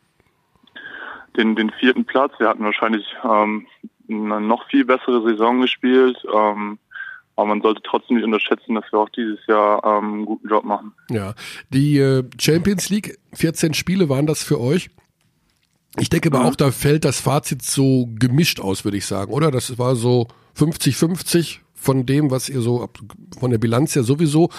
den, 1.36 1.56
den 1.56 1.70
vierten 1.70 2.04
Platz. 2.04 2.32
Wir 2.38 2.48
hatten 2.48 2.64
wahrscheinlich 2.64 3.04
ähm, 3.24 3.66
eine 4.08 4.40
noch 4.40 4.68
viel 4.68 4.84
bessere 4.84 5.22
Saison 5.22 5.60
gespielt. 5.60 6.18
Ähm, 6.32 6.78
aber 7.36 7.46
man 7.48 7.60
sollte 7.60 7.82
trotzdem 7.82 8.16
nicht 8.16 8.24
unterschätzen, 8.24 8.74
dass 8.74 8.90
wir 8.90 8.98
auch 8.98 9.10
dieses 9.10 9.38
Jahr 9.46 9.84
ähm, 9.84 10.14
einen 10.14 10.24
guten 10.24 10.48
Job 10.48 10.64
machen. 10.64 10.94
Ja, 11.10 11.34
die 11.68 11.98
äh, 11.98 12.24
Champions 12.40 12.88
League, 12.88 13.18
14 13.34 13.74
Spiele 13.74 14.08
waren 14.08 14.26
das 14.26 14.42
für 14.42 14.58
euch. 14.58 14.88
Ich 15.98 16.08
denke 16.10 16.30
aber 16.32 16.46
auch, 16.46 16.56
da 16.56 16.72
fällt 16.72 17.04
das 17.04 17.20
Fazit 17.20 17.62
so 17.62 18.08
gemischt 18.18 18.60
aus, 18.60 18.84
würde 18.84 18.96
ich 18.96 19.06
sagen, 19.06 19.32
oder? 19.32 19.50
Das 19.50 19.78
war 19.78 19.96
so 19.96 20.28
50-50 20.58 21.60
von 21.86 22.04
dem, 22.04 22.30
was 22.30 22.48
ihr 22.48 22.60
so, 22.60 22.88
von 23.38 23.50
der 23.50 23.58
Bilanz 23.58 23.94
ja 23.94 24.02
sowieso, 24.02 24.50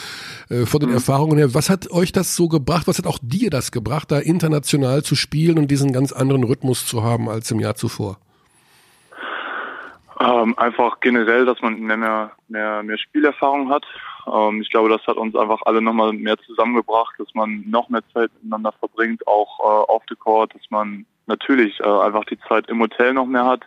äh, 0.49 0.65
von 0.65 0.79
den 0.79 0.89
mhm. 0.89 0.95
Erfahrungen 0.95 1.37
her. 1.37 1.53
Was 1.53 1.69
hat 1.69 1.91
euch 1.91 2.11
das 2.11 2.35
so 2.35 2.47
gebracht? 2.47 2.87
Was 2.87 2.97
hat 2.97 3.05
auch 3.05 3.19
dir 3.21 3.49
das 3.49 3.71
gebracht, 3.71 4.11
da 4.11 4.19
international 4.19 5.03
zu 5.03 5.15
spielen 5.15 5.59
und 5.59 5.69
diesen 5.69 5.91
ganz 5.91 6.11
anderen 6.11 6.43
Rhythmus 6.43 6.85
zu 6.87 7.03
haben 7.03 7.29
als 7.29 7.51
im 7.51 7.59
Jahr 7.59 7.75
zuvor? 7.75 8.17
Ähm, 10.19 10.57
einfach 10.57 10.99
generell, 10.99 11.45
dass 11.45 11.61
man 11.61 11.79
mehr, 11.79 12.31
mehr, 12.47 12.81
mehr 12.81 12.97
Spielerfahrung 12.97 13.69
hat. 13.69 13.85
Ähm, 14.25 14.61
ich 14.61 14.69
glaube, 14.69 14.89
das 14.89 15.05
hat 15.05 15.17
uns 15.17 15.35
einfach 15.35 15.61
alle 15.65 15.81
nochmal 15.81 16.13
mehr 16.13 16.37
zusammengebracht, 16.39 17.13
dass 17.19 17.33
man 17.35 17.63
noch 17.67 17.89
mehr 17.89 18.01
Zeit 18.13 18.31
miteinander 18.35 18.71
verbringt, 18.79 19.27
auch 19.27 19.59
äh, 19.59 19.91
auf 19.91 20.03
der 20.05 20.17
Court, 20.17 20.55
dass 20.55 20.63
man 20.69 21.05
natürlich 21.27 21.79
äh, 21.79 21.83
einfach 21.83 22.25
die 22.25 22.39
Zeit 22.47 22.67
im 22.69 22.81
Hotel 22.81 23.13
noch 23.13 23.25
mehr 23.25 23.45
hat, 23.45 23.65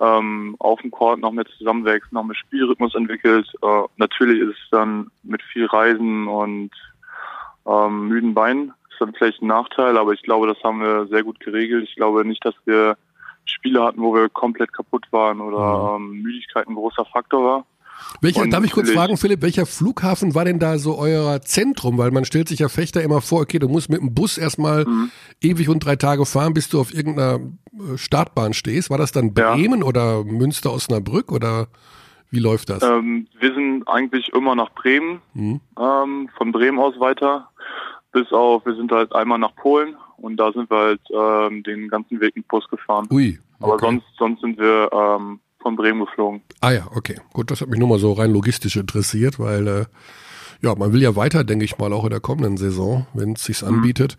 ähm, 0.00 0.56
auf 0.58 0.80
dem 0.80 0.90
Court 0.90 1.20
noch 1.20 1.32
mehr 1.32 1.46
zusammenwächst, 1.58 2.12
noch 2.12 2.24
mehr 2.24 2.36
Spielrhythmus 2.36 2.94
entwickelt. 2.94 3.50
Äh, 3.62 3.82
natürlich 3.96 4.40
ist 4.40 4.56
es 4.56 4.70
dann 4.70 5.10
mit 5.22 5.42
viel 5.42 5.66
Reisen 5.66 6.28
und 6.28 6.70
ähm, 7.66 8.08
müden 8.08 8.34
Beinen 8.34 8.72
ist 8.90 9.00
dann 9.00 9.12
vielleicht 9.14 9.42
ein 9.42 9.48
Nachteil, 9.48 9.96
aber 9.98 10.12
ich 10.12 10.22
glaube, 10.22 10.46
das 10.46 10.62
haben 10.62 10.80
wir 10.80 11.06
sehr 11.06 11.22
gut 11.22 11.40
geregelt. 11.40 11.84
Ich 11.88 11.96
glaube 11.96 12.24
nicht, 12.24 12.44
dass 12.44 12.54
wir 12.64 12.96
Spiele 13.44 13.82
hatten, 13.82 14.02
wo 14.02 14.14
wir 14.14 14.28
komplett 14.28 14.72
kaputt 14.72 15.06
waren 15.10 15.40
oder 15.40 15.98
mhm. 15.98 16.12
ähm, 16.12 16.22
Müdigkeit 16.22 16.68
ein 16.68 16.74
großer 16.74 17.04
Faktor 17.04 17.44
war. 17.44 17.66
Welcher, 18.20 18.46
darf 18.46 18.64
ich 18.64 18.72
kurz 18.72 18.90
fragen, 18.90 19.16
Philipp, 19.16 19.42
welcher 19.42 19.66
Flughafen 19.66 20.34
war 20.34 20.44
denn 20.44 20.58
da 20.58 20.78
so 20.78 20.98
euer 20.98 21.40
Zentrum? 21.42 21.98
Weil 21.98 22.10
man 22.10 22.24
stellt 22.24 22.48
sich 22.48 22.58
ja 22.58 22.68
Fechter 22.68 23.02
immer 23.02 23.20
vor, 23.20 23.40
okay, 23.42 23.58
du 23.58 23.68
musst 23.68 23.88
mit 23.88 24.00
dem 24.00 24.14
Bus 24.14 24.38
erstmal 24.38 24.84
mhm. 24.84 25.10
ewig 25.40 25.68
und 25.68 25.84
drei 25.84 25.96
Tage 25.96 26.26
fahren, 26.26 26.54
bis 26.54 26.68
du 26.68 26.80
auf 26.80 26.92
irgendeiner 26.94 27.40
äh, 27.72 27.96
Startbahn 27.96 28.52
stehst. 28.52 28.90
War 28.90 28.98
das 28.98 29.12
dann 29.12 29.32
Bremen 29.32 29.80
ja. 29.80 29.86
oder 29.86 30.24
Münster 30.24 30.72
Osnabrück 30.72 31.32
oder 31.32 31.68
wie 32.30 32.38
läuft 32.40 32.70
das? 32.70 32.82
Ähm, 32.82 33.26
wir 33.38 33.54
sind 33.54 33.88
eigentlich 33.88 34.28
immer 34.32 34.54
nach 34.54 34.70
Bremen, 34.70 35.20
mhm. 35.34 35.60
ähm, 35.78 36.28
von 36.36 36.52
Bremen 36.52 36.78
aus 36.78 36.98
weiter, 37.00 37.48
bis 38.12 38.30
auf, 38.32 38.64
wir 38.66 38.74
sind 38.74 38.92
halt 38.92 39.14
einmal 39.14 39.38
nach 39.38 39.54
Polen 39.56 39.96
und 40.16 40.36
da 40.36 40.52
sind 40.52 40.70
wir 40.70 40.78
halt 40.78 41.00
ähm, 41.12 41.62
den 41.62 41.88
ganzen 41.88 42.20
Weg 42.20 42.36
mit 42.36 42.46
Bus 42.48 42.68
gefahren. 42.68 43.08
Ui. 43.10 43.38
Okay. 43.58 43.72
Aber 43.72 43.78
sonst, 43.78 44.06
sonst 44.16 44.40
sind 44.40 44.58
wir 44.58 44.90
ähm, 44.92 45.40
von 45.60 45.76
Bremen 45.76 46.04
geflogen. 46.04 46.42
Ah 46.60 46.72
ja, 46.72 46.88
okay. 46.94 47.18
Gut, 47.32 47.50
das 47.50 47.60
hat 47.60 47.68
mich 47.68 47.78
nur 47.78 47.88
mal 47.88 47.98
so 47.98 48.12
rein 48.12 48.32
logistisch 48.32 48.76
interessiert, 48.76 49.38
weil 49.38 49.66
äh, 49.66 49.84
ja, 50.62 50.74
man 50.74 50.92
will 50.92 51.02
ja 51.02 51.16
weiter, 51.16 51.44
denke 51.44 51.64
ich 51.64 51.78
mal, 51.78 51.92
auch 51.92 52.04
in 52.04 52.10
der 52.10 52.20
kommenden 52.20 52.56
Saison, 52.56 53.06
wenn 53.14 53.32
es 53.32 53.44
sich 53.44 53.62
mhm. 53.62 53.68
anbietet, 53.68 54.16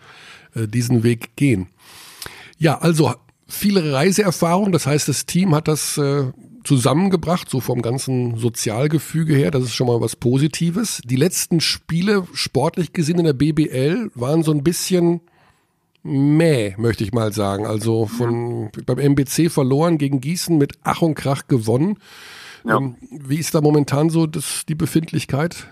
äh, 0.55 0.67
diesen 0.67 1.03
Weg 1.03 1.35
gehen. 1.35 1.67
Ja, 2.57 2.79
also 2.79 3.13
viele 3.47 3.93
Reiseerfahrung, 3.93 4.71
das 4.71 4.87
heißt, 4.87 5.07
das 5.07 5.25
Team 5.25 5.53
hat 5.55 5.67
das 5.67 5.97
äh, 5.97 6.31
zusammengebracht, 6.63 7.49
so 7.49 7.59
vom 7.59 7.81
ganzen 7.81 8.37
Sozialgefüge 8.37 9.35
her, 9.35 9.51
das 9.51 9.63
ist 9.63 9.73
schon 9.73 9.87
mal 9.87 10.01
was 10.01 10.15
Positives. 10.15 11.01
Die 11.05 11.15
letzten 11.15 11.59
Spiele, 11.59 12.27
sportlich 12.33 12.93
gesehen 12.93 13.19
in 13.19 13.25
der 13.25 13.33
BBL, 13.33 14.11
waren 14.13 14.43
so 14.43 14.51
ein 14.51 14.63
bisschen 14.63 15.21
Mäh, 16.03 16.75
möchte 16.77 17.03
ich 17.03 17.13
mal 17.13 17.31
sagen. 17.31 17.65
Also 17.65 18.07
von 18.07 18.71
beim 18.85 18.97
MBC 18.97 19.51
verloren 19.51 19.97
gegen 19.97 20.19
Gießen 20.19 20.57
mit 20.57 20.73
Ach 20.83 21.01
und 21.01 21.15
Krach 21.15 21.47
gewonnen. 21.47 21.97
Ja. 22.63 22.77
Ähm, 22.77 22.95
wie 23.11 23.37
ist 23.37 23.53
da 23.53 23.61
momentan 23.61 24.09
so 24.09 24.27
das, 24.27 24.65
die 24.65 24.75
Befindlichkeit? 24.75 25.67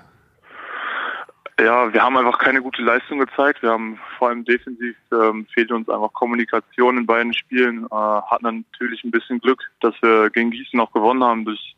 Ja, 1.60 1.92
wir 1.94 2.02
haben 2.02 2.16
einfach 2.16 2.40
keine 2.40 2.62
gute 2.62 2.82
Leistung 2.82 3.20
gezeigt. 3.20 3.62
Wir 3.62 3.72
haben 3.72 4.00
vor 4.18 4.30
allem 4.30 4.46
defensiv 4.46 4.96
ähm, 5.12 5.46
fehlt 5.54 5.72
uns 5.72 5.90
einfach 5.90 6.14
Kommunikation 6.14 6.98
in 6.98 7.06
beiden 7.06 7.34
Spielen. 7.34 7.86
Äh, 7.86 7.96
hatten 7.96 8.66
natürlich 8.72 9.04
ein 9.04 9.12
bisschen 9.12 9.40
Glück, 9.40 9.62
dass 9.82 9.94
wir 10.02 10.30
gegen 10.30 10.52
Gießen 10.52 10.80
auch 10.80 10.94
gewonnen 10.94 11.24
haben 11.24 11.44
durch 11.44 11.76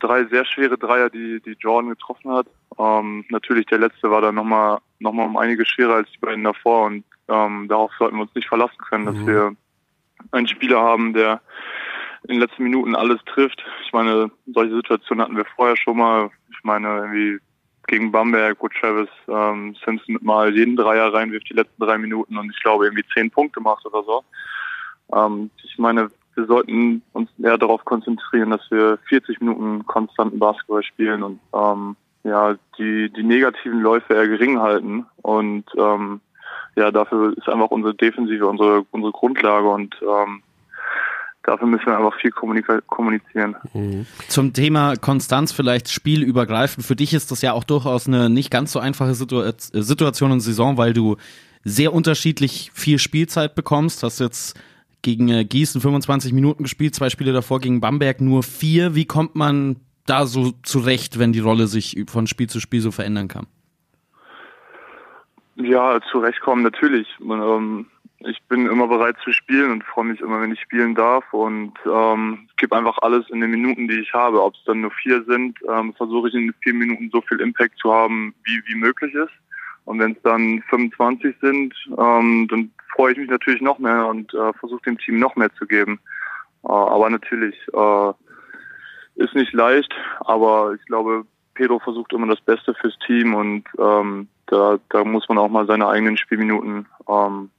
drei 0.00 0.24
sehr 0.26 0.44
schwere 0.44 0.76
Dreier, 0.76 1.08
die, 1.08 1.40
die 1.40 1.56
Jordan 1.58 1.90
getroffen 1.90 2.30
hat. 2.30 2.46
Ähm, 2.78 3.24
natürlich 3.30 3.64
der 3.66 3.78
letzte 3.78 4.10
war 4.10 4.20
dann 4.20 4.34
nochmal 4.34 4.78
noch 4.98 5.12
mal 5.12 5.24
um 5.24 5.36
einige 5.38 5.64
schwerer 5.64 5.94
als 5.94 6.10
die 6.12 6.18
beiden 6.18 6.44
davor 6.44 6.86
und 6.86 7.04
ähm, 7.28 7.66
darauf 7.68 7.92
sollten 7.98 8.16
wir 8.16 8.22
uns 8.22 8.34
nicht 8.34 8.48
verlassen 8.48 8.78
können, 8.88 9.06
dass 9.06 9.16
mhm. 9.16 9.26
wir 9.26 9.56
einen 10.32 10.48
Spieler 10.48 10.80
haben, 10.80 11.12
der 11.12 11.40
in 12.24 12.34
den 12.34 12.40
letzten 12.40 12.64
Minuten 12.64 12.94
alles 12.94 13.18
trifft. 13.26 13.62
Ich 13.84 13.92
meine, 13.92 14.30
solche 14.46 14.76
Situationen 14.76 15.24
hatten 15.24 15.36
wir 15.36 15.44
vorher 15.56 15.76
schon 15.76 15.98
mal. 15.98 16.30
Ich 16.50 16.64
meine, 16.64 16.88
irgendwie 16.88 17.38
gegen 17.86 18.10
Bamberg, 18.10 18.56
wo 18.60 18.68
Travis 18.68 19.08
ähm, 19.28 19.76
Simpson 19.84 20.18
mal 20.20 20.54
jeden 20.54 20.76
Dreier 20.76 21.12
reinwirft, 21.12 21.48
die 21.48 21.54
letzten 21.54 21.82
drei 21.82 21.98
Minuten 21.98 22.36
und 22.36 22.50
ich 22.50 22.60
glaube 22.62 22.86
irgendwie 22.86 23.04
zehn 23.14 23.30
Punkte 23.30 23.60
macht 23.60 23.86
oder 23.86 24.02
so. 24.02 24.24
Ähm, 25.12 25.50
ich 25.62 25.78
meine, 25.78 26.10
wir 26.34 26.46
sollten 26.46 27.02
uns 27.12 27.30
eher 27.42 27.58
darauf 27.58 27.84
konzentrieren, 27.84 28.50
dass 28.50 28.70
wir 28.70 28.98
40 29.08 29.40
Minuten 29.40 29.86
konstanten 29.86 30.38
Basketball 30.38 30.82
spielen 30.82 31.22
und 31.22 31.40
ähm, 31.54 31.96
ja 32.24 32.56
die 32.76 33.10
die 33.10 33.22
negativen 33.22 33.80
Läufe 33.80 34.14
eher 34.14 34.26
gering 34.26 34.58
halten 34.58 35.06
und 35.22 35.64
ähm, 35.78 36.20
ja 36.76 36.90
dafür 36.90 37.36
ist 37.36 37.48
einfach 37.48 37.70
unsere 37.70 37.94
Defensive 37.94 38.46
unsere 38.46 38.84
unsere 38.90 39.12
Grundlage 39.12 39.68
und 39.68 39.94
ähm, 40.02 40.42
dafür 41.46 41.68
müssen 41.68 41.86
wir 41.86 41.96
einfach 41.96 42.18
viel 42.20 42.32
kommunizieren. 42.32 43.56
Mhm. 43.72 44.06
Zum 44.28 44.52
Thema 44.52 44.96
Konstanz 44.96 45.52
vielleicht 45.52 45.88
spielübergreifend. 45.90 46.84
Für 46.84 46.96
dich 46.96 47.14
ist 47.14 47.30
das 47.30 47.40
ja 47.42 47.52
auch 47.52 47.64
durchaus 47.64 48.06
eine 48.06 48.28
nicht 48.28 48.50
ganz 48.50 48.72
so 48.72 48.80
einfache 48.80 49.14
Situation 49.14 50.32
und 50.32 50.40
Saison, 50.40 50.76
weil 50.76 50.92
du 50.92 51.16
sehr 51.64 51.92
unterschiedlich 51.92 52.70
viel 52.74 52.98
Spielzeit 52.98 53.54
bekommst. 53.54 54.02
Hast 54.02 54.20
jetzt 54.20 54.58
gegen 55.02 55.28
äh, 55.28 55.44
Gießen 55.44 55.80
25 55.80 56.32
Minuten 56.32 56.64
gespielt, 56.64 56.94
zwei 56.94 57.10
Spiele 57.10 57.32
davor 57.32 57.60
gegen 57.60 57.80
Bamberg 57.80 58.20
nur 58.20 58.42
vier. 58.42 58.94
Wie 58.94 59.04
kommt 59.04 59.36
man 59.36 59.76
da 60.06 60.26
so 60.26 60.52
zurecht, 60.62 61.18
wenn 61.18 61.32
die 61.32 61.40
Rolle 61.40 61.66
sich 61.66 62.04
von 62.08 62.26
Spiel 62.26 62.48
zu 62.48 62.60
Spiel 62.60 62.80
so 62.80 62.90
verändern 62.90 63.28
kann? 63.28 63.46
Ja, 65.56 66.00
zurechtkommen 66.10 66.62
natürlich. 66.62 67.08
Man, 67.18 67.40
ähm, 67.42 67.86
ich 68.20 68.42
bin 68.44 68.66
immer 68.66 68.88
bereit 68.88 69.16
zu 69.24 69.32
spielen 69.32 69.72
und 69.72 69.84
freue 69.84 70.06
mich 70.06 70.20
immer, 70.20 70.40
wenn 70.40 70.52
ich 70.52 70.60
spielen 70.60 70.94
darf 70.94 71.24
und 71.32 71.72
ähm, 71.86 72.48
gebe 72.56 72.76
einfach 72.76 72.98
alles 73.02 73.28
in 73.30 73.40
den 73.40 73.50
Minuten, 73.50 73.88
die 73.88 74.00
ich 74.00 74.12
habe. 74.12 74.42
Ob 74.42 74.54
es 74.54 74.64
dann 74.64 74.82
nur 74.82 74.90
vier 74.90 75.24
sind, 75.24 75.58
ähm, 75.68 75.94
versuche 75.94 76.28
ich 76.28 76.34
in 76.34 76.54
vier 76.62 76.74
Minuten 76.74 77.10
so 77.10 77.20
viel 77.22 77.40
Impact 77.40 77.78
zu 77.78 77.92
haben, 77.92 78.34
wie, 78.44 78.62
wie 78.66 78.74
möglich 78.74 79.14
ist. 79.14 79.32
Und 79.86 79.98
wenn 79.98 80.12
es 80.12 80.22
dann 80.22 80.62
25 80.68 81.36
sind, 81.40 81.74
ähm, 81.96 82.48
dann 82.50 82.70
freue 82.94 83.12
ich 83.12 83.18
mich 83.18 83.30
natürlich 83.30 83.62
noch 83.62 83.78
mehr 83.78 84.06
und 84.06 84.34
äh, 84.34 84.52
versuche 84.54 84.82
dem 84.82 84.98
Team 84.98 85.18
noch 85.18 85.36
mehr 85.36 85.52
zu 85.54 85.66
geben. 85.66 86.00
Äh, 86.64 86.68
aber 86.68 87.08
natürlich 87.08 87.56
äh, 87.72 88.12
ist 89.14 89.34
nicht 89.34 89.52
leicht, 89.52 89.94
aber 90.20 90.74
ich 90.74 90.84
glaube, 90.86 91.24
Pedro 91.54 91.78
versucht 91.78 92.12
immer 92.12 92.26
das 92.26 92.40
Beste 92.40 92.74
fürs 92.74 92.98
Team 93.06 93.34
und 93.34 93.64
ähm, 93.78 94.28
da, 94.46 94.78
da 94.90 95.04
muss 95.04 95.28
man 95.28 95.38
auch 95.38 95.48
mal 95.48 95.66
seine 95.66 95.88
eigenen 95.88 96.16
Spielminuten 96.16 96.86
ähm, 97.08 97.50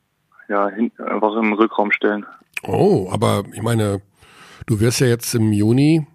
ja, 0.50 0.70
hin, 0.70 0.92
einfach 1.06 1.36
im 1.36 1.54
Rückraum 1.54 1.92
stellen. 1.92 2.26
Oh, 2.64 3.10
aber 3.12 3.44
ich 3.54 3.62
meine, 3.62 4.02
du 4.66 4.80
wirst 4.80 5.00
ja 5.00 5.08
jetzt 5.08 5.34
im 5.36 5.52
Juni 5.52 6.06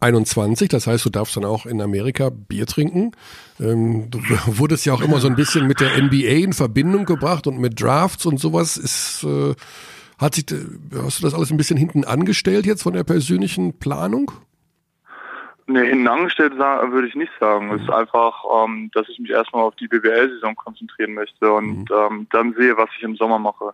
21, 0.00 0.68
das 0.68 0.86
heißt, 0.86 1.04
du 1.04 1.10
darfst 1.10 1.36
dann 1.36 1.44
auch 1.44 1.66
in 1.66 1.80
Amerika 1.80 2.30
Bier 2.30 2.66
trinken. 2.66 3.12
Ähm, 3.60 4.10
du 4.10 4.18
wurdest 4.46 4.84
ja 4.86 4.92
auch 4.92 5.00
immer 5.00 5.20
so 5.20 5.28
ein 5.28 5.36
bisschen 5.36 5.66
mit 5.66 5.80
der 5.80 6.02
NBA 6.02 6.44
in 6.44 6.52
Verbindung 6.52 7.04
gebracht 7.04 7.46
und 7.46 7.58
mit 7.58 7.80
Drafts 7.80 8.26
und 8.26 8.38
sowas. 8.38 8.76
Ist, 8.76 9.24
äh, 9.24 9.54
hat 10.18 10.34
sich, 10.34 10.46
hast 11.02 11.18
du 11.18 11.22
das 11.24 11.34
alles 11.34 11.50
ein 11.50 11.56
bisschen 11.56 11.76
hinten 11.76 12.04
angestellt 12.04 12.66
jetzt 12.66 12.82
von 12.82 12.92
der 12.92 13.04
persönlichen 13.04 13.78
Planung? 13.78 14.30
Nee, 15.66 15.86
hinten 15.86 16.08
angestellt 16.08 16.58
würde 16.58 17.08
ich 17.08 17.14
nicht 17.14 17.32
sagen. 17.40 17.72
Es 17.72 17.80
ist 17.82 17.90
einfach, 17.90 18.44
ähm, 18.64 18.90
dass 18.92 19.08
ich 19.08 19.18
mich 19.18 19.30
erstmal 19.30 19.62
auf 19.62 19.74
die 19.76 19.88
BWL-Saison 19.88 20.54
konzentrieren 20.56 21.14
möchte 21.14 21.50
und 21.50 21.90
mhm. 21.90 21.96
ähm, 21.96 22.26
dann 22.32 22.54
sehe, 22.54 22.76
was 22.76 22.90
ich 22.96 23.02
im 23.02 23.16
Sommer 23.16 23.38
mache. 23.38 23.72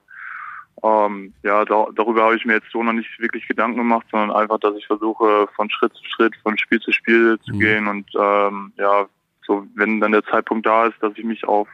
Ähm, 0.82 1.34
ja, 1.42 1.64
da, 1.64 1.86
darüber 1.94 2.24
habe 2.24 2.36
ich 2.36 2.44
mir 2.44 2.54
jetzt 2.54 2.70
so 2.72 2.82
noch 2.82 2.92
nicht 2.92 3.18
wirklich 3.18 3.46
Gedanken 3.48 3.78
gemacht, 3.78 4.06
sondern 4.10 4.30
einfach, 4.30 4.58
dass 4.60 4.76
ich 4.76 4.86
versuche, 4.86 5.48
von 5.54 5.68
Schritt 5.68 5.92
zu 5.94 6.04
Schritt, 6.04 6.34
von 6.42 6.56
Spiel 6.56 6.80
zu 6.80 6.92
Spiel 6.92 7.38
zu 7.44 7.54
mhm. 7.54 7.58
gehen 7.58 7.86
und 7.88 8.06
ähm, 8.18 8.72
ja, 8.76 9.06
so 9.46 9.66
wenn 9.74 10.00
dann 10.00 10.12
der 10.12 10.24
Zeitpunkt 10.24 10.66
da 10.66 10.86
ist, 10.86 10.96
dass 11.00 11.12
ich 11.16 11.24
mich 11.24 11.44
auf 11.46 11.68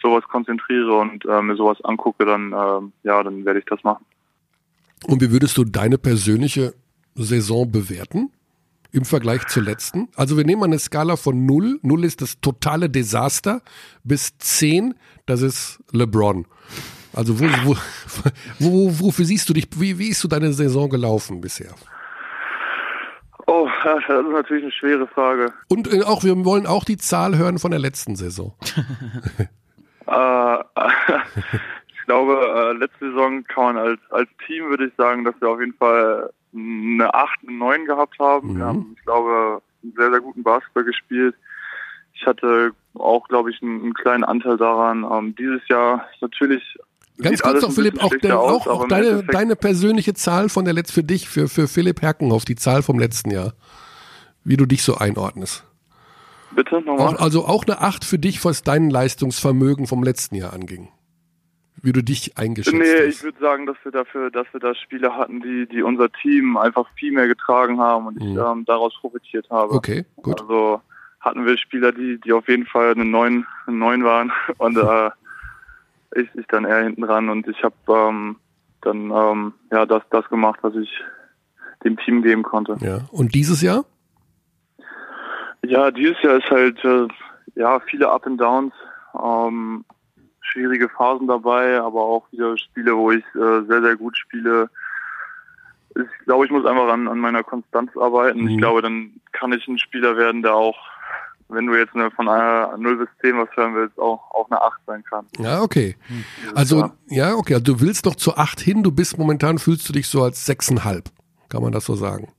sowas 0.00 0.24
konzentriere 0.28 0.94
und 0.94 1.24
äh, 1.26 1.42
mir 1.42 1.56
sowas 1.56 1.82
angucke, 1.84 2.24
dann 2.24 2.54
ähm, 2.56 2.92
ja, 3.02 3.22
dann 3.22 3.44
werde 3.44 3.58
ich 3.58 3.66
das 3.66 3.82
machen. 3.82 4.06
Und 5.06 5.20
wie 5.20 5.32
würdest 5.32 5.56
du 5.58 5.64
deine 5.64 5.98
persönliche 5.98 6.72
Saison 7.14 7.70
bewerten? 7.70 8.30
Im 8.92 9.04
Vergleich 9.04 9.46
zur 9.46 9.62
letzten. 9.62 10.08
Also 10.16 10.36
wir 10.36 10.44
nehmen 10.44 10.64
eine 10.64 10.78
Skala 10.78 11.16
von 11.16 11.46
0. 11.46 11.80
0 11.82 12.04
ist 12.04 12.22
das 12.22 12.40
totale 12.40 12.90
Desaster 12.90 13.62
bis 14.04 14.36
10, 14.38 14.94
das 15.26 15.42
ist 15.42 15.82
LeBron. 15.92 16.46
Also 17.12 17.40
wo, 17.40 17.44
wo, 17.64 17.76
wo, 18.58 19.00
wofür 19.00 19.24
siehst 19.24 19.48
du 19.48 19.52
dich, 19.52 19.68
wie, 19.76 19.98
wie 19.98 20.08
ist 20.08 20.20
so 20.20 20.28
deine 20.28 20.52
Saison 20.52 20.88
gelaufen 20.88 21.40
bisher? 21.40 21.74
Oh, 23.46 23.68
das 23.82 23.98
ist 23.98 24.32
natürlich 24.32 24.62
eine 24.62 24.72
schwere 24.72 25.06
Frage. 25.08 25.52
Und 25.68 25.92
äh, 25.92 26.02
auch, 26.02 26.22
wir 26.22 26.44
wollen 26.44 26.66
auch 26.66 26.84
die 26.84 26.98
Zahl 26.98 27.36
hören 27.36 27.58
von 27.58 27.72
der 27.72 27.80
letzten 27.80 28.14
Saison. 28.14 28.54
äh, 30.06 30.56
ich 31.88 32.06
glaube, 32.06 32.34
äh, 32.34 32.72
letzte 32.78 33.10
Saison 33.10 33.42
kann 33.44 33.74
man 33.74 33.76
als, 33.76 34.00
als 34.10 34.28
Team, 34.46 34.68
würde 34.68 34.86
ich 34.86 34.92
sagen, 34.96 35.24
dass 35.24 35.34
wir 35.40 35.48
auf 35.48 35.58
jeden 35.58 35.74
Fall 35.74 36.30
eine 36.54 37.12
8, 37.12 37.40
eine 37.46 37.56
9 37.56 37.84
gehabt 37.86 38.18
haben. 38.18 38.52
Mhm. 38.52 38.58
Wir 38.58 38.64
haben, 38.64 38.94
ich 38.96 39.04
glaube, 39.04 39.62
einen 39.82 39.92
sehr, 39.96 40.10
sehr 40.10 40.20
guten 40.20 40.42
Basketball 40.42 40.84
gespielt. 40.84 41.34
Ich 42.14 42.26
hatte 42.26 42.72
auch, 42.94 43.28
glaube 43.28 43.50
ich, 43.50 43.62
einen, 43.62 43.82
einen 43.82 43.94
kleinen 43.94 44.24
Anteil 44.24 44.56
daran. 44.56 45.06
Ähm, 45.10 45.34
dieses 45.36 45.66
Jahr 45.68 46.06
ist 46.12 46.22
natürlich 46.22 46.78
Ganz 47.18 47.42
kurz 47.42 47.62
noch, 47.62 47.72
Philipp, 47.72 48.02
auch, 48.02 48.14
der, 48.22 48.40
aus, 48.40 48.66
auch, 48.66 48.80
auch 48.80 48.88
deine, 48.88 49.22
deine 49.24 49.54
persönliche 49.54 50.14
Zahl 50.14 50.48
von 50.48 50.64
der 50.64 50.72
letzten, 50.72 50.94
für 50.94 51.04
dich, 51.04 51.28
für, 51.28 51.48
für 51.48 51.68
Philipp 51.68 52.00
Herkenhoff, 52.00 52.46
die 52.46 52.56
Zahl 52.56 52.82
vom 52.82 52.98
letzten 52.98 53.30
Jahr. 53.30 53.52
Wie 54.42 54.56
du 54.56 54.64
dich 54.64 54.82
so 54.82 54.96
einordnest. 54.96 55.64
Bitte 56.52 56.80
nochmal. 56.80 57.18
Also 57.18 57.44
auch 57.44 57.64
eine 57.66 57.82
8 57.82 58.06
für 58.06 58.18
dich, 58.18 58.42
was 58.44 58.62
dein 58.62 58.88
Leistungsvermögen 58.88 59.86
vom 59.86 60.02
letzten 60.02 60.34
Jahr 60.34 60.54
anging 60.54 60.88
wie 61.82 61.92
du 61.92 62.02
dich 62.02 62.36
eingeschätzt 62.36 62.76
nee, 62.76 62.84
hast. 62.84 63.00
Nee, 63.00 63.04
ich 63.06 63.22
würde 63.22 63.40
sagen, 63.40 63.66
dass 63.66 63.76
wir 63.82 63.92
dafür, 63.92 64.30
dass 64.30 64.46
wir 64.52 64.60
da 64.60 64.74
Spiele 64.74 65.14
hatten, 65.14 65.40
die, 65.40 65.66
die 65.66 65.82
unser 65.82 66.10
Team 66.10 66.56
einfach 66.56 66.86
viel 66.94 67.12
mehr 67.12 67.28
getragen 67.28 67.80
haben 67.80 68.06
und 68.06 68.16
ich 68.18 68.28
mhm. 68.28 68.38
ähm, 68.38 68.64
daraus 68.66 68.94
profitiert 69.00 69.48
habe. 69.50 69.72
Okay, 69.72 70.04
gut. 70.22 70.40
Also 70.40 70.80
hatten 71.20 71.44
wir 71.44 71.56
Spieler, 71.58 71.92
die, 71.92 72.18
die 72.20 72.32
auf 72.32 72.48
jeden 72.48 72.66
Fall 72.66 72.92
eine 72.92 73.04
neun, 73.04 73.46
eine 73.66 73.76
neun 73.76 74.04
waren 74.04 74.32
und 74.58 74.76
äh, 74.76 75.10
ich, 76.16 76.28
ich 76.34 76.46
dann 76.48 76.64
eher 76.64 76.82
hinten 76.82 77.02
dran 77.02 77.28
und 77.28 77.46
ich 77.46 77.62
habe 77.62 77.74
ähm, 77.88 78.36
dann 78.82 79.10
ähm, 79.10 79.52
ja 79.70 79.86
das, 79.86 80.02
das 80.10 80.28
gemacht, 80.28 80.58
was 80.62 80.74
ich 80.74 80.90
dem 81.84 81.96
Team 81.98 82.22
geben 82.22 82.42
konnte. 82.42 82.76
Ja. 82.80 83.00
Und 83.10 83.34
dieses 83.34 83.62
Jahr? 83.62 83.84
Ja, 85.62 85.90
dieses 85.90 86.20
Jahr 86.22 86.36
ist 86.36 86.50
halt 86.50 86.84
äh, 86.84 87.06
ja 87.54 87.80
viele 87.80 88.10
Up 88.10 88.26
and 88.26 88.40
Downs. 88.40 88.72
Ähm, 89.14 89.84
schwierige 90.50 90.88
Phasen 90.88 91.26
dabei, 91.26 91.80
aber 91.80 92.00
auch 92.00 92.30
wieder 92.32 92.56
Spiele, 92.58 92.96
wo 92.96 93.10
ich 93.10 93.24
äh, 93.34 93.62
sehr, 93.68 93.82
sehr 93.82 93.96
gut 93.96 94.16
spiele. 94.16 94.70
Ich 95.94 96.24
glaube, 96.24 96.46
ich 96.46 96.50
muss 96.50 96.66
einfach 96.66 96.88
an, 96.88 97.08
an 97.08 97.18
meiner 97.18 97.42
Konstanz 97.42 97.96
arbeiten. 97.96 98.42
Mhm. 98.42 98.48
Ich 98.48 98.58
glaube, 98.58 98.82
dann 98.82 99.12
kann 99.32 99.52
ich 99.52 99.66
ein 99.66 99.78
Spieler 99.78 100.16
werden, 100.16 100.42
der 100.42 100.54
auch, 100.54 100.78
wenn 101.48 101.66
du 101.66 101.76
jetzt 101.76 101.94
eine, 101.94 102.10
von 102.10 102.28
einer 102.28 102.76
0 102.76 102.96
bis 102.98 103.08
10 103.20 103.38
was 103.38 103.48
hören 103.56 103.74
willst, 103.74 103.98
auch, 103.98 104.30
auch 104.30 104.48
eine 104.50 104.60
8 104.60 104.80
sein 104.86 105.04
kann. 105.04 105.26
Ja, 105.38 105.62
okay. 105.62 105.96
Mhm. 106.08 106.24
Also, 106.54 106.90
ja, 107.08 107.34
okay. 107.34 107.54
Also 107.54 107.74
du 107.74 107.80
willst 107.80 108.06
doch 108.06 108.14
zur 108.14 108.38
8 108.38 108.60
hin, 108.60 108.82
du 108.82 108.92
bist 108.92 109.18
momentan, 109.18 109.58
fühlst 109.58 109.88
du 109.88 109.92
dich 109.92 110.08
so 110.08 110.22
als 110.22 110.48
6,5. 110.48 111.04
Kann 111.48 111.62
man 111.62 111.72
das 111.72 111.84
so 111.84 111.94
sagen? 111.94 112.32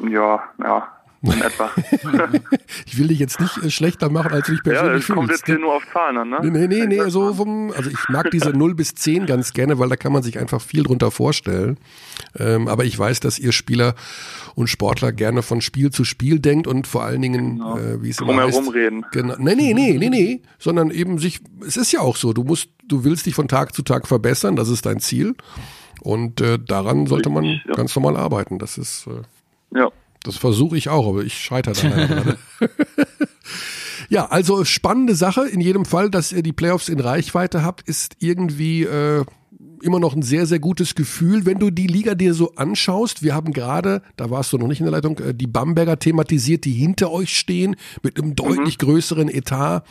Ja, 0.00 0.42
ja, 0.62 0.97
in 1.22 1.42
etwa. 1.42 1.70
ich 2.86 2.96
will 2.96 3.08
dich 3.08 3.18
jetzt 3.18 3.40
nicht 3.40 3.56
äh, 3.58 3.70
schlechter 3.70 4.08
machen, 4.08 4.32
als 4.32 4.46
du 4.46 4.52
dich 4.52 4.62
persönlich 4.62 5.04
fühlst. 5.04 5.08
Ja, 5.08 5.14
es 5.14 5.18
kommt 5.18 5.30
jetzt 5.30 5.46
hier 5.46 5.58
nur 5.58 5.74
auf 5.74 5.82
Zahlen 5.92 6.16
an, 6.16 6.30
ne? 6.30 6.38
Nee, 6.42 6.68
nee, 6.68 6.86
nee, 6.86 7.08
so 7.08 7.34
vom, 7.34 7.72
also 7.76 7.90
ich 7.90 8.08
mag 8.08 8.30
diese 8.30 8.50
0 8.50 8.74
bis 8.74 8.94
10 8.94 9.26
ganz 9.26 9.52
gerne, 9.52 9.78
weil 9.78 9.88
da 9.88 9.96
kann 9.96 10.12
man 10.12 10.22
sich 10.22 10.38
einfach 10.38 10.60
viel 10.60 10.84
drunter 10.84 11.10
vorstellen. 11.10 11.78
Ähm, 12.38 12.68
aber 12.68 12.84
ich 12.84 12.96
weiß, 12.96 13.20
dass 13.20 13.38
ihr 13.38 13.52
Spieler 13.52 13.94
und 14.54 14.68
Sportler 14.68 15.12
gerne 15.12 15.42
von 15.42 15.60
Spiel 15.60 15.90
zu 15.90 16.04
Spiel 16.04 16.38
denkt 16.38 16.66
und 16.66 16.86
vor 16.86 17.04
allen 17.04 17.22
Dingen, 17.22 17.56
genau. 17.56 17.78
äh, 17.78 18.02
wie 18.02 18.10
es 18.10 18.20
immer 18.20 18.36
heißt. 18.36 18.72
reden. 18.72 19.04
Genau. 19.12 19.34
Nee, 19.38 19.54
nee, 19.56 19.74
nee, 19.74 19.98
nee, 19.98 20.10
nee, 20.10 20.42
sondern 20.58 20.90
eben 20.90 21.18
sich, 21.18 21.40
es 21.66 21.76
ist 21.76 21.90
ja 21.92 22.00
auch 22.00 22.16
so, 22.16 22.32
du 22.32 22.44
musst, 22.44 22.70
du 22.86 23.02
willst 23.04 23.26
dich 23.26 23.34
von 23.34 23.48
Tag 23.48 23.74
zu 23.74 23.82
Tag 23.82 24.06
verbessern, 24.06 24.54
das 24.56 24.68
ist 24.68 24.86
dein 24.86 25.00
Ziel. 25.00 25.34
Und 26.00 26.40
äh, 26.40 26.58
daran 26.58 27.06
sollte 27.06 27.28
man 27.28 27.44
ja. 27.44 27.74
ganz 27.74 27.94
normal 27.96 28.16
arbeiten. 28.16 28.60
Das 28.60 28.78
ist 28.78 29.08
äh, 29.08 29.78
ja. 29.78 29.90
Das 30.22 30.36
versuche 30.36 30.76
ich 30.76 30.88
auch, 30.88 31.08
aber 31.08 31.22
ich 31.22 31.34
scheitere 31.34 32.36
da 32.60 32.66
ja, 34.08 34.26
also 34.26 34.64
spannende 34.64 35.14
Sache. 35.14 35.48
In 35.48 35.60
jedem 35.60 35.84
Fall, 35.84 36.10
dass 36.10 36.32
ihr 36.32 36.42
die 36.42 36.52
Playoffs 36.52 36.88
in 36.88 37.00
Reichweite 37.00 37.62
habt, 37.62 37.88
ist 37.88 38.16
irgendwie 38.18 38.82
äh, 38.82 39.24
immer 39.82 40.00
noch 40.00 40.14
ein 40.14 40.22
sehr, 40.22 40.46
sehr 40.46 40.58
gutes 40.58 40.94
Gefühl. 40.94 41.46
Wenn 41.46 41.58
du 41.58 41.70
die 41.70 41.86
Liga 41.86 42.14
dir 42.14 42.34
so 42.34 42.54
anschaust, 42.56 43.22
wir 43.22 43.34
haben 43.34 43.52
gerade, 43.52 44.02
da 44.16 44.30
warst 44.30 44.52
du 44.52 44.58
noch 44.58 44.68
nicht 44.68 44.80
in 44.80 44.86
der 44.86 44.92
Leitung, 44.92 45.18
äh, 45.18 45.34
die 45.34 45.46
Bamberger 45.46 45.98
thematisiert, 45.98 46.64
die 46.64 46.72
hinter 46.72 47.10
euch 47.10 47.36
stehen, 47.36 47.76
mit 48.02 48.18
einem 48.18 48.34
deutlich 48.34 48.78
mhm. 48.78 48.86
größeren 48.86 49.28
Etat. 49.28 49.84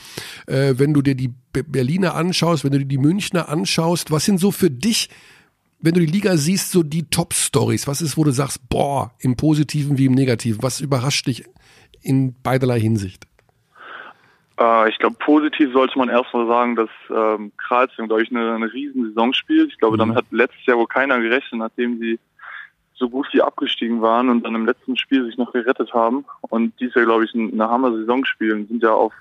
Äh, 0.46 0.76
wenn 0.78 0.94
du 0.94 1.02
dir 1.02 1.16
die 1.16 1.34
Berliner 1.54 2.16
anschaust, 2.16 2.64
wenn 2.64 2.72
du 2.72 2.80
dir 2.80 2.86
die 2.86 2.98
Münchner 2.98 3.50
anschaust, 3.50 4.12
was 4.12 4.26
sind 4.26 4.40
so 4.40 4.52
für 4.52 4.70
dich 4.70 5.10
wenn 5.88 5.94
du 5.94 6.02
die 6.02 6.12
Liga 6.12 6.36
siehst, 6.36 6.74
so 6.74 6.84
die 6.84 7.10
Top-Stories, 7.10 7.88
was 7.88 8.02
ist, 8.02 8.18
wo 8.18 8.26
du 8.26 8.32
sagst, 8.32 8.68
boah, 8.68 9.14
im 9.20 9.38
Positiven 9.38 9.98
wie 9.98 10.08
im 10.08 10.16
Negativen, 10.16 10.62
was 10.62 10.82
überrascht 10.82 11.28
dich 11.28 11.46
in 12.02 12.36
beiderlei 12.44 12.78
Hinsicht? 12.78 13.26
Äh, 14.60 14.90
ich 14.90 15.00
glaube, 15.00 15.16
positiv 15.18 15.72
sollte 15.72 15.98
man 15.98 16.10
erstmal 16.10 16.46
sagen, 16.46 16.76
dass 16.76 16.90
ähm, 17.10 17.54
Kroatien, 17.56 18.08
glaube 18.08 18.22
ich, 18.24 18.32
eine, 18.32 18.56
eine 18.56 18.74
riesen 18.74 19.08
Saison 19.08 19.32
spielt. 19.32 19.72
Ich 19.72 19.78
glaube, 19.78 19.96
mhm. 19.96 20.00
damit 20.00 20.18
hat 20.18 20.26
letztes 20.32 20.66
Jahr 20.66 20.78
wohl 20.78 20.88
keiner 20.88 21.22
gerechnet, 21.22 21.62
nachdem 21.62 22.00
sie 22.00 22.20
so 22.96 23.10
gut 23.10 23.28
wie 23.32 23.42
abgestiegen 23.42 24.02
waren 24.02 24.28
und 24.28 24.44
dann 24.44 24.56
im 24.56 24.66
letzten 24.66 24.98
Spiel 24.98 25.24
sich 25.24 25.38
noch 25.38 25.54
gerettet 25.54 25.94
haben. 25.94 26.26
Und 26.42 26.74
dies 26.82 26.94
Jahr, 26.96 27.06
glaube 27.06 27.24
ich, 27.24 27.34
eine 27.34 27.70
Hammer-Saison 27.70 28.26
spielen, 28.26 28.68
sind 28.68 28.84
ja 28.84 28.92
auf 28.92 29.14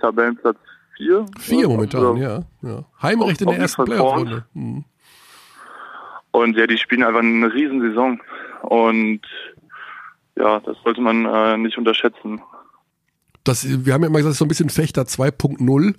Tabellenplatz 0.00 0.58
4. 0.98 1.26
Vier 1.40 1.68
momentan, 1.68 2.16
ja, 2.16 2.44
ja. 2.62 2.84
Heimrecht 3.02 3.40
in 3.40 3.48
der 3.48 3.58
ersten 3.58 3.84
Playoff-Runde. 3.86 4.44
Mhm. 4.54 4.84
Und 6.32 6.56
ja, 6.56 6.66
die 6.66 6.78
spielen 6.78 7.04
einfach 7.04 7.20
eine 7.20 7.52
Riesensaison. 7.52 8.20
Und 8.62 9.20
ja, 10.36 10.60
das 10.60 10.76
sollte 10.82 11.00
man 11.00 11.24
äh, 11.26 11.56
nicht 11.58 11.78
unterschätzen. 11.78 12.40
Das, 13.44 13.84
wir 13.84 13.92
haben 13.92 14.02
ja 14.02 14.08
immer 14.08 14.18
gesagt, 14.18 14.36
so 14.36 14.44
ein 14.44 14.48
bisschen 14.48 14.70
Fechter 14.70 15.02
2.0, 15.02 15.94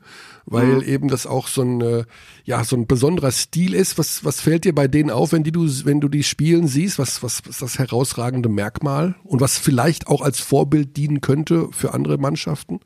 weil 0.46 0.66
mhm. 0.66 0.82
eben 0.82 1.08
das 1.10 1.28
auch 1.28 1.48
so 1.48 1.62
ein, 1.62 1.82
äh, 1.82 2.06
ja, 2.46 2.64
so 2.64 2.78
ein 2.78 2.88
besonderer 2.88 3.32
Stil 3.32 3.74
ist. 3.74 3.98
Was, 4.00 4.24
was 4.24 4.40
fällt 4.40 4.64
dir 4.64 4.74
bei 4.74 4.88
denen 4.88 5.10
auf, 5.10 5.34
wenn 5.34 5.44
die 5.44 5.52
du, 5.52 5.66
wenn 5.84 6.00
du 6.00 6.08
die 6.08 6.24
spielen 6.24 6.68
siehst? 6.68 7.00
Was, 7.00 7.22
was 7.22 7.42
ist 7.42 7.62
das 7.62 7.80
herausragende 7.80 8.48
Merkmal? 8.48 9.16
Und 9.26 9.42
was 9.42 9.60
vielleicht 9.60 10.08
auch 10.08 10.22
als 10.22 10.40
Vorbild 10.40 10.96
dienen 10.96 11.20
könnte 11.20 11.68
für 11.72 11.94
andere 11.94 12.18
Mannschaften? 12.18 12.80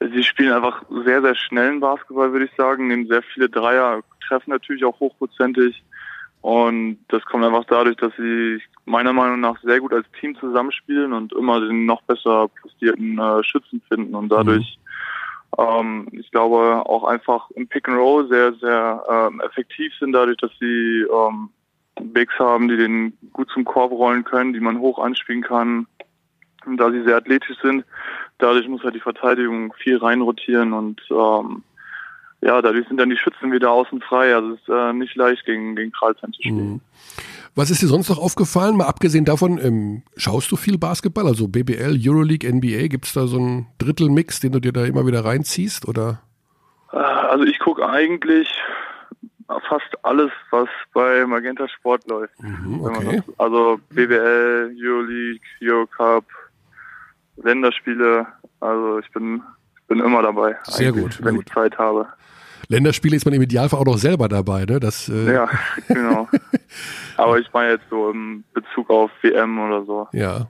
Sie 0.00 0.22
spielen 0.22 0.52
einfach 0.52 0.82
sehr, 1.06 1.22
sehr 1.22 1.34
schnellen 1.34 1.80
Basketball, 1.80 2.32
würde 2.32 2.44
ich 2.44 2.52
sagen, 2.58 2.88
nehmen 2.88 3.06
sehr 3.06 3.22
viele 3.22 3.48
Dreier, 3.48 4.02
treffen 4.28 4.50
natürlich 4.50 4.84
auch 4.84 5.00
hochprozentig. 5.00 5.82
Und 6.44 6.98
das 7.08 7.24
kommt 7.24 7.42
einfach 7.42 7.64
dadurch, 7.64 7.96
dass 7.96 8.12
sie 8.18 8.60
meiner 8.84 9.14
Meinung 9.14 9.40
nach 9.40 9.58
sehr 9.62 9.80
gut 9.80 9.94
als 9.94 10.04
Team 10.20 10.36
zusammenspielen 10.36 11.14
und 11.14 11.32
immer 11.32 11.58
den 11.58 11.86
noch 11.86 12.02
besser 12.02 12.48
postierten 12.60 13.18
äh, 13.18 13.42
Schützen 13.42 13.80
finden 13.88 14.14
und 14.14 14.28
dadurch, 14.28 14.78
mhm. 15.56 15.64
ähm, 15.64 16.08
ich 16.12 16.30
glaube, 16.32 16.82
auch 16.84 17.04
einfach 17.04 17.50
im 17.52 17.66
Pick 17.66 17.88
and 17.88 17.96
Roll 17.96 18.28
sehr, 18.28 18.52
sehr 18.56 19.02
ähm, 19.08 19.40
effektiv 19.40 19.90
sind, 19.98 20.12
dadurch, 20.12 20.36
dass 20.36 20.50
sie 20.60 21.06
ähm, 21.10 21.48
Bigs 22.12 22.38
haben, 22.38 22.68
die 22.68 22.76
den 22.76 23.16
gut 23.32 23.48
zum 23.48 23.64
Korb 23.64 23.92
rollen 23.92 24.24
können, 24.24 24.52
die 24.52 24.60
man 24.60 24.80
hoch 24.80 24.98
anspielen 24.98 25.42
kann. 25.42 25.86
Und 26.66 26.76
da 26.76 26.90
sie 26.90 27.04
sehr 27.04 27.16
athletisch 27.16 27.56
sind, 27.62 27.86
dadurch 28.36 28.68
muss 28.68 28.82
halt 28.82 28.94
die 28.94 29.00
Verteidigung 29.00 29.72
viel 29.78 29.96
reinrotieren 29.96 30.74
und 30.74 31.00
ähm, 31.10 31.62
ja, 32.44 32.60
dadurch 32.60 32.86
sind 32.88 32.98
dann 32.98 33.08
die 33.08 33.16
Schützen 33.16 33.52
wieder 33.52 33.70
außen 33.70 34.02
frei. 34.02 34.34
Also 34.34 34.52
es 34.52 34.60
ist 34.60 34.68
äh, 34.68 34.92
nicht 34.92 35.16
leicht 35.16 35.46
gegen, 35.46 35.76
gegen 35.76 35.92
Karlsheim 35.92 36.32
zu 36.34 36.42
spielen. 36.42 36.72
Mhm. 36.72 36.80
Was 37.54 37.70
ist 37.70 37.80
dir 37.80 37.86
sonst 37.86 38.10
noch 38.10 38.18
aufgefallen? 38.18 38.76
Mal 38.76 38.86
abgesehen 38.86 39.24
davon, 39.24 39.58
ähm, 39.58 40.02
schaust 40.16 40.52
du 40.52 40.56
viel 40.56 40.76
Basketball? 40.76 41.26
Also 41.26 41.48
BBL, 41.48 41.98
Euroleague, 41.98 42.46
NBA? 42.46 42.88
Gibt 42.88 43.06
es 43.06 43.14
da 43.14 43.26
so 43.26 43.38
einen 43.38 43.68
Drittelmix, 43.78 44.40
den 44.40 44.52
du 44.52 44.60
dir 44.60 44.72
da 44.72 44.84
immer 44.84 45.06
wieder 45.06 45.24
reinziehst? 45.24 45.88
Oder? 45.88 46.20
Äh, 46.92 46.96
also 46.96 47.44
ich 47.44 47.58
gucke 47.60 47.88
eigentlich 47.88 48.50
fast 49.66 49.94
alles, 50.02 50.30
was 50.50 50.68
bei 50.92 51.24
Magenta 51.24 51.66
Sport 51.68 52.06
läuft. 52.10 52.38
Mhm, 52.42 52.80
okay. 52.82 53.22
also 53.38 53.80
BBL, 53.88 54.76
Euroleague, 54.78 55.40
Eurocup, 55.62 56.26
Länderspiele. 57.36 58.26
Also 58.60 58.98
ich 58.98 59.10
bin, 59.12 59.42
bin 59.88 60.00
immer 60.00 60.20
dabei. 60.20 60.56
Sehr 60.64 60.92
gut. 60.92 61.24
Wenn 61.24 61.36
gut. 61.36 61.46
ich 61.46 61.54
Zeit 61.54 61.78
habe. 61.78 62.06
Länderspiele 62.68 63.16
ist 63.16 63.24
man 63.24 63.34
im 63.34 63.42
Idealfall 63.42 63.80
auch 63.80 63.84
noch 63.84 63.98
selber 63.98 64.28
dabei, 64.28 64.64
ne? 64.64 64.80
Das, 64.80 65.08
äh 65.08 65.32
ja, 65.32 65.48
genau. 65.88 66.28
Aber 67.16 67.38
ich 67.38 67.52
meine 67.52 67.72
jetzt 67.72 67.84
so 67.90 68.10
im 68.10 68.44
Bezug 68.52 68.90
auf 68.90 69.10
WM 69.22 69.58
oder 69.58 69.84
so. 69.84 70.08
Ja. 70.12 70.48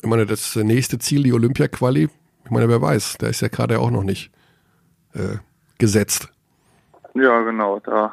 Ich 0.00 0.08
meine, 0.08 0.26
das 0.26 0.54
nächste 0.56 0.98
Ziel, 0.98 1.22
die 1.22 1.32
Olympia-Quali, 1.32 2.08
ich 2.44 2.50
meine, 2.50 2.68
wer 2.68 2.80
weiß, 2.80 3.18
da 3.18 3.26
ist 3.26 3.40
ja 3.40 3.48
gerade 3.48 3.80
auch 3.80 3.90
noch 3.90 4.04
nicht 4.04 4.30
äh, 5.14 5.38
gesetzt. 5.78 6.32
Ja, 7.14 7.42
genau. 7.42 7.80
Da 7.80 8.12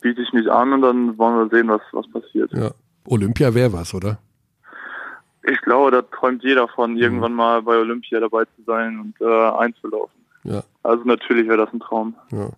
biete 0.00 0.20
ich 0.20 0.32
mich 0.32 0.50
an 0.50 0.72
und 0.74 0.82
dann 0.82 1.18
wollen 1.18 1.50
wir 1.50 1.56
sehen, 1.56 1.68
was, 1.68 1.80
was 1.92 2.10
passiert. 2.10 2.52
Ja. 2.52 2.72
Olympia 3.06 3.54
wäre 3.54 3.72
was, 3.72 3.94
oder? 3.94 4.18
Ich 5.42 5.60
glaube, 5.60 5.90
da 5.90 6.02
träumt 6.02 6.42
jeder 6.42 6.68
von, 6.68 6.96
irgendwann 6.96 7.32
mhm. 7.32 7.38
mal 7.38 7.62
bei 7.62 7.76
Olympia 7.76 8.20
dabei 8.20 8.44
zu 8.44 8.62
sein 8.66 8.98
und 8.98 9.20
äh, 9.20 9.50
einzulaufen. 9.58 10.23
Ja. 10.44 10.62
Also 10.82 11.04
natürlich 11.04 11.48
wäre 11.48 11.58
das 11.58 11.72
ein 11.72 11.80
Traum. 11.80 12.14
Ja. 12.30 12.50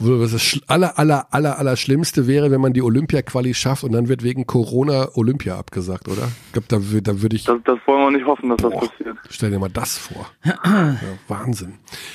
Was 0.00 0.32
das 0.32 0.60
aller, 0.66 0.98
aller, 0.98 1.28
aller, 1.30 1.56
aller 1.56 1.76
Schlimmste 1.76 2.26
wäre, 2.26 2.50
wenn 2.50 2.60
man 2.60 2.72
die 2.72 2.82
Olympia-Quali 2.82 3.54
schafft 3.54 3.84
und 3.84 3.92
dann 3.92 4.08
wird 4.08 4.24
wegen 4.24 4.44
Corona 4.44 5.08
Olympia 5.14 5.56
abgesagt, 5.56 6.08
oder? 6.08 6.28
Ich 6.46 6.52
glaube, 6.52 6.66
da, 6.68 7.12
da 7.12 7.22
würde 7.22 7.36
ich. 7.36 7.44
Das, 7.44 7.58
das, 7.64 7.78
wollen 7.86 8.12
wir 8.12 8.18
nicht 8.18 8.26
hoffen, 8.26 8.48
dass 8.48 8.60
boah, 8.60 8.72
das 8.72 8.88
passiert. 8.88 9.16
Stell 9.30 9.50
dir 9.52 9.60
mal 9.60 9.68
das 9.68 9.96
vor. 9.96 10.26
ja, 10.44 10.96
Wahnsinn. 11.28 11.74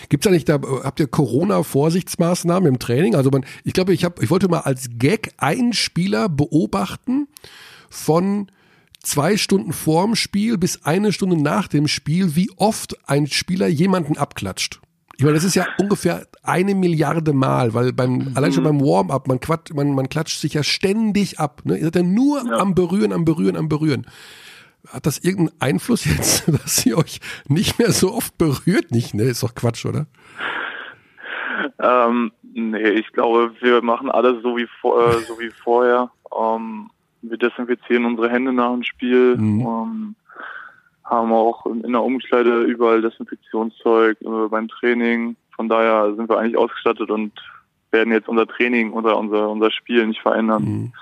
Gibt's 0.09 0.25
da 0.25 0.31
nicht 0.31 0.49
da, 0.49 0.59
habt 0.83 0.99
ihr 0.99 1.07
Corona-Vorsichtsmaßnahmen 1.07 2.67
im 2.67 2.79
Training? 2.79 3.15
Also 3.15 3.29
man, 3.29 3.45
ich 3.63 3.71
glaube, 3.71 3.93
ich 3.93 4.03
habe, 4.03 4.21
ich 4.21 4.29
wollte 4.29 4.49
mal 4.49 4.59
als 4.59 4.89
Gag 4.97 5.31
einen 5.37 5.71
Spieler 5.71 6.27
beobachten 6.27 7.29
von 7.89 8.51
zwei 9.01 9.37
Stunden 9.37 9.73
vorm 9.73 10.15
Spiel 10.15 10.57
bis 10.57 10.85
eine 10.85 11.13
Stunde 11.13 11.41
nach 11.41 11.67
dem 11.67 11.87
Spiel, 11.87 12.35
wie 12.35 12.49
oft 12.57 12.97
ein 13.09 13.27
Spieler 13.27 13.67
jemanden 13.67 14.17
abklatscht. 14.17 14.81
Ich 15.17 15.25
meine, 15.25 15.35
das 15.35 15.43
ist 15.43 15.55
ja 15.55 15.67
ungefähr 15.77 16.27
eine 16.43 16.75
Milliarde 16.75 17.33
Mal, 17.33 17.73
weil 17.73 17.91
beim, 17.91 18.31
allein 18.35 18.53
schon 18.53 18.63
mhm. 18.63 18.67
beim 18.67 18.81
Warm-up, 18.81 19.27
man, 19.27 19.39
man, 19.73 19.93
man 19.93 20.07
klatscht 20.07 20.39
sich 20.39 20.53
ja 20.53 20.63
ständig 20.63 21.39
ab. 21.39 21.61
Ne? 21.65 21.77
Ihr 21.77 21.83
seid 21.83 21.97
ja 21.97 22.03
nur 22.03 22.45
ja. 22.45 22.57
am 22.57 22.73
Berühren, 22.73 23.11
am 23.11 23.25
Berühren, 23.25 23.57
am 23.57 23.67
Berühren. 23.67 24.07
Hat 24.87 25.05
das 25.05 25.17
irgendeinen 25.17 25.59
Einfluss 25.59 26.05
jetzt, 26.05 26.47
dass 26.63 26.85
ihr 26.85 26.97
euch 26.97 27.19
nicht 27.49 27.79
mehr 27.79 27.91
so 27.91 28.13
oft 28.13 28.37
berührt? 28.37 28.91
Nicht, 28.91 29.13
ne? 29.13 29.23
Ist 29.23 29.43
doch 29.43 29.55
Quatsch, 29.55 29.85
oder? 29.85 30.07
Ähm, 31.81 32.31
nee, 32.41 32.89
ich 32.91 33.11
glaube, 33.11 33.51
wir 33.59 33.81
machen 33.81 34.09
alles 34.09 34.41
so 34.41 34.55
wie, 34.55 34.67
vor, 34.79 35.05
äh, 35.05 35.19
so 35.27 35.37
wie 35.37 35.49
vorher. 35.49 36.11
Ähm, 36.33 36.89
wir 37.21 37.37
desinfizieren 37.37 38.05
unsere 38.05 38.29
Hände 38.29 38.53
nach 38.53 38.71
dem 38.73 38.83
Spiel, 38.83 39.35
mhm. 39.37 39.61
ähm, 39.61 40.15
haben 41.03 41.31
auch 41.31 41.65
in 41.65 41.91
der 41.91 42.03
Umkleide 42.03 42.63
überall 42.63 43.01
Desinfektionszeug 43.01 44.21
äh, 44.21 44.47
beim 44.49 44.67
Training. 44.67 45.35
Von 45.55 45.67
daher 45.67 46.15
sind 46.15 46.29
wir 46.29 46.37
eigentlich 46.37 46.57
ausgestattet 46.57 47.09
und 47.09 47.33
werden 47.91 48.13
jetzt 48.13 48.29
unser 48.29 48.47
Training 48.47 48.93
oder 48.93 49.17
unser, 49.17 49.49
unser 49.49 49.71
Spiel 49.71 50.05
nicht 50.05 50.21
verändern. 50.21 50.63
Mhm. 50.63 50.93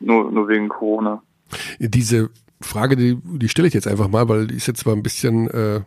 Nur, 0.00 0.32
nur 0.32 0.48
wegen 0.48 0.68
Corona. 0.68 1.22
Diese 1.78 2.30
Frage, 2.60 2.96
die, 2.96 3.18
die 3.22 3.48
stelle 3.48 3.68
ich 3.68 3.74
jetzt 3.74 3.86
einfach 3.86 4.08
mal, 4.08 4.28
weil 4.28 4.46
die 4.46 4.56
ist 4.56 4.66
jetzt 4.66 4.80
zwar 4.80 4.94
ein 4.94 5.02
bisschen 5.02 5.48
äh, 5.50 5.82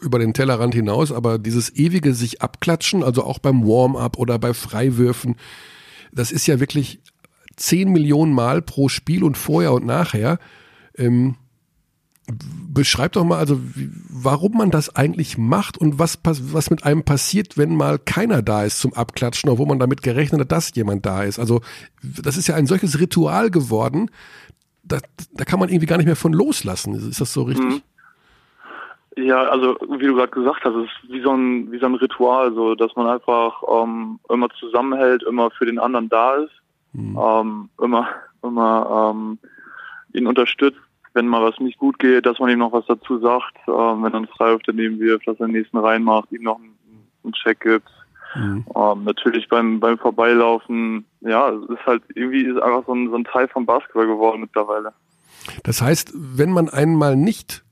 über 0.00 0.18
den 0.18 0.34
Tellerrand 0.34 0.74
hinaus, 0.74 1.10
aber 1.10 1.38
dieses 1.38 1.74
ewige 1.74 2.14
sich 2.14 2.42
abklatschen, 2.42 3.02
also 3.02 3.24
auch 3.24 3.38
beim 3.38 3.66
Warm-up 3.66 4.18
oder 4.18 4.38
bei 4.38 4.52
Freiwürfen, 4.52 5.36
das 6.12 6.30
ist 6.30 6.46
ja 6.46 6.60
wirklich 6.60 7.00
10 7.56 7.90
Millionen 7.90 8.32
Mal 8.32 8.62
pro 8.62 8.88
Spiel 8.88 9.24
und 9.24 9.36
vorher 9.36 9.72
und 9.72 9.86
nachher. 9.86 10.38
Ähm, 10.96 11.36
beschreib 12.72 13.12
doch 13.12 13.24
mal, 13.24 13.38
also 13.38 13.60
wie, 13.74 13.90
warum 14.08 14.56
man 14.56 14.70
das 14.70 14.96
eigentlich 14.96 15.36
macht 15.36 15.76
und 15.76 15.98
was, 15.98 16.18
was 16.24 16.70
mit 16.70 16.84
einem 16.84 17.04
passiert, 17.04 17.58
wenn 17.58 17.76
mal 17.76 17.98
keiner 17.98 18.40
da 18.42 18.64
ist 18.64 18.80
zum 18.80 18.94
Abklatschen, 18.94 19.50
obwohl 19.50 19.66
man 19.66 19.78
damit 19.78 20.02
gerechnet 20.02 20.40
hat, 20.40 20.52
dass 20.52 20.74
jemand 20.74 21.04
da 21.04 21.22
ist. 21.22 21.38
Also 21.38 21.60
das 22.02 22.36
ist 22.36 22.46
ja 22.46 22.54
ein 22.54 22.66
solches 22.66 22.98
Ritual 22.98 23.50
geworden, 23.50 24.10
da, 24.82 24.98
da 25.32 25.44
kann 25.44 25.60
man 25.60 25.68
irgendwie 25.68 25.86
gar 25.86 25.96
nicht 25.96 26.06
mehr 26.06 26.16
von 26.16 26.32
loslassen. 26.32 26.94
Ist 26.94 27.20
das 27.20 27.32
so 27.32 27.42
richtig? 27.42 27.66
Mhm. 27.66 27.82
Ja, 29.16 29.44
also 29.44 29.76
wie 29.96 30.06
du 30.06 30.14
gerade 30.14 30.32
gesagt 30.32 30.64
hast, 30.64 30.74
es 30.74 30.86
ist 30.86 31.12
wie 31.12 31.22
so 31.22 31.30
ein 31.30 31.70
wie 31.70 31.78
so 31.78 31.86
ein 31.86 31.94
Ritual, 31.94 32.52
so 32.52 32.74
dass 32.74 32.96
man 32.96 33.06
einfach 33.06 33.62
ähm, 33.70 34.18
immer 34.28 34.48
zusammenhält, 34.58 35.22
immer 35.22 35.50
für 35.52 35.66
den 35.66 35.78
anderen 35.78 36.08
da 36.08 36.34
ist 36.36 36.63
mhm. 36.94 37.18
ähm, 37.20 37.68
immer, 37.82 38.08
immer 38.42 39.12
ähm, 39.14 39.38
ihn 40.12 40.26
unterstützt, 40.26 40.80
wenn 41.12 41.28
mal 41.28 41.42
was 41.42 41.58
nicht 41.60 41.78
gut 41.78 41.98
geht, 41.98 42.26
dass 42.26 42.38
man 42.38 42.50
ihm 42.50 42.58
noch 42.58 42.72
was 42.72 42.86
dazu 42.86 43.18
sagt, 43.18 43.56
ähm, 43.68 44.02
wenn 44.02 44.12
er 44.12 44.16
einen 44.16 44.26
Freiwurf 44.28 44.62
daneben 44.66 44.98
wirft, 44.98 45.26
dass 45.26 45.38
er 45.38 45.46
den 45.46 45.52
nächsten 45.52 45.78
reinmacht, 45.78 46.32
ihm 46.32 46.42
noch 46.42 46.58
einen, 46.58 46.74
einen 47.22 47.32
Check 47.32 47.60
gibt. 47.60 47.88
Mhm. 48.34 48.64
Ähm, 48.74 49.04
natürlich 49.04 49.48
beim, 49.48 49.78
beim 49.78 49.98
Vorbeilaufen, 49.98 51.04
ja, 51.20 51.50
es 51.50 51.68
ist 51.70 51.86
halt 51.86 52.02
irgendwie 52.14 52.44
ist 52.44 52.60
einfach 52.60 52.84
so 52.86 52.94
ein, 52.94 53.08
so 53.10 53.16
ein 53.16 53.24
Teil 53.24 53.46
vom 53.48 53.64
Basketball 53.64 54.06
geworden 54.06 54.40
mittlerweile. 54.40 54.92
Das 55.62 55.82
heißt, 55.82 56.12
wenn 56.14 56.50
man 56.50 56.68
einmal 56.68 57.16
nicht 57.16 57.64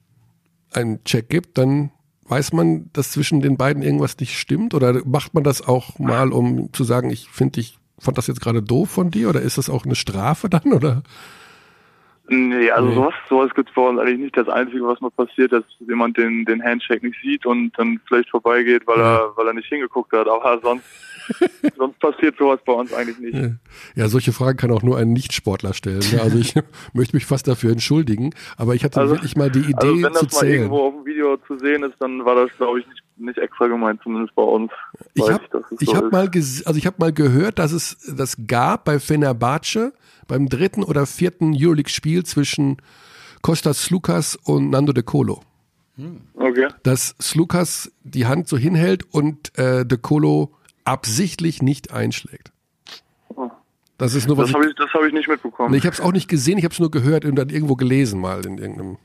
einen 0.72 1.02
Check 1.04 1.28
gibt, 1.28 1.58
dann 1.58 1.90
weiß 2.24 2.52
man, 2.52 2.90
dass 2.92 3.12
zwischen 3.12 3.40
den 3.40 3.56
beiden 3.56 3.82
irgendwas 3.82 4.18
nicht 4.18 4.38
stimmt? 4.38 4.74
Oder 4.74 5.02
macht 5.04 5.34
man 5.34 5.44
das 5.44 5.66
auch 5.66 5.98
mal, 5.98 6.32
um 6.32 6.72
zu 6.72 6.84
sagen, 6.84 7.10
ich 7.10 7.28
finde 7.28 7.52
dich 7.52 7.78
fand 8.02 8.18
das 8.18 8.26
jetzt 8.26 8.40
gerade 8.40 8.62
doof 8.62 8.90
von 8.90 9.10
dir 9.10 9.28
oder 9.28 9.40
ist 9.40 9.58
das 9.58 9.70
auch 9.70 9.84
eine 9.84 9.94
Strafe 9.94 10.48
dann 10.48 10.72
oder? 10.72 11.02
Nee, 12.28 12.70
also 12.70 12.88
nee. 12.88 12.94
sowas, 12.94 13.14
sowas 13.28 13.54
gibt 13.54 13.68
es 13.68 13.74
bei 13.74 13.82
uns 13.82 13.98
eigentlich 13.98 14.20
nicht. 14.20 14.36
Das 14.36 14.48
Einzige, 14.48 14.86
was 14.86 15.00
mal 15.00 15.10
passiert, 15.10 15.52
dass 15.52 15.64
jemand 15.80 16.16
den, 16.16 16.44
den 16.44 16.62
Handshake 16.62 17.04
nicht 17.04 17.20
sieht 17.20 17.44
und 17.44 17.72
dann 17.76 18.00
vielleicht 18.06 18.30
vorbeigeht, 18.30 18.86
weil 18.86 18.98
ja. 18.98 19.16
er, 19.16 19.36
weil 19.36 19.48
er 19.48 19.54
nicht 19.54 19.68
hingeguckt 19.68 20.12
hat. 20.12 20.28
Aber 20.28 20.60
sonst, 20.62 20.84
sonst 21.76 21.98
passiert 21.98 22.38
sowas 22.38 22.60
bei 22.64 22.72
uns 22.72 22.94
eigentlich 22.94 23.18
nicht. 23.18 23.58
Ja, 23.96 24.08
solche 24.08 24.32
Fragen 24.32 24.56
kann 24.56 24.70
auch 24.70 24.82
nur 24.82 24.98
ein 24.98 25.12
Nichtsportler 25.12 25.74
stellen. 25.74 26.02
Ne? 26.12 26.22
Also 26.22 26.38
ich 26.38 26.54
möchte 26.92 27.16
mich 27.16 27.26
fast 27.26 27.48
dafür 27.48 27.72
entschuldigen, 27.72 28.34
aber 28.56 28.74
ich 28.74 28.84
hatte 28.84 29.00
also, 29.00 29.14
wirklich 29.14 29.36
mal 29.36 29.50
die 29.50 29.60
Idee 29.60 29.74
also 29.74 30.02
wenn 30.02 30.12
das 30.12 30.20
zu 30.20 30.26
zählen. 30.28 30.52
mal 30.52 30.56
irgendwo 30.56 30.86
auf 30.86 30.94
dem 30.94 31.04
Video 31.04 31.36
zu 31.38 31.58
sehen 31.58 31.82
ist, 31.82 31.96
dann 31.98 32.24
war 32.24 32.36
das, 32.36 32.56
glaube 32.56 32.80
ich, 32.80 32.86
nicht, 32.86 33.02
nicht 33.22 33.38
extra 33.38 33.66
gemeint, 33.66 34.00
zumindest 34.02 34.34
bei 34.34 34.42
uns. 34.42 34.70
Ich 35.14 35.30
habe 35.30 35.42
ich, 35.78 35.88
so 35.88 35.96
hab 35.96 36.12
mal, 36.12 36.28
also 36.28 36.74
ich 36.74 36.86
habe 36.86 36.96
mal 36.98 37.12
gehört, 37.12 37.58
dass 37.58 37.72
es 37.72 38.14
das 38.16 38.36
gab 38.46 38.84
bei 38.84 38.98
Fenerbahce 38.98 39.92
beim 40.28 40.48
dritten 40.48 40.82
oder 40.82 41.06
vierten 41.06 41.54
Euroleague-Spiel 41.54 42.24
zwischen 42.24 42.78
Kostas 43.42 43.82
Slukas 43.82 44.36
und 44.36 44.70
Nando 44.70 44.92
De 44.92 45.02
Colo. 45.02 45.42
Okay. 46.34 46.68
Dass 46.82 47.14
Slukas 47.20 47.92
die 48.02 48.26
Hand 48.26 48.48
so 48.48 48.56
hinhält 48.56 49.04
und 49.12 49.56
äh, 49.58 49.84
De 49.84 49.98
Colo 49.98 50.52
absichtlich 50.84 51.62
nicht 51.62 51.92
einschlägt. 51.92 52.52
Oh. 53.28 53.50
Das 53.98 54.14
ist 54.14 54.26
nur 54.26 54.36
was. 54.36 54.46
Das 54.46 54.54
habe 54.54 54.66
ich, 54.66 54.94
hab 54.94 55.04
ich 55.04 55.12
nicht 55.12 55.28
mitbekommen. 55.28 55.74
Ich 55.74 55.84
habe 55.84 55.94
es 55.94 56.00
auch 56.00 56.12
nicht 56.12 56.28
gesehen, 56.28 56.58
ich 56.58 56.64
habe 56.64 56.72
es 56.72 56.80
nur 56.80 56.90
gehört 56.90 57.24
und 57.24 57.36
dann 57.36 57.50
irgendwo 57.50 57.76
gelesen 57.76 58.20
mal 58.20 58.44
in 58.44 58.58
irgendeinem. 58.58 58.98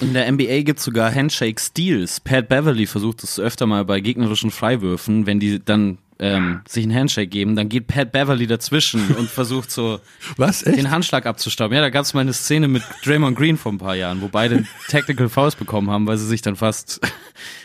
In 0.00 0.12
der 0.14 0.30
NBA 0.30 0.62
gibt 0.62 0.78
es 0.78 0.84
sogar 0.84 1.12
Handshake 1.12 1.60
Steals. 1.60 2.20
Pat 2.20 2.48
Beverly 2.48 2.86
versucht 2.86 3.24
es 3.24 3.40
öfter 3.40 3.66
mal 3.66 3.84
bei 3.84 4.00
gegnerischen 4.00 4.50
Freiwürfen, 4.50 5.26
wenn 5.26 5.40
die 5.40 5.64
dann 5.64 5.98
ähm, 6.20 6.60
sich 6.66 6.84
einen 6.84 6.94
Handshake 6.94 7.28
geben, 7.28 7.54
dann 7.54 7.68
geht 7.68 7.86
Pat 7.86 8.12
Beverly 8.12 8.46
dazwischen 8.46 9.14
und 9.18 9.28
versucht 9.30 9.70
so 9.70 10.00
Was? 10.36 10.62
Den 10.62 10.90
Handschlag 10.90 11.26
abzustauben. 11.26 11.74
Ja, 11.74 11.80
da 11.80 11.90
gab 11.90 12.04
es 12.04 12.14
mal 12.14 12.20
eine 12.20 12.32
Szene 12.32 12.68
mit 12.68 12.82
Draymond 13.04 13.36
Green 13.36 13.56
vor 13.56 13.72
ein 13.72 13.78
paar 13.78 13.94
Jahren, 13.94 14.20
wo 14.20 14.28
beide 14.28 14.64
Technical 14.88 15.28
Fouls 15.28 15.54
bekommen 15.54 15.90
haben, 15.90 16.06
weil 16.06 16.18
sie 16.18 16.26
sich 16.26 16.42
dann 16.42 16.56
fast 16.56 17.00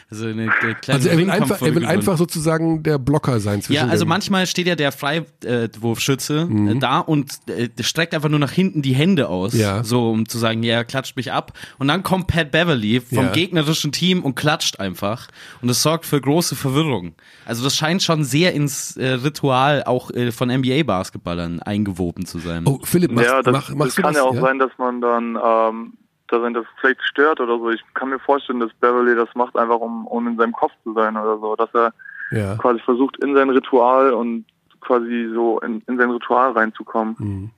also 0.09 0.25
eine, 0.27 0.43
eine 0.43 0.75
kleine 0.75 0.97
Also 0.99 1.09
er 1.09 1.17
will, 1.17 1.29
einfach, 1.29 1.61
er 1.61 1.75
will 1.75 1.85
einfach 1.85 2.17
sozusagen 2.17 2.83
der 2.83 2.97
Blocker 2.99 3.39
sein 3.39 3.61
zwischen 3.61 3.85
ja, 3.85 3.87
also 3.87 4.05
manchmal 4.05 4.45
steht 4.47 4.67
ja 4.67 4.75
der 4.75 4.91
Freiwurfschütze 4.91 6.49
äh, 6.51 6.75
da 6.79 6.99
und 6.99 7.31
äh, 7.47 7.69
streckt 7.81 8.13
einfach 8.13 8.29
nur 8.29 8.39
nach 8.39 8.51
hinten 8.51 8.81
die 8.81 8.93
Hände 8.93 9.29
aus, 9.29 9.53
Ja. 9.53 9.83
so 9.83 10.09
um 10.11 10.27
zu 10.27 10.37
sagen, 10.37 10.63
ja, 10.63 10.83
klatscht 10.83 11.15
mich 11.15 11.31
ab. 11.31 11.53
Und 11.79 11.87
dann 11.87 12.03
kommt 12.03 12.27
Pat 12.27 12.51
Beverly 12.51 13.01
vom 13.01 13.25
Ja. 13.25 13.31
gegnerischen 13.31 13.91
Team 13.91 14.23
und 14.23 14.35
klatscht 14.35 14.79
einfach. 14.79 15.27
Und 15.61 15.67
das 15.67 15.81
sorgt 15.81 16.05
für 16.05 16.19
große 16.21 16.55
Verwirrung. 16.55 17.15
Also 17.45 17.63
das 17.63 17.75
scheint 17.75 18.03
schon 18.03 18.23
sehr 18.23 18.53
ins 18.53 18.95
äh, 18.97 19.07
Ritual 19.09 19.83
auch 19.83 20.11
äh, 20.11 20.31
von 20.31 20.49
NBA-Basketballern 20.49 21.61
eingewoben 21.61 22.25
zu 22.25 22.39
sein. 22.39 22.63
Oh, 22.65 22.79
Philipp, 22.83 23.11
machst, 23.11 23.27
ja, 23.29 23.41
das, 23.41 23.51
mach, 23.53 23.69
machst 23.75 23.89
das 23.89 23.95
du 23.95 24.01
kann 24.01 24.13
das? 24.13 24.21
ja 24.23 24.29
auch 24.29 24.35
sein, 24.39 24.59
dass 24.59 24.71
man 24.77 25.01
dann, 25.01 25.37
ähm, 25.43 25.93
dass 26.33 26.45
ihn 26.45 26.53
das 26.53 26.65
vielleicht 26.81 27.01
stört 27.03 27.39
oder 27.39 27.57
so. 27.57 27.69
Ich 27.69 27.81
kann 27.93 28.09
mir 28.09 28.19
vorstellen, 28.19 28.59
dass 28.59 28.71
Beverly 28.81 29.15
das 29.15 29.29
macht, 29.35 29.55
einfach 29.57 29.79
um, 29.79 30.05
um 30.07 30.27
in 30.27 30.37
seinem 30.37 30.53
Kopf 30.53 30.71
zu 30.83 30.93
sein 30.93 31.15
oder 31.15 31.37
so. 31.39 31.55
Dass 31.55 31.69
er 31.73 31.93
Ja. 32.31 32.55
quasi 32.55 32.79
versucht, 32.81 33.23
in 33.23 33.35
sein 33.35 33.49
Ritual 33.49 34.11
und 34.13 34.45
quasi 34.81 35.29
so 35.33 35.59
in, 35.61 35.81
in 35.87 35.97
sein 35.97 36.09
Ritual 36.11 36.51
reinzukommen 36.51 37.15
Mhm. 37.19 37.49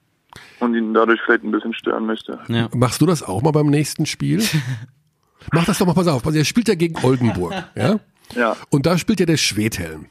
und 0.59 0.75
ihn 0.75 0.93
dadurch 0.93 1.19
vielleicht 1.25 1.43
ein 1.43 1.51
bisschen 1.51 1.73
stören 1.73 2.05
möchte. 2.05 2.39
Ja. 2.49 2.69
Machst 2.75 3.01
du 3.01 3.05
das 3.05 3.23
auch 3.23 3.41
mal 3.41 3.51
beim 3.51 3.67
nächsten 3.67 4.05
Spiel? 4.05 4.43
Mach 5.53 5.65
das 5.65 5.77
doch 5.79 5.85
mal, 5.85 5.93
pass 5.93 6.07
auf. 6.07 6.25
Also 6.25 6.37
er 6.37 6.45
spielt 6.45 6.67
ja 6.67 6.75
gegen 6.75 7.03
Oldenburg, 7.03 7.53
ja? 7.75 7.99
Ja, 8.33 8.55
Und 8.71 8.85
da 8.87 8.97
spielt 8.97 9.19
ja 9.19 9.25
der 9.27 9.37
Schwedhelm. 9.37 10.07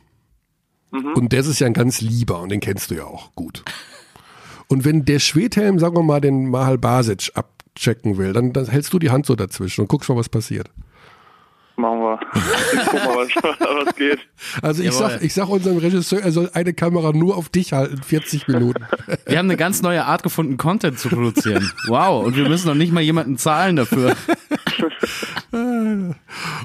Mhm. 0.92 1.12
Und 1.14 1.32
der 1.32 1.40
ist 1.40 1.58
ja 1.58 1.66
ein 1.66 1.72
ganz 1.74 2.00
lieber 2.00 2.40
und 2.40 2.50
den 2.52 2.60
kennst 2.60 2.90
du 2.90 2.94
ja 2.94 3.04
auch 3.04 3.34
gut. 3.34 3.64
Und 4.68 4.84
wenn 4.84 5.04
der 5.04 5.18
Schwedhelm, 5.18 5.78
sagen 5.78 5.96
wir 5.96 6.02
mal, 6.04 6.20
den 6.20 6.48
Mahal 6.50 6.78
Basic 6.78 7.30
abchecken 7.74 8.16
will, 8.16 8.32
dann, 8.32 8.52
dann 8.52 8.66
hältst 8.66 8.92
du 8.92 8.98
die 8.98 9.10
Hand 9.10 9.26
so 9.26 9.34
dazwischen 9.34 9.82
und 9.82 9.88
guckst 9.88 10.08
mal, 10.08 10.16
was 10.16 10.28
passiert. 10.28 10.70
machen 11.76 11.98
wir. 12.00 12.20
Ich 12.72 12.86
guck 12.86 13.04
mal, 13.04 13.16
was, 13.16 13.86
was 13.86 13.96
geht. 13.96 14.18
Also 14.62 14.82
ich 14.82 14.92
Jawohl. 14.92 15.10
sag, 15.10 15.22
ich 15.22 15.34
sag 15.34 15.48
unserem 15.48 15.78
Regisseur, 15.78 16.20
er 16.20 16.32
soll 16.32 16.50
eine 16.54 16.72
Kamera 16.72 17.12
nur 17.12 17.36
auf 17.36 17.48
dich 17.48 17.72
halten, 17.72 18.02
40 18.02 18.46
Minuten. 18.48 18.84
Wir 19.26 19.38
haben 19.38 19.46
eine 19.46 19.56
ganz 19.56 19.82
neue 19.82 20.04
Art 20.04 20.22
gefunden, 20.22 20.56
Content 20.56 20.98
zu 20.98 21.08
produzieren. 21.08 21.70
Wow, 21.88 22.24
und 22.24 22.36
wir 22.36 22.48
müssen 22.48 22.68
noch 22.68 22.74
nicht 22.74 22.92
mal 22.92 23.00
jemanden 23.00 23.38
zahlen 23.38 23.76
dafür. 23.76 24.14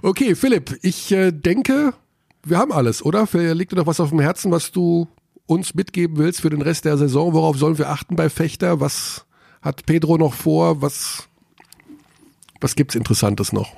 Okay, 0.02 0.34
Philipp, 0.34 0.80
ich 0.82 1.12
äh, 1.12 1.32
denke, 1.32 1.94
wir 2.44 2.58
haben 2.58 2.72
alles, 2.72 3.06
oder? 3.06 3.28
Vielleicht 3.28 3.56
Liegt 3.56 3.72
dir 3.72 3.76
noch 3.76 3.86
was 3.86 4.00
auf 4.00 4.10
dem 4.10 4.20
Herzen, 4.20 4.52
was 4.52 4.72
du 4.72 5.08
uns 5.46 5.76
mitgeben 5.76 6.18
willst 6.18 6.42
für 6.42 6.50
den 6.50 6.62
Rest 6.62 6.86
der 6.86 6.98
Saison? 6.98 7.34
Worauf 7.34 7.58
sollen 7.58 7.78
wir 7.78 7.90
achten 7.90 8.16
bei 8.16 8.30
Fechter? 8.30 8.80
Was 8.80 9.28
hat 9.62 9.86
Pedro 9.86 10.18
noch 10.18 10.34
vor? 10.34 10.82
Was, 10.82 11.28
was 12.62 12.76
gibt's 12.76 12.96
Interessantes 12.96 13.54
noch? 13.54 13.76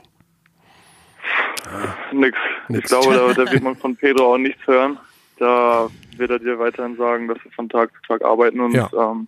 Nix. 2.11 2.38
Nix. 2.67 2.84
Ich 2.84 2.89
glaube, 2.89 3.13
da, 3.36 3.43
da 3.45 3.51
wird 3.51 3.63
man 3.69 3.75
von 3.75 3.95
Pedro 3.95 4.34
auch 4.34 4.38
nichts 4.38 4.65
hören. 4.67 4.97
Da 5.38 5.88
wird 6.17 6.29
er 6.29 6.39
dir 6.39 6.59
weiterhin 6.59 6.97
sagen, 6.97 7.27
dass 7.27 7.43
wir 7.43 7.51
von 7.51 7.69
Tag 7.69 7.91
zu 7.93 8.01
Tag 8.07 8.23
arbeiten 8.23 8.59
und 8.59 8.73
Ja. 8.73 8.89
ähm, 8.93 9.27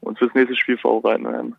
uns 0.00 0.18
fürs 0.18 0.34
nächste 0.34 0.56
Spiel 0.56 0.76
vorbereiten 0.76 1.24
werden. 1.24 1.56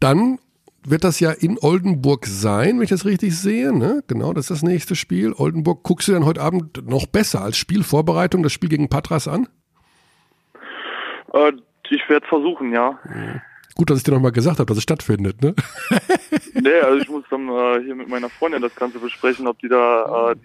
Dann 0.00 0.38
wird 0.86 1.04
das 1.04 1.20
ja 1.20 1.30
in 1.30 1.58
Oldenburg 1.60 2.26
sein, 2.26 2.76
wenn 2.76 2.82
ich 2.84 2.90
das 2.90 3.04
richtig 3.06 3.38
sehe. 3.38 3.76
Ne? 3.76 4.02
Genau, 4.06 4.32
das 4.32 4.44
ist 4.50 4.50
das 4.50 4.62
nächste 4.62 4.96
Spiel. 4.96 5.32
Oldenburg, 5.32 5.82
guckst 5.82 6.08
du 6.08 6.12
dann 6.12 6.24
heute 6.26 6.42
Abend 6.42 6.86
noch 6.88 7.06
besser 7.06 7.40
als 7.42 7.56
Spielvorbereitung 7.56 8.42
das 8.42 8.52
Spiel 8.52 8.68
gegen 8.68 8.88
Patras 8.88 9.26
an? 9.28 9.48
Äh, 11.32 11.52
ich 11.90 12.08
werde 12.08 12.26
versuchen, 12.26 12.72
ja. 12.72 12.98
Gut, 13.74 13.90
dass 13.90 13.98
ich 13.98 14.04
dir 14.04 14.12
nochmal 14.12 14.32
gesagt 14.32 14.58
habe, 14.58 14.66
dass 14.66 14.76
es 14.76 14.82
stattfindet. 14.84 15.42
Ne? 15.42 15.54
Nee, 16.54 16.80
also 16.84 17.00
ich 17.00 17.08
muss 17.08 17.24
dann 17.30 17.48
äh, 17.48 17.82
hier 17.84 17.94
mit 17.94 18.08
meiner 18.08 18.28
Freundin 18.30 18.62
das 18.62 18.74
Ganze 18.76 18.98
besprechen, 18.98 19.46
ob 19.48 19.58
die 19.58 19.68
da 19.68 20.30
äh, 20.32 20.36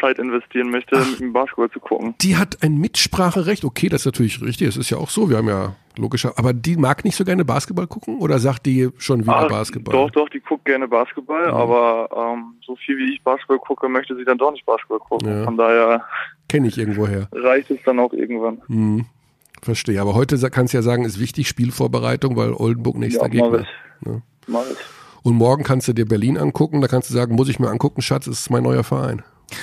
Zeit 0.00 0.18
investieren 0.18 0.70
möchte, 0.70 0.96
mit 0.96 1.20
dem 1.20 1.32
Basketball 1.32 1.68
zu 1.70 1.80
gucken. 1.80 2.14
Die 2.20 2.36
hat 2.36 2.58
ein 2.62 2.78
Mitspracherecht. 2.78 3.64
Okay, 3.64 3.88
das 3.88 4.02
ist 4.02 4.06
natürlich 4.06 4.40
richtig. 4.40 4.68
Es 4.68 4.76
ist 4.76 4.88
ja 4.88 4.98
auch 4.98 5.10
so. 5.10 5.28
Wir 5.28 5.36
haben 5.38 5.48
ja 5.48 5.74
logischer. 5.98 6.32
Aber 6.36 6.52
die 6.52 6.76
mag 6.76 7.04
nicht 7.04 7.16
so 7.16 7.24
gerne 7.24 7.44
Basketball 7.44 7.86
gucken 7.88 8.18
oder 8.18 8.38
sagt 8.38 8.64
die 8.66 8.88
schon 8.98 9.22
wieder 9.22 9.36
Ah, 9.36 9.48
Basketball? 9.48 9.92
Doch, 9.92 10.10
doch, 10.12 10.28
die 10.28 10.40
guckt 10.40 10.64
gerne 10.64 10.86
Basketball, 10.88 11.50
aber 11.50 12.08
ähm, 12.34 12.54
so 12.64 12.76
viel 12.76 12.96
wie 12.98 13.12
ich 13.12 13.22
Basketball 13.22 13.58
gucke, 13.58 13.88
möchte 13.88 14.16
sie 14.16 14.24
dann 14.24 14.38
doch 14.38 14.52
nicht 14.52 14.64
Basketball 14.64 15.00
gucken. 15.00 15.28
Ja. 15.28 15.44
Von 15.44 15.56
daher 15.58 16.04
Kenne 16.48 16.68
ich 16.68 16.78
irgendwoher. 16.78 17.28
reicht 17.32 17.70
es 17.70 17.78
dann 17.84 17.98
auch 17.98 18.12
irgendwann. 18.14 18.62
Hm, 18.68 19.04
verstehe. 19.62 20.00
Aber 20.00 20.14
heute 20.14 20.38
kannst 20.50 20.72
du 20.74 20.78
ja 20.78 20.82
sagen, 20.82 21.04
ist 21.04 21.18
wichtig 21.20 21.48
Spielvorbereitung, 21.48 22.36
weil 22.36 22.52
Oldenburg 22.52 22.96
nächster 22.98 23.22
Ja, 23.22 23.28
Gegner. 23.28 23.60
ich. 23.60 24.48
Und 25.22 25.34
morgen 25.34 25.64
kannst 25.64 25.86
du 25.88 25.92
dir 25.92 26.06
Berlin 26.06 26.38
angucken. 26.38 26.80
Da 26.80 26.88
kannst 26.88 27.10
du 27.10 27.14
sagen, 27.14 27.34
muss 27.34 27.48
ich 27.48 27.58
mir 27.58 27.68
angucken, 27.68 28.00
Schatz, 28.02 28.26
ist 28.26 28.50
mein 28.50 28.62
neuer 28.62 28.84
Verein. 28.84 29.22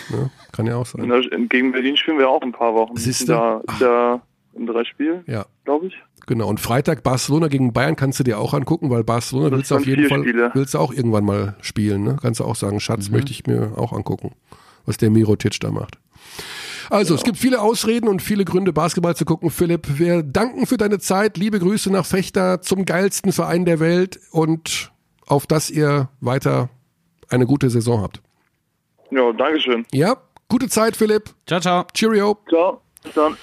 Ne? 0.09 0.29
Kann 0.51 0.67
ja 0.67 0.75
auch 0.75 0.85
sein. 0.85 1.09
Gegen 1.49 1.71
Berlin 1.71 1.97
spielen 1.97 2.19
wir 2.19 2.29
auch 2.29 2.41
in 2.41 2.49
ein 2.49 2.51
paar 2.51 2.73
Wochen. 2.75 2.95
Siehste? 2.97 3.25
Da 3.27 3.61
ist 3.67 3.81
ja 3.81 4.21
in 4.53 4.65
drei 4.67 4.83
Spielen, 4.85 5.23
Ja, 5.27 5.45
glaube 5.65 5.87
ich. 5.87 5.93
genau. 6.25 6.47
Und 6.47 6.59
Freitag 6.59 7.03
Barcelona 7.03 7.47
gegen 7.47 7.73
Bayern 7.73 7.95
kannst 7.95 8.19
du 8.19 8.23
dir 8.23 8.39
auch 8.39 8.53
angucken, 8.53 8.89
weil 8.89 9.03
Barcelona 9.03 9.51
willst 9.55 9.69
du 9.71 9.75
auf 9.75 9.85
jeden 9.85 10.09
Fall 10.09 10.21
Spiele. 10.21 10.51
willst 10.55 10.73
du 10.73 10.79
auch 10.79 10.91
irgendwann 10.91 11.25
mal 11.25 11.55
spielen. 11.61 12.03
Ne? 12.03 12.17
Kannst 12.21 12.39
du 12.39 12.43
auch 12.43 12.55
sagen, 12.55 12.79
Schatz, 12.79 13.09
möchte 13.09 13.31
ich 13.31 13.45
mir 13.47 13.73
auch 13.77 13.93
angucken, 13.93 14.33
was 14.85 14.97
der 14.97 15.09
Mirotic 15.11 15.59
da 15.59 15.71
macht. 15.71 15.97
Also, 16.89 17.15
es 17.15 17.23
gibt 17.23 17.37
viele 17.37 17.61
Ausreden 17.61 18.07
und 18.07 18.21
viele 18.21 18.45
Gründe, 18.45 18.73
Basketball 18.73 19.15
zu 19.15 19.25
gucken. 19.25 19.49
Philipp, 19.49 19.99
wir 19.99 20.23
danken 20.23 20.65
für 20.65 20.77
deine 20.77 20.99
Zeit. 20.99 21.37
Liebe 21.37 21.59
Grüße 21.59 21.91
nach 21.91 22.05
Fechter 22.05 22.61
zum 22.61 22.85
geilsten 22.85 23.31
Verein 23.31 23.65
der 23.65 23.79
Welt 23.79 24.19
und 24.31 24.91
auf 25.25 25.45
dass 25.47 25.69
ihr 25.69 26.09
weiter 26.21 26.69
eine 27.29 27.45
gute 27.45 27.69
Saison 27.69 28.01
habt. 28.01 28.21
Ja, 29.11 29.31
Dankeschön. 29.33 29.85
Ja, 29.91 30.17
gute 30.47 30.69
Zeit, 30.69 30.95
Philipp. 30.95 31.33
Ciao, 31.45 31.59
ciao. 31.59 31.85
Cheerio. 31.93 32.37
Ciao. 32.47 32.81
Bis 33.03 33.13
dann. 33.13 33.37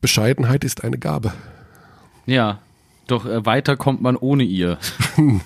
Bescheidenheit 0.00 0.64
ist 0.64 0.82
eine 0.82 0.98
Gabe. 0.98 1.32
Ja, 2.26 2.58
doch 3.06 3.26
äh, 3.26 3.46
weiter 3.46 3.76
kommt 3.76 4.02
man 4.02 4.16
ohne 4.16 4.42
ihr. 4.42 4.78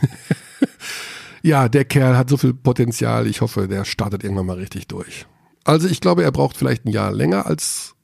Ja, 1.47 1.69
der 1.69 1.85
Kerl 1.85 2.17
hat 2.17 2.29
so 2.29 2.37
viel 2.37 2.55
Potenzial. 2.55 3.29
Ich 3.29 3.41
hoffe, 3.41 3.69
der 3.69 3.85
startet 3.85 4.25
irgendwann 4.25 4.47
mal 4.47 4.57
richtig 4.57 4.89
durch. 4.89 5.27
Also 5.67 5.89
ich 5.89 6.01
glaube, 6.01 6.23
er 6.23 6.33
braucht 6.33 6.57
vielleicht 6.57 6.85
ein 6.85 6.91
Jahr 6.91 7.13
länger 7.13 7.47
als 7.47 7.95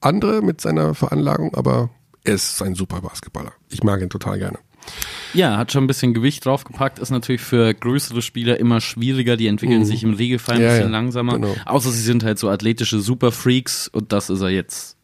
andere 0.00 0.42
mit 0.42 0.60
seiner 0.60 0.94
Veranlagung, 0.94 1.54
aber 1.54 1.90
er 2.24 2.34
ist 2.34 2.60
ein 2.62 2.74
super 2.74 3.00
Basketballer. 3.00 3.52
Ich 3.68 3.82
mag 3.82 4.00
ihn 4.02 4.10
total 4.10 4.38
gerne. 4.38 4.58
Ja, 5.32 5.56
hat 5.56 5.70
schon 5.70 5.84
ein 5.84 5.86
bisschen 5.86 6.12
Gewicht 6.12 6.44
draufgepackt, 6.44 6.98
ist 6.98 7.10
natürlich 7.10 7.40
für 7.40 7.72
größere 7.72 8.20
Spieler 8.20 8.58
immer 8.58 8.80
schwieriger, 8.80 9.36
die 9.36 9.46
entwickeln 9.46 9.84
sich 9.84 10.02
im 10.02 10.14
Regelfall 10.14 10.56
ein 10.56 10.60
Mhm. 10.60 10.64
Ja, 10.66 10.70
bisschen 10.72 10.86
ja, 10.92 10.98
langsamer. 10.98 11.32
genau. 11.34 11.54
Außer 11.66 11.90
sie 11.90 12.02
sind 12.02 12.24
halt 12.24 12.38
so 12.40 12.50
athletische 12.50 12.98
Superfreaks 13.00 13.86
und 13.88 14.12
das 14.12 14.28
ist 14.28 14.40
er 14.40 14.50
jetzt 14.50 14.96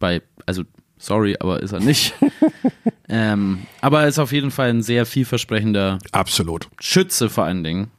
bei, 0.00 0.22
also 0.46 0.64
sorry, 0.98 1.36
aber 1.38 1.62
ist 1.62 1.72
er 1.72 1.80
nicht. 1.80 2.14
ähm, 3.08 3.60
aber 3.80 4.02
er 4.02 4.08
ist 4.08 4.18
auf 4.18 4.32
jeden 4.32 4.50
Fall 4.50 4.70
ein 4.70 4.82
sehr 4.82 5.06
vielversprechender 5.06 5.98
Absolut. 6.12 6.68
Schütze 6.80 7.30
vor 7.30 7.44
allen 7.44 7.62
Dingen. 7.64 7.90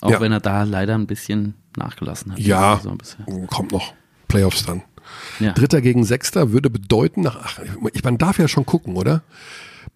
Auch 0.00 0.10
Ja. 0.10 0.20
wenn 0.20 0.32
er 0.32 0.40
da 0.40 0.64
leider 0.64 0.94
ein 0.96 1.06
bisschen 1.06 1.54
nachgelassen 1.80 2.32
hat. 2.32 2.38
Ja, 2.38 2.80
So 2.82 2.90
ein 2.90 2.98
bisschen. 2.98 3.46
kommt 3.48 3.72
noch. 3.72 3.94
Playoffs 4.28 4.64
dann. 4.64 4.82
Ja. 5.40 5.52
Dritter 5.52 5.80
gegen 5.80 6.04
Sechster 6.04 6.52
würde 6.52 6.70
bedeuten, 6.70 7.22
nach, 7.22 7.36
ach, 7.42 7.58
ich, 7.92 8.04
man 8.04 8.16
darf 8.16 8.38
ja 8.38 8.46
schon 8.46 8.64
gucken, 8.64 8.94
oder? 8.96 9.22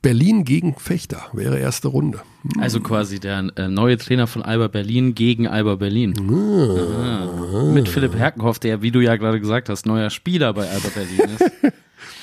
Berlin 0.03 0.45
gegen 0.45 0.75
Fechter 0.75 1.23
wäre 1.33 1.59
erste 1.59 1.89
Runde. 1.89 2.21
Also 2.59 2.81
quasi 2.81 3.21
der 3.21 3.51
äh, 3.57 3.69
neue 3.69 3.97
Trainer 3.97 4.27
von 4.27 4.43
Alba 4.43 4.69
Berlin 4.69 5.15
gegen 5.15 5.47
Alba 5.47 5.77
Berlin. 5.77 6.15
Ah. 6.31 7.63
Mit 7.73 7.89
Philipp 7.89 8.15
Herkenhoff, 8.17 8.59
der, 8.59 8.83
wie 8.83 8.91
du 8.91 9.01
ja 9.01 9.17
gerade 9.17 9.41
gesagt 9.41 9.69
hast, 9.69 9.87
neuer 9.87 10.11
Spieler 10.11 10.53
bei 10.53 10.69
Alba 10.69 10.89
Berlin 10.95 11.21
ist. 11.39 11.53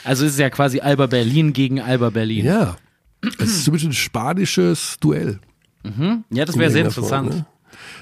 Also 0.04 0.26
ist 0.26 0.34
es 0.34 0.40
ja 0.40 0.50
quasi 0.50 0.80
Alba 0.80 1.06
Berlin 1.08 1.54
gegen 1.54 1.80
Alba 1.80 2.10
Berlin. 2.10 2.44
Ja. 2.46 2.76
Es 3.40 3.50
ist 3.50 3.66
so 3.66 3.72
ein 3.72 3.94
spanisches 3.94 4.98
Duell. 5.00 5.40
Ja, 6.32 6.46
das 6.46 6.58
wäre 6.58 6.72
sehr 6.72 6.86
interessant. 6.86 7.30
ne? 7.30 7.46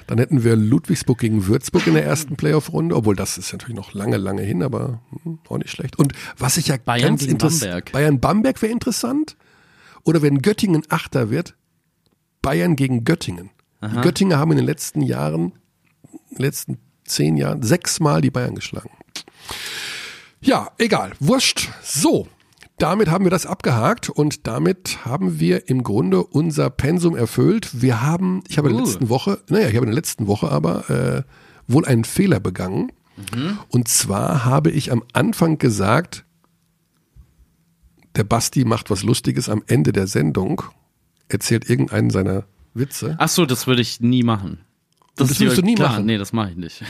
Dann 0.07 0.17
hätten 0.17 0.43
wir 0.43 0.55
Ludwigsburg 0.55 1.19
gegen 1.19 1.47
Würzburg 1.47 1.87
in 1.87 1.93
der 1.93 2.05
ersten 2.05 2.35
Playoff-Runde, 2.35 2.95
obwohl 2.95 3.15
das 3.15 3.37
ist 3.37 3.51
natürlich 3.51 3.75
noch 3.75 3.93
lange, 3.93 4.17
lange 4.17 4.41
hin, 4.41 4.63
aber 4.63 5.01
hm, 5.23 5.39
auch 5.47 5.57
nicht 5.57 5.71
schlecht. 5.71 5.97
Und 5.97 6.13
was 6.37 6.57
ich 6.57 6.67
ja 6.67 6.77
Bayern 6.77 7.09
ganz 7.09 7.23
interessant, 7.23 7.71
Bamberg. 7.71 7.91
Bayern-Bamberg 7.91 8.61
wäre 8.61 8.71
interessant. 8.71 9.35
Oder 10.03 10.21
wenn 10.21 10.41
Göttingen 10.41 10.83
Achter 10.89 11.29
wird, 11.29 11.55
Bayern 12.41 12.75
gegen 12.75 13.03
Göttingen. 13.03 13.51
Die 13.81 14.01
Göttinger 14.01 14.37
haben 14.37 14.51
in 14.51 14.57
den 14.57 14.65
letzten 14.65 15.01
Jahren, 15.01 15.53
in 16.31 16.35
den 16.35 16.41
letzten 16.43 16.77
zehn 17.05 17.37
Jahren, 17.37 17.63
sechsmal 17.63 18.21
die 18.21 18.31
Bayern 18.31 18.55
geschlagen. 18.55 18.89
Ja, 20.41 20.71
egal, 20.77 21.11
wurscht. 21.19 21.69
So, 21.83 22.27
damit 22.79 23.09
haben 23.09 23.25
wir 23.25 23.31
das 23.31 23.45
abgehakt 23.45 24.09
und 24.09 24.47
damit 24.47 25.05
haben 25.05 25.39
wir 25.39 25.69
im 25.69 25.83
Grunde 25.83 26.23
unser 26.23 26.69
Pensum 26.69 27.15
erfüllt. 27.15 27.81
Wir 27.81 28.01
haben, 28.01 28.43
ich 28.47 28.57
habe 28.57 28.69
in 28.69 28.75
der 28.75 28.85
letzten 28.85 29.09
Woche, 29.09 29.39
naja, 29.49 29.67
ich 29.67 29.75
habe 29.75 29.85
in 29.85 29.91
der 29.91 29.95
letzten 29.95 30.27
Woche 30.27 30.49
aber 30.49 30.89
äh, 30.89 31.23
wohl 31.67 31.85
einen 31.85 32.03
Fehler 32.03 32.39
begangen. 32.39 32.91
Und 33.67 33.89
zwar 33.89 34.45
habe 34.45 34.71
ich 34.71 34.93
am 34.93 35.03
Anfang 35.11 35.57
gesagt, 35.57 36.23
der 38.15 38.23
Basti 38.23 38.63
macht 38.63 38.89
was 38.89 39.03
Lustiges 39.03 39.49
am 39.49 39.61
Ende 39.67 39.91
der 39.91 40.07
Sendung, 40.07 40.61
erzählt 41.27 41.69
irgendeinen 41.69 42.09
seiner 42.09 42.45
Witze. 42.73 43.15
Ach 43.19 43.27
so, 43.27 43.45
das 43.45 43.67
würde 43.67 43.81
ich 43.81 43.99
nie 43.99 44.23
machen. 44.23 44.59
das 45.17 45.31
ist 45.31 45.41
würdest 45.41 45.57
ja 45.57 45.61
du 45.61 45.67
nie 45.67 45.75
klar. 45.75 45.89
machen? 45.89 46.05
Nee, 46.05 46.17
das 46.17 46.31
mache 46.31 46.51
ich 46.51 46.55
nicht. 46.55 46.83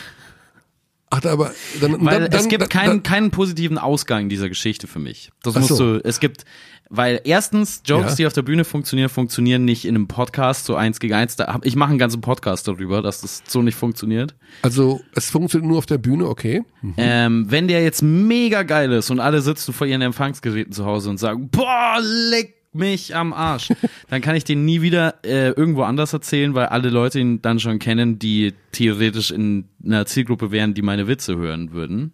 Ach, 1.12 1.24
aber 1.26 1.52
dann, 1.82 2.06
Weil 2.06 2.22
dann, 2.22 2.32
dann, 2.32 2.40
es 2.40 2.48
gibt 2.48 2.70
keinen, 2.70 3.02
keinen 3.02 3.32
positiven 3.32 3.78
Ausgang 3.80 4.30
dieser 4.30 4.48
Geschichte 4.48 4.86
für 4.88 5.00
mich. 5.00 5.32
Das 5.42 5.56
musst 5.56 5.70
so. 5.70 5.98
du, 5.98 6.02
es 6.04 6.20
gibt, 6.20 6.46
weil 6.92 7.20
erstens, 7.24 7.82
Jokes, 7.84 8.12
Ja. 8.12 8.16
die 8.16 8.28
auf 8.28 8.34
der 8.34 8.44
Bühne 8.44 8.64
funktionieren, 8.64 9.10
funktionieren 9.10 9.66
nicht 9.66 9.86
in 9.86 9.96
einem 9.96 10.08
Podcast 10.08 10.66
so 10.66 10.76
eins 10.76 11.00
gegen 11.00 11.16
eins. 11.16 11.36
Da 11.36 11.60
ich 11.64 11.76
mache 11.76 11.90
einen 11.90 11.98
ganzen 12.00 12.22
Podcast 12.22 12.68
darüber, 12.68 13.02
dass 13.02 13.22
das 13.22 13.42
so 13.48 13.64
nicht 13.64 13.76
funktioniert. 13.76 14.36
Also 14.62 15.02
es 15.16 15.32
funktioniert 15.32 15.68
nur 15.68 15.80
auf 15.80 15.88
der 15.88 15.98
Bühne, 15.98 16.28
okay. 16.28 16.62
Ähm, 16.98 17.46
wenn 17.50 17.68
der 17.68 17.82
jetzt 17.84 18.04
mega 18.04 18.62
geil 18.62 18.92
ist 18.92 19.10
und 19.10 19.20
alle 19.20 19.42
sitzen 19.42 19.74
vor 19.74 19.88
ihren 19.88 20.02
Empfangsgeräten 20.02 20.74
zu 20.74 20.86
Hause 20.86 21.10
und 21.10 21.18
sagen, 21.18 21.50
boah, 21.50 21.98
leck 22.02 22.56
mich 22.72 23.16
am 23.16 23.34
Arsch, 23.34 23.70
dann 24.10 24.22
kann 24.22 24.36
ich 24.36 24.44
den 24.44 24.64
nie 24.66 24.82
wieder 24.82 25.16
äh, 25.24 25.50
irgendwo 25.50 25.84
anders 25.84 26.14
erzählen, 26.14 26.54
weil 26.54 26.68
alle 26.68 26.90
Leute 26.90 27.20
ihn 27.20 27.42
dann 27.42 27.60
schon 27.60 27.80
kennen, 27.80 28.20
die 28.20 28.54
theoretisch 28.72 29.32
in 29.32 29.66
einer 29.84 30.06
Zielgruppe 30.06 30.52
wären, 30.52 30.74
die 30.74 30.82
meine 30.82 31.08
Witze 31.08 31.36
hören 31.38 31.72
würden. 31.72 32.14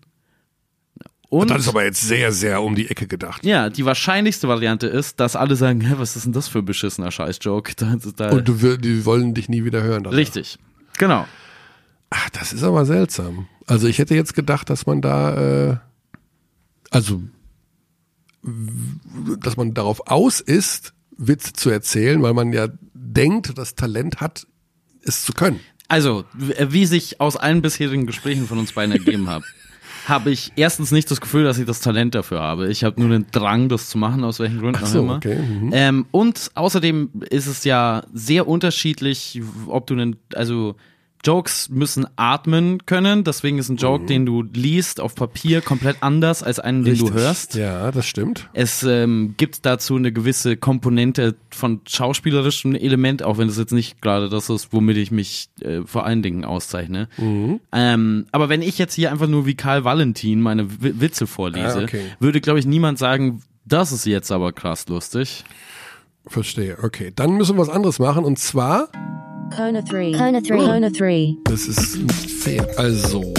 Und 1.30 1.50
Das 1.50 1.64
ist 1.64 1.68
aber 1.68 1.84
jetzt 1.84 2.02
sehr, 2.02 2.32
sehr 2.32 2.62
um 2.62 2.76
die 2.76 2.90
Ecke 2.90 3.08
gedacht. 3.08 3.44
ja, 3.46 3.70
die 3.70 3.84
wahrscheinlichste 3.84 4.48
Variante 4.48 4.88
ist, 4.88 5.20
dass 5.20 5.36
alle 5.36 5.56
sagen, 5.56 5.82
Hä, 5.82 5.96
was 5.98 6.16
ist 6.16 6.26
denn 6.26 6.34
das 6.34 6.48
für 6.48 6.60
ein 6.60 6.66
beschissener 6.66 7.12
Scheiß-Joke? 7.12 7.74
Und 8.32 8.48
du, 8.48 8.78
die 8.78 9.06
wollen 9.06 9.34
dich 9.34 9.50
nie 9.50 9.66
wieder 9.66 9.84
hören. 9.84 10.04
danach. 10.04 10.18
richtig. 10.18 10.58
Genau. 10.98 11.28
Ach, 12.10 12.30
das 12.30 12.54
ist 12.54 12.64
aber 12.64 12.86
seltsam. 12.86 13.48
Also 13.68 13.88
ich 13.88 13.98
hätte 14.00 14.16
jetzt 14.16 14.36
gedacht, 14.36 14.70
dass 14.70 14.86
man 14.86 15.02
da, 15.02 15.72
äh, 15.72 15.78
also, 16.92 17.22
dass 19.42 19.58
man 19.58 19.74
darauf 19.74 20.08
aus 20.08 20.42
ist, 20.42 20.94
Witze 21.18 21.54
zu 21.54 21.70
erzählen, 21.70 22.22
weil 22.22 22.34
man 22.34 22.54
ja 22.54 22.68
denkt, 22.94 23.58
das 23.58 23.76
Talent 23.76 24.20
hat, 24.20 24.48
es 25.02 25.24
zu 25.24 25.34
können. 25.34 25.60
Also, 25.88 26.26
wie 26.34 26.86
sich 26.86 27.22
aus 27.22 27.38
allen 27.38 27.62
bisherigen 27.62 28.06
Gesprächen 28.06 28.48
von 28.48 28.58
uns 28.58 28.74
beiden 28.74 28.92
ergeben 28.92 29.30
hat, 29.30 29.44
habe 30.08 30.32
ich 30.32 30.52
erstens 30.56 30.92
nicht 30.92 31.10
das 31.10 31.22
Gefühl, 31.22 31.44
dass 31.44 31.58
ich 31.58 31.66
das 31.66 31.80
Talent 31.80 32.16
dafür 32.16 32.40
habe. 32.40 32.70
Ich 32.70 32.84
habe 32.84 33.00
nur 33.00 33.10
den 33.10 33.28
Drang, 33.32 33.70
das 33.70 33.90
zu 33.90 33.98
machen, 33.98 34.24
aus 34.24 34.40
welchen 34.40 34.60
Gründen 34.60 34.80
Ach 34.80 34.84
auch 34.84 34.88
so, 34.88 35.00
immer. 35.00 35.16
okay, 35.18 35.38
mhm. 35.38 35.72
Ähm, 35.74 36.06
und 36.12 36.52
außerdem 36.56 37.10
ist 37.30 37.48
es 37.48 37.64
ja 37.64 38.04
sehr 38.14 38.48
unterschiedlich, 38.48 39.42
ob 39.68 39.88
du 39.88 39.94
einen, 39.94 40.18
also 40.34 40.76
Jokes 41.26 41.70
müssen 41.70 42.06
atmen 42.16 42.86
können, 42.86 43.24
deswegen 43.24 43.58
ist 43.58 43.70
ein 43.70 43.78
Joke, 43.78 44.04
Mhm. 44.04 44.08
den 44.08 44.26
du 44.26 44.44
liest 44.44 45.00
auf 45.02 45.16
Papier 45.16 45.62
komplett 45.62 45.98
anders 46.02 46.44
als 46.44 46.60
einen, 46.60 46.84
den 46.84 46.98
du 46.98 47.12
hörst. 47.14 47.56
Ja, 47.56 47.92
das 47.92 48.06
stimmt. 48.06 48.50
Es 48.54 48.84
ähm, 48.84 49.34
gibt 49.38 49.66
dazu 49.66 49.96
eine 49.96 50.12
gewisse 50.12 50.56
Komponente 50.58 51.36
von 51.50 51.82
schauspielerischem 51.88 52.76
Element, 52.76 53.24
auch 53.24 53.38
wenn 53.38 53.50
es 53.50 53.58
jetzt 53.58 53.74
nicht 53.74 54.02
gerade 54.02 54.30
das 54.30 54.50
ist, 54.50 54.72
womit 54.72 54.98
ich 54.98 55.12
mich 55.12 55.50
äh, 55.62 55.82
vor 55.86 56.06
allen 56.06 56.22
Dingen 56.22 56.46
auszeichne. 56.46 57.10
Mhm. 57.18 57.60
Ähm, 57.72 58.26
aber 58.32 58.50
wenn 58.50 58.62
ich 58.62 58.78
jetzt 58.78 58.94
hier 58.94 59.12
einfach 59.12 59.28
nur 59.28 59.46
wie 59.46 59.56
Karl 59.56 59.84
Valentin 59.84 60.42
meine 60.42 60.82
W 60.82 60.94
Witze 61.00 61.26
vorlese, 61.28 61.80
Ah, 61.80 61.84
okay. 61.84 62.02
würde, 62.20 62.40
glaube 62.42 62.60
ich, 62.60 62.66
niemand 62.66 63.00
sagen, 63.00 63.42
das 63.66 63.92
ist 63.92 64.06
jetzt 64.06 64.32
aber 64.32 64.54
krass 64.54 64.88
lustig. 64.88 65.44
Verstehe. 66.28 66.78
Okay, 66.82 67.12
dann 67.16 67.32
müssen 67.38 67.56
wir 67.56 67.62
was 67.62 67.70
anderes 67.70 68.00
machen 68.00 68.24
und 68.26 68.40
zwar, 68.40 68.90
Kona 69.54 69.82
3. 69.82 70.12
Kona 70.14 70.42
3. 70.42 70.58
Kona 70.58 70.90
3. 70.90 71.38
das 71.44 71.68
ist 71.68 71.98
nicht 71.98 72.32
fair. 72.32 72.68
Also, 72.78 73.34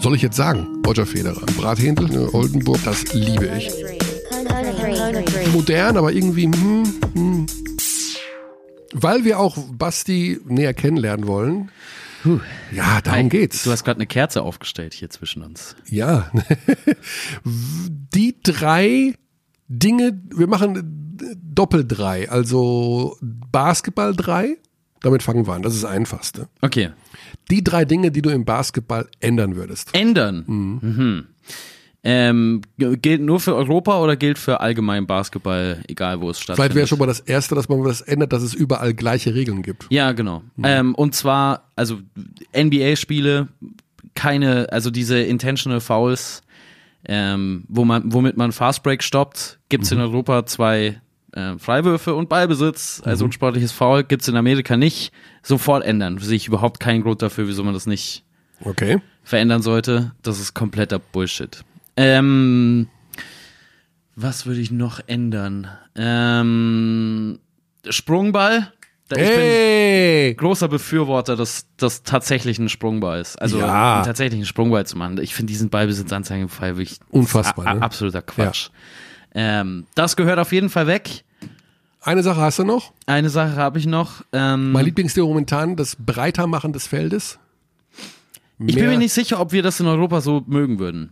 soll 0.00 0.16
ich 0.16 0.22
jetzt 0.22 0.36
sagen, 0.36 0.82
Roger 0.86 1.06
Federer, 1.06 1.44
Brathändel, 1.56 2.08
ne, 2.08 2.32
Oldenburg, 2.32 2.80
das 2.84 3.12
liebe 3.12 3.46
ich. 3.56 3.70
Kona 4.30 4.72
3. 4.72 4.94
Kona 4.94 5.22
3. 5.22 5.48
modern, 5.48 5.96
aber 5.96 6.12
irgendwie, 6.12 6.44
hm, 6.44 6.84
hm. 7.14 7.46
weil 8.92 9.24
wir 9.24 9.38
auch 9.38 9.58
Basti 9.72 10.40
näher 10.46 10.74
kennenlernen 10.74 11.26
wollen. 11.26 11.70
Ja, 12.72 13.02
darum 13.02 13.28
geht's. 13.28 13.64
Du 13.64 13.70
hast 13.70 13.84
gerade 13.84 13.98
eine 13.98 14.06
Kerze 14.06 14.42
aufgestellt 14.42 14.94
hier 14.94 15.10
zwischen 15.10 15.42
uns. 15.42 15.76
ja. 15.90 16.30
Die 17.44 18.40
drei 18.42 19.14
Dinge, 19.68 20.18
wir 20.34 20.46
machen 20.46 21.16
Doppel 21.42 21.86
drei, 21.86 22.30
also 22.30 23.16
Basketball 23.20 24.14
drei. 24.14 24.56
Damit 25.04 25.22
fangen 25.22 25.46
wir 25.46 25.52
an, 25.52 25.62
das 25.62 25.74
ist 25.74 25.84
das 25.84 25.90
Einfachste. 25.90 26.48
Okay. 26.62 26.90
Die 27.50 27.62
drei 27.62 27.84
Dinge, 27.84 28.10
die 28.10 28.22
du 28.22 28.30
im 28.30 28.44
Basketball 28.44 29.06
ändern 29.20 29.54
würdest. 29.54 29.90
Ändern. 29.94 30.44
Mhm. 30.46 31.26
Ähm, 32.06 32.60
g- 32.78 32.96
gilt 32.96 33.22
nur 33.22 33.40
für 33.40 33.54
Europa 33.54 33.98
oder 34.00 34.16
gilt 34.16 34.38
für 34.38 34.60
allgemein 34.60 35.06
Basketball, 35.06 35.82
egal 35.88 36.20
wo 36.20 36.28
es 36.30 36.38
stattfindet? 36.38 36.56
Vielleicht 36.72 36.74
wäre 36.76 36.86
schon 36.86 36.98
mal 36.98 37.06
das 37.06 37.20
Erste, 37.20 37.54
dass 37.54 37.68
man 37.68 37.82
das 37.84 38.00
ändert, 38.02 38.32
dass 38.32 38.42
es 38.42 38.52
überall 38.54 38.92
gleiche 38.94 39.34
Regeln 39.34 39.62
gibt. 39.62 39.86
Ja, 39.90 40.12
genau. 40.12 40.42
Ähm, 40.62 40.94
und 40.94 41.14
zwar, 41.14 41.70
also 41.76 41.98
NBA-Spiele, 42.56 43.48
keine, 44.14 44.70
also 44.72 44.90
diese 44.90 45.18
intentional 45.18 45.80
Fouls, 45.80 46.42
ähm, 47.06 47.64
wo 47.68 47.84
man, 47.84 48.12
womit 48.12 48.36
man 48.36 48.52
Fastbreak 48.52 49.02
stoppt, 49.02 49.58
gibt's 49.68 49.90
in 49.92 49.98
Europa 50.00 50.46
zwei 50.46 51.00
äh, 51.34 51.58
Freiwürfe 51.58 52.14
und 52.14 52.28
Ballbesitz, 52.28 53.02
also 53.04 53.24
unsportliches 53.24 53.72
Foul, 53.72 54.04
gibt's 54.04 54.28
in 54.28 54.36
Amerika 54.36 54.76
nicht. 54.76 55.12
Sofort 55.42 55.84
ändern. 55.84 56.18
Sehe 56.18 56.36
ich 56.36 56.48
überhaupt 56.48 56.80
keinen 56.80 57.02
Grund 57.02 57.22
dafür, 57.22 57.46
wieso 57.48 57.62
man 57.64 57.74
das 57.74 57.86
nicht 57.86 58.24
Okay. 58.60 59.00
verändern 59.22 59.62
sollte. 59.62 60.12
Das 60.22 60.40
ist 60.40 60.54
kompletter 60.54 60.98
Bullshit. 60.98 61.64
Ähm, 61.96 62.88
was 64.16 64.46
würde 64.46 64.60
ich 64.60 64.70
noch 64.70 65.00
ändern? 65.06 65.68
Ähm, 65.96 67.38
Sprungball. 67.88 68.72
Ich 69.10 69.16
bin 69.16 69.24
Hey! 69.26 70.34
großer 70.34 70.66
Befürworter 70.66 71.36
des, 71.36 71.66
des 71.76 72.02
tatsächlichen 72.04 72.68
Sprungballs. 72.68 73.36
Also 73.36 73.58
Ja. 73.58 73.96
einen 73.96 74.04
tatsächlichen 74.04 74.46
Sprungball 74.46 74.86
zu 74.86 74.96
machen. 74.96 75.18
Ich 75.20 75.34
finde 75.34 75.52
diesen 75.52 75.68
Ballbesitzanzeigenfall 75.68 76.76
wirklich 76.78 76.98
Unfassbar, 77.10 77.74
ne? 77.74 77.82
absoluter 77.82 78.22
Quatsch. 78.22 78.70
Ähm, 79.34 79.86
das 79.94 80.16
gehört 80.16 80.38
auf 80.38 80.52
jeden 80.52 80.70
Fall 80.70 80.86
weg. 80.86 81.24
Eine 82.00 82.22
Sache 82.22 82.40
hast 82.40 82.58
du 82.58 82.64
noch? 82.64 82.92
Eine 83.06 83.30
Sache 83.30 83.56
habe 83.56 83.78
ich 83.78 83.86
noch. 83.86 84.22
Ähm, 84.32 84.72
Mein 84.72 84.84
Lieblingsthema 84.84 85.26
momentan, 85.26 85.74
das 85.76 85.96
Breitermachen 85.98 86.72
des 86.72 86.86
Feldes. 86.86 87.38
Ich 88.58 88.66
bin 88.66 88.84
Mehr- 88.84 88.88
mir 88.92 88.98
nicht 88.98 89.12
sicher, 89.12 89.40
ob 89.40 89.52
wir 89.52 89.62
das 89.62 89.80
in 89.80 89.86
Europa 89.86 90.20
so 90.20 90.42
mögen 90.46 90.78
würden. 90.78 91.10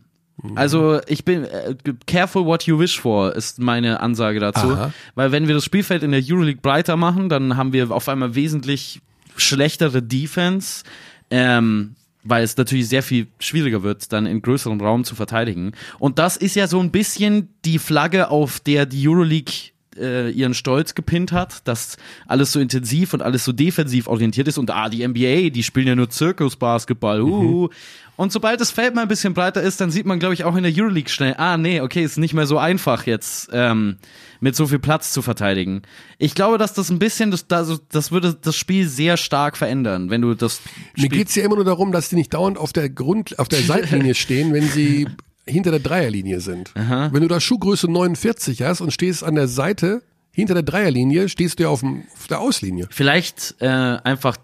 Also 0.54 1.00
ich 1.06 1.24
bin 1.24 1.44
äh, 1.44 1.74
careful 2.06 2.44
what 2.46 2.64
you 2.64 2.78
wish 2.78 2.98
for 3.00 3.34
ist 3.36 3.58
meine 3.60 4.00
Ansage 4.00 4.40
dazu, 4.40 4.72
Aha. 4.72 4.92
weil 5.14 5.30
wenn 5.30 5.46
wir 5.46 5.54
das 5.54 5.64
Spielfeld 5.64 6.02
in 6.02 6.10
der 6.10 6.22
Euroleague 6.24 6.60
breiter 6.60 6.96
machen, 6.96 7.28
dann 7.28 7.56
haben 7.56 7.72
wir 7.72 7.90
auf 7.90 8.08
einmal 8.08 8.34
wesentlich 8.34 9.00
schlechtere 9.36 10.02
Defense, 10.02 10.84
ähm, 11.30 11.94
weil 12.24 12.44
es 12.44 12.56
natürlich 12.56 12.88
sehr 12.88 13.02
viel 13.02 13.26
schwieriger 13.38 13.82
wird, 13.82 14.12
dann 14.12 14.26
in 14.26 14.42
größerem 14.42 14.80
Raum 14.80 15.04
zu 15.04 15.14
verteidigen. 15.14 15.72
Und 15.98 16.18
das 16.18 16.36
ist 16.36 16.56
ja 16.56 16.66
so 16.66 16.80
ein 16.80 16.90
bisschen 16.90 17.48
die 17.64 17.78
Flagge, 17.78 18.30
auf 18.30 18.60
der 18.60 18.86
die 18.86 19.08
Euroleague 19.08 19.72
äh, 19.97 20.30
ihren 20.30 20.55
Stolz 20.55 20.95
gepinnt 20.95 21.32
hat, 21.32 21.66
dass 21.66 21.97
alles 22.26 22.53
so 22.53 22.61
intensiv 22.61 23.14
und 23.14 23.22
alles 23.22 23.45
so 23.45 23.53
defensiv 23.53 24.07
orientiert 24.07 24.49
ist 24.49 24.59
und 24.59 24.70
ah, 24.70 24.88
die 24.88 25.07
NBA, 25.07 25.51
die 25.51 25.62
spielen 25.62 25.86
ja 25.86 25.95
nur 25.95 26.11
Zirkusbasketball. 26.11 27.22
Uh. 27.22 27.68
Und 28.16 28.30
sobald 28.30 28.61
das 28.61 28.70
Feld 28.70 28.95
mal 28.95 29.03
ein 29.03 29.09
bisschen 29.09 29.34
breiter 29.34 29.62
ist, 29.62 29.80
dann 29.80 29.90
sieht 29.90 30.07
man, 30.07 30.18
glaube 30.18 30.34
ich, 30.34 30.45
auch 30.45 30.55
in 30.55 30.62
der 30.62 30.72
Euroleague 30.72 31.09
schnell, 31.09 31.34
ah, 31.38 31.57
nee, 31.57 31.80
okay, 31.80 32.05
ist 32.05 32.18
nicht 32.18 32.34
mehr 32.34 32.47
so 32.47 32.59
einfach 32.59 33.07
jetzt 33.07 33.49
ähm, 33.53 33.97
mit 34.40 34.55
so 34.55 34.66
viel 34.66 34.78
Platz 34.78 35.12
zu 35.12 35.22
verteidigen. 35.22 35.82
Ich 36.18 36.34
glaube, 36.34 36.59
dass 36.59 36.74
das 36.74 36.90
ein 36.90 36.99
bisschen, 36.99 37.30
das, 37.30 37.47
das, 37.49 38.12
würde 38.12 38.34
das 38.34 38.55
Spiel 38.55 38.86
sehr 38.86 39.16
stark 39.16 39.57
verändern, 39.57 40.11
wenn 40.11 40.20
du 40.20 40.34
das 40.34 40.61
Mir 40.97 41.09
geht's 41.09 41.34
ja 41.34 41.45
immer 41.45 41.57
nur 41.57 41.64
darum, 41.64 41.90
dass 41.90 42.11
die 42.11 42.16
nicht 42.16 42.34
dauernd 42.34 42.59
auf 42.59 42.72
der 42.72 42.90
Grund, 42.90 43.38
auf 43.38 43.49
der 43.49 43.62
Seitenlinie 43.62 44.14
stehen, 44.14 44.53
wenn 44.53 44.68
sie 44.68 45.09
hinter 45.47 45.70
der 45.70 45.80
Dreierlinie 45.80 46.40
sind. 46.40 46.72
Wenn 46.74 47.20
du 47.22 47.28
da 47.28 47.40
Schuhgröße 47.40 47.90
49 47.90 48.62
hast 48.62 48.80
und 48.80 48.93
stehst 48.93 49.24
an 49.24 49.34
der 49.34 49.49
Seite 49.49 50.03
hinter 50.30 50.55
der 50.55 50.62
Dreierlinie, 50.62 51.28
stehst 51.28 51.59
du 51.59 51.64
ja 51.64 51.68
auf, 51.68 51.80
dem, 51.80 52.05
auf 52.14 52.26
der 52.28 52.40
Auslinie. 52.40 52.86
vielleicht 52.90 53.57
äh, 53.61 53.66
einfach, 53.66 54.36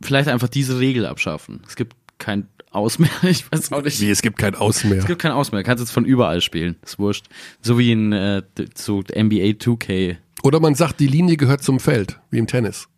vielleicht 0.00 0.28
einfach 0.28 0.48
diese 0.48 0.80
Regel 0.80 1.06
abschaffen. 1.06 1.60
Es 1.66 1.76
gibt 1.76 1.94
kein 2.18 2.48
Aus 2.70 2.98
mehr, 2.98 3.10
ich 3.22 3.50
weiß 3.50 3.72
auch 3.72 3.82
nicht. 3.82 4.00
Wie, 4.00 4.10
es 4.10 4.22
gibt 4.22 4.38
kein 4.38 4.54
Aus 4.54 4.84
mehr. 4.84 4.98
Es 4.98 5.06
gibt 5.06 5.20
kein 5.22 5.32
Aus 5.32 5.52
mehr. 5.52 5.60
Du 5.62 5.66
kannst 5.66 5.82
jetzt 5.82 5.92
von 5.92 6.04
überall 6.04 6.40
spielen. 6.40 6.76
Ist 6.82 6.98
wurscht. 6.98 7.26
So 7.60 7.78
wie 7.78 7.92
in 7.92 8.12
äh, 8.12 8.42
so 8.74 9.00
NBA 9.00 9.56
2K. 9.58 10.16
Oder 10.42 10.60
man 10.60 10.74
sagt, 10.74 11.00
die 11.00 11.06
Linie 11.06 11.36
gehört 11.36 11.62
zum 11.62 11.78
Feld, 11.80 12.20
wie 12.30 12.38
im 12.38 12.46
Tennis. 12.46 12.88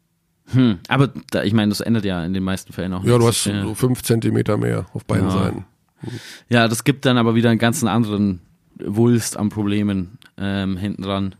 Hm. 0.52 0.78
Aber 0.88 1.08
da, 1.30 1.42
ich 1.42 1.52
meine, 1.52 1.68
das 1.68 1.80
ändert 1.80 2.04
ja 2.06 2.24
in 2.24 2.32
den 2.32 2.42
meisten 2.42 2.72
Fällen 2.72 2.92
auch 2.94 3.04
Ja, 3.04 3.18
du 3.18 3.26
hast 3.26 3.44
so 3.44 3.74
fünf 3.74 4.02
Zentimeter 4.02 4.56
mehr 4.56 4.86
auf 4.94 5.04
beiden 5.04 5.28
Ja. 5.28 5.32
Seiten. 5.32 5.66
Ja, 6.48 6.68
das 6.68 6.84
gibt 6.84 7.04
dann 7.04 7.18
aber 7.18 7.34
wieder 7.34 7.50
einen 7.50 7.58
ganzen 7.58 7.88
anderen 7.88 8.40
Wulst 8.78 9.36
an 9.36 9.48
Problemen 9.48 10.18
ähm, 10.36 10.76
hinten 10.76 11.02
dran. 11.02 11.34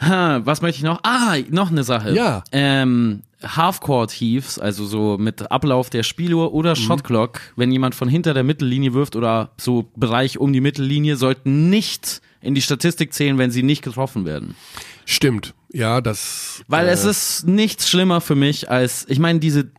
Ha, 0.00 0.40
was 0.44 0.62
möchte 0.62 0.78
ich 0.78 0.84
noch? 0.84 1.00
Ah, 1.02 1.36
noch 1.50 1.70
eine 1.70 1.84
Sache. 1.84 2.14
Ja. 2.14 2.42
Ähm, 2.52 3.22
Half-Court 3.42 4.10
Heaves, 4.10 4.58
also 4.58 4.86
so 4.86 5.18
mit 5.18 5.50
Ablauf 5.50 5.90
der 5.90 6.02
Spieluhr 6.02 6.54
oder 6.54 6.76
Shotclock, 6.76 7.40
wenn 7.56 7.70
jemand 7.70 7.94
von 7.94 8.08
hinter 8.08 8.34
der 8.34 8.42
Mittellinie 8.42 8.94
wirft 8.94 9.16
oder 9.16 9.50
so 9.56 9.90
Bereich 9.96 10.38
um 10.38 10.52
die 10.52 10.60
Mittellinie, 10.60 11.16
sollten 11.16 11.68
nicht 11.68 12.22
in 12.40 12.54
die 12.54 12.62
Statistik 12.62 13.12
zählen, 13.12 13.38
wenn 13.38 13.50
sie 13.50 13.62
nicht 13.62 13.82
getroffen 13.82 14.24
werden. 14.24 14.54
Stimmt. 15.04 15.54
Ja, 15.72 16.00
das. 16.00 16.62
Weil 16.68 16.88
äh, 16.88 16.92
es 16.92 17.04
ist 17.04 17.46
nichts 17.46 17.88
schlimmer 17.88 18.20
für 18.20 18.34
mich 18.34 18.70
als, 18.70 19.06
ich 19.08 19.18
meine, 19.18 19.40
diese, 19.40 19.70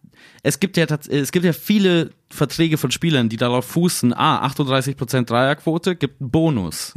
es 0.43 0.59
gibt 0.59 0.77
ja 0.77 0.85
es 1.09 1.31
gibt 1.31 1.45
ja 1.45 1.53
viele 1.53 2.11
Verträge 2.35 2.77
von 2.77 2.91
Spielern, 2.91 3.29
die 3.29 3.37
darauf 3.37 3.65
fußen, 3.65 4.13
ah, 4.13 4.45
38% 4.45 5.25
Dreierquote 5.25 5.95
gibt 5.95 6.21
einen 6.21 6.29
Bonus. 6.31 6.91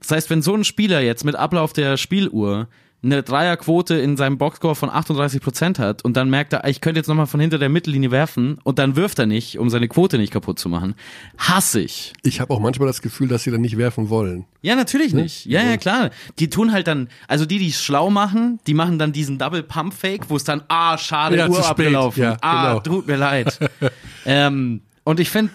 Das 0.00 0.10
heißt, 0.10 0.30
wenn 0.30 0.42
so 0.42 0.54
ein 0.54 0.64
Spieler 0.64 1.00
jetzt 1.00 1.24
mit 1.24 1.36
Ablauf 1.36 1.72
der 1.72 1.96
Spieluhr 1.96 2.68
eine 3.02 3.22
Dreierquote 3.22 3.94
in 3.94 4.16
seinem 4.16 4.36
Boxscore 4.36 4.74
von 4.74 4.90
38% 4.90 5.78
hat 5.78 6.04
und 6.04 6.16
dann 6.16 6.28
merkt 6.28 6.52
er, 6.52 6.66
ich 6.66 6.80
könnte 6.80 7.00
jetzt 7.00 7.06
nochmal 7.06 7.26
von 7.26 7.40
hinter 7.40 7.58
der 7.58 7.70
Mittellinie 7.70 8.10
werfen 8.10 8.58
und 8.62 8.78
dann 8.78 8.94
wirft 8.96 9.18
er 9.18 9.26
nicht, 9.26 9.58
um 9.58 9.70
seine 9.70 9.88
Quote 9.88 10.18
nicht 10.18 10.32
kaputt 10.32 10.58
zu 10.58 10.68
machen, 10.68 10.94
hasse 11.38 11.80
ich. 11.80 12.12
Ich 12.22 12.40
habe 12.40 12.52
auch 12.52 12.60
manchmal 12.60 12.86
das 12.86 13.00
Gefühl, 13.00 13.28
dass 13.28 13.42
sie 13.42 13.50
dann 13.50 13.62
nicht 13.62 13.78
werfen 13.78 14.10
wollen. 14.10 14.44
Ja, 14.60 14.76
natürlich 14.76 15.14
nicht. 15.14 15.46
Ja, 15.46 15.62
ja, 15.62 15.78
klar. 15.78 16.10
Die 16.38 16.50
tun 16.50 16.72
halt 16.72 16.86
dann, 16.86 17.08
also 17.26 17.46
die, 17.46 17.58
die 17.58 17.68
es 17.68 17.82
schlau 17.82 18.10
machen, 18.10 18.60
die 18.66 18.74
machen 18.74 18.98
dann 18.98 19.12
diesen 19.12 19.38
Double 19.38 19.62
Pump 19.62 19.94
Fake, 19.94 20.28
wo 20.28 20.36
es 20.36 20.44
dann, 20.44 20.62
ah, 20.68 20.98
schade, 20.98 21.36
Ja, 21.36 21.48
Uhr 21.48 21.66
abgelaufen. 21.66 22.22
Ja, 22.22 22.36
ah, 22.42 22.68
genau. 22.68 22.80
tut 22.80 23.06
mir 23.06 23.16
leid. 23.16 23.58
ähm, 24.26 24.82
und 25.04 25.20
ich 25.20 25.30
finde, 25.30 25.52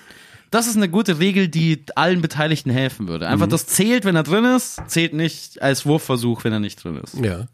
das 0.55 0.67
ist 0.67 0.77
eine 0.77 0.89
gute 0.89 1.19
Regel, 1.19 1.47
die 1.47 1.83
allen 1.95 2.21
Beteiligten 2.21 2.69
helfen 2.71 3.07
würde. 3.07 3.25
Mhm. 3.25 3.31
Einfach, 3.33 3.47
das 3.47 3.67
zählt, 3.67 4.05
wenn 4.05 4.15
er 4.15 4.23
drin 4.23 4.45
ist, 4.45 4.81
zählt 4.87 5.13
nicht 5.13 5.61
als 5.61 5.85
Wurfversuch, 5.85 6.43
wenn 6.43 6.53
er 6.53 6.59
nicht 6.59 6.83
drin 6.83 6.97
ist. 7.03 7.15
Ja. 7.15 7.47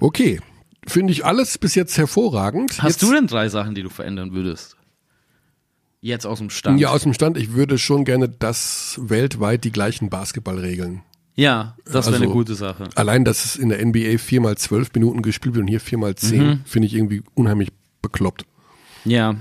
Okay. 0.00 0.40
Finde 0.86 1.12
ich 1.12 1.24
alles 1.26 1.58
bis 1.58 1.74
jetzt 1.74 1.98
hervorragend. 1.98 2.82
Hast 2.82 2.88
jetzt, 2.92 3.02
du 3.02 3.12
denn 3.12 3.26
drei 3.26 3.48
Sachen, 3.50 3.74
die 3.74 3.82
du 3.82 3.90
verändern 3.90 4.32
würdest? 4.32 4.76
Jetzt 6.00 6.26
aus 6.26 6.38
dem 6.38 6.48
Stand. 6.48 6.80
Ja, 6.80 6.88
aus 6.90 7.02
dem 7.02 7.12
Stand, 7.12 7.36
ich 7.36 7.52
würde 7.52 7.76
schon 7.76 8.04
gerne, 8.06 8.28
dass 8.30 8.98
weltweit 9.02 9.64
die 9.64 9.72
gleichen 9.72 10.08
Basketballregeln. 10.08 11.02
Ja, 11.34 11.76
das 11.84 12.06
wäre 12.06 12.14
Also- 12.14 12.24
eine 12.24 12.32
gute 12.32 12.54
Sache. 12.54 12.88
Allein, 12.94 13.24
dass 13.26 13.44
es 13.44 13.56
in 13.56 13.68
der 13.68 13.80
NBA 13.84 14.16
viermal 14.18 14.56
zwölf 14.56 14.90
Minuten 14.94 15.20
gespielt 15.22 15.54
wird 15.54 15.62
und 15.62 15.68
hier 15.68 15.80
viermal 15.80 16.14
zehn, 16.14 16.42
Mhm. 16.46 16.60
finde 16.64 16.86
ich 16.86 16.94
irgendwie 16.94 17.22
unheimlich 17.34 17.68
bekloppt. 18.02 18.46
Ja. 19.04 19.36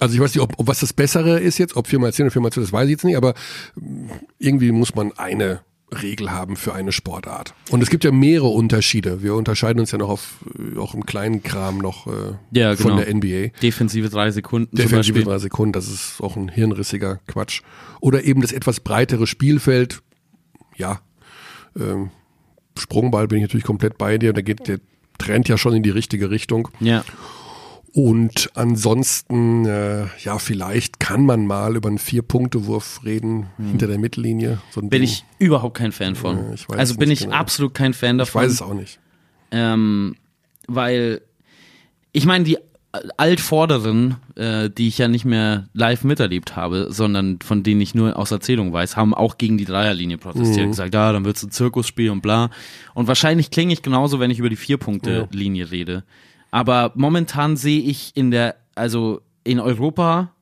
Also 0.00 0.14
ich 0.14 0.20
weiß 0.20 0.34
nicht, 0.34 0.42
ob, 0.42 0.58
ob 0.58 0.66
was 0.66 0.80
das 0.80 0.92
Bessere 0.92 1.40
ist 1.40 1.58
jetzt, 1.58 1.76
ob 1.76 1.86
4x10 1.86 2.26
oder 2.26 2.48
4x12, 2.48 2.60
das 2.60 2.72
weiß 2.72 2.84
ich 2.84 2.90
jetzt 2.92 3.04
nicht, 3.04 3.16
aber 3.16 3.34
mm, 3.76 4.10
irgendwie 4.38 4.72
muss 4.72 4.94
man 4.94 5.12
eine 5.12 5.60
Regel 6.02 6.32
haben 6.32 6.56
für 6.56 6.74
eine 6.74 6.90
Sportart. 6.90 7.54
Und 7.70 7.80
es 7.82 7.90
gibt 7.90 8.02
ja 8.04 8.10
mehrere 8.10 8.48
Unterschiede. 8.48 9.22
Wir 9.22 9.34
unterscheiden 9.34 9.78
uns 9.78 9.92
ja 9.92 9.98
noch 9.98 10.08
auf, 10.08 10.44
äh, 10.58 10.78
auch 10.78 10.94
im 10.94 11.06
kleinen 11.06 11.42
Kram 11.42 11.78
noch 11.78 12.08
äh, 12.08 12.34
Ja, 12.50 12.74
von 12.76 12.96
genau. 12.96 13.04
der 13.04 13.14
NBA. 13.14 13.58
Defensive 13.62 14.08
drei 14.08 14.30
Sekunden 14.32 14.74
Defensive 14.76 15.22
drei 15.22 15.38
Sekunden, 15.38 15.72
das 15.72 15.88
ist 15.88 16.20
auch 16.20 16.36
ein 16.36 16.48
hirnrissiger 16.48 17.20
Quatsch. 17.28 17.62
Oder 18.00 18.24
eben 18.24 18.42
das 18.42 18.52
etwas 18.52 18.80
breitere 18.80 19.26
Spielfeld. 19.26 20.02
Ja, 20.76 21.00
ähm, 21.78 22.10
Sprungball 22.76 23.28
bin 23.28 23.38
ich 23.38 23.42
natürlich 23.42 23.64
komplett 23.64 23.96
bei 23.96 24.18
dir. 24.18 24.32
Der 24.32 24.42
geht, 24.42 24.66
der 24.66 24.80
trennt 25.18 25.48
ja 25.48 25.56
schon 25.56 25.72
in 25.74 25.82
die 25.82 25.90
richtige 25.90 26.30
Richtung. 26.30 26.68
Ja. 26.80 27.04
Und 27.96 28.50
ansonsten, 28.52 29.64
äh, 29.64 30.04
ja, 30.22 30.38
vielleicht 30.38 31.00
kann 31.00 31.24
man 31.24 31.46
mal 31.46 31.76
über 31.76 31.88
einen 31.88 31.96
Vier-Punkte-Wurf 31.96 33.00
reden 33.06 33.46
hinter 33.56 33.86
der 33.86 33.96
Mittellinie. 33.96 34.58
So 34.70 34.82
Hm. 34.82 34.90
Bin 34.90 35.00
Ding. 35.00 35.08
ich 35.08 35.24
überhaupt 35.38 35.78
kein 35.78 35.92
Fan 35.92 36.14
von. 36.14 36.36
Ja, 36.36 36.52
ich 36.52 36.68
also 36.68 36.92
es 36.92 36.98
bin 36.98 37.10
ich 37.10 37.20
genau. 37.20 37.34
absolut 37.36 37.72
kein 37.72 37.94
Fan 37.94 38.16
Ich 38.16 38.26
davon. 38.26 38.42
weiß 38.42 38.52
es 38.52 38.60
auch 38.60 38.74
nicht. 38.74 38.98
Ähm, 39.50 40.14
weil 40.68 41.22
ich 42.12 42.26
meine, 42.26 42.44
die 42.44 42.58
Altvorderen, 43.16 44.16
äh, 44.34 44.68
die 44.68 44.88
ich 44.88 44.98
ja 44.98 45.08
nicht 45.08 45.24
mehr 45.24 45.68
live 45.72 46.04
miterlebt 46.04 46.54
habe, 46.54 46.88
sondern 46.90 47.38
von 47.42 47.62
denen 47.62 47.80
ich 47.80 47.94
nur 47.94 48.18
aus 48.18 48.30
Erzählung 48.30 48.74
weiß, 48.74 48.96
haben 48.98 49.14
auch 49.14 49.38
gegen 49.38 49.56
die 49.56 49.64
Dreierlinie 49.64 50.18
protestiert, 50.18 50.66
gesagt, 50.66 50.92
ja, 50.92 51.12
dann 51.12 51.24
wird's 51.24 51.42
ein 51.42 51.50
Zirkusspiel 51.50 52.10
und 52.10 52.20
bla. 52.20 52.50
Und 52.92 53.06
wahrscheinlich 53.08 53.50
klinge 53.50 53.72
ich 53.72 53.80
genauso, 53.80 54.20
wenn 54.20 54.30
ich 54.30 54.38
über 54.38 54.50
die 54.50 54.56
Vier-Punkte-Linie 54.56 55.70
rede. 55.70 56.04
Aber 56.56 56.92
momentan 56.94 57.58
sehe 57.58 57.82
ich 57.82 58.12
in 58.16 58.30
der, 58.30 58.56
also 58.74 59.20
in 59.44 59.60
Europa 59.60 60.32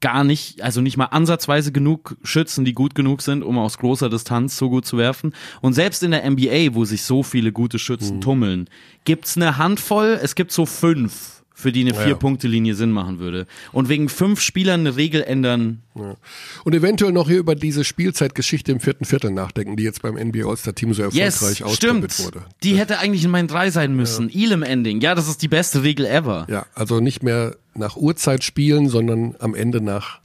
gar 0.00 0.22
nicht, 0.22 0.62
also 0.62 0.80
nicht 0.80 0.96
mal 0.96 1.06
ansatzweise 1.06 1.72
genug 1.72 2.16
Schützen, 2.22 2.64
die 2.64 2.74
gut 2.74 2.94
genug 2.94 3.20
sind, 3.20 3.42
um 3.42 3.58
aus 3.58 3.78
großer 3.78 4.08
Distanz 4.08 4.56
so 4.56 4.70
gut 4.70 4.86
zu 4.86 4.98
werfen. 4.98 5.34
Und 5.62 5.72
selbst 5.72 6.04
in 6.04 6.12
der 6.12 6.30
NBA, 6.30 6.74
wo 6.76 6.84
sich 6.84 7.02
so 7.02 7.24
viele 7.24 7.50
gute 7.50 7.80
Schützen 7.80 8.18
Mhm. 8.18 8.20
tummeln, 8.20 8.70
gibt's 9.04 9.36
eine 9.36 9.58
Handvoll, 9.58 10.16
es 10.22 10.36
gibt 10.36 10.52
so 10.52 10.64
fünf, 10.64 11.39
für 11.60 11.70
die 11.72 11.82
eine 11.82 11.90
Ja. 11.94 12.00
Vier-Punkte-Linie 12.04 12.74
Sinn 12.74 12.90
machen 12.90 13.18
würde. 13.18 13.46
Und 13.72 13.88
wegen 13.88 14.08
fünf 14.08 14.40
Spielern 14.40 14.80
eine 14.80 14.96
Regel 14.96 15.22
ändern, 15.22 15.82
Ja. 15.94 16.16
Und 16.64 16.74
eventuell 16.74 17.12
noch 17.12 17.28
hier 17.28 17.38
über 17.38 17.54
diese 17.54 17.84
Spielzeitgeschichte 17.84 18.72
im 18.72 18.80
vierten 18.80 19.04
Viertel 19.04 19.30
nachdenken, 19.30 19.76
die 19.76 19.82
jetzt 19.84 20.02
beim 20.02 20.16
NBA 20.16 20.48
All-Star-Team 20.48 20.94
so 20.94 21.02
erfolgreich 21.02 21.60
yes, 21.60 21.74
stimmt. 21.76 22.18
wurde. 22.24 22.44
Die 22.62 22.76
hätte 22.78 22.98
eigentlich 22.98 23.24
in 23.24 23.30
meinen 23.30 23.48
drei 23.48 23.70
sein 23.70 23.94
müssen. 23.94 24.30
Elam 24.32 24.62
Ending, 24.62 25.00
ja, 25.00 25.14
das 25.14 25.28
ist 25.28 25.42
die 25.42 25.48
beste 25.48 25.82
Regel 25.82 26.06
ever. 26.06 26.46
Ja, 26.50 26.66
also 26.74 27.00
nicht 27.00 27.22
mehr 27.22 27.56
nach 27.74 27.96
Uhrzeit 27.96 28.42
spielen, 28.44 28.88
sondern 28.88 29.36
am 29.38 29.54
Ende 29.54 29.80
nach 29.80 30.20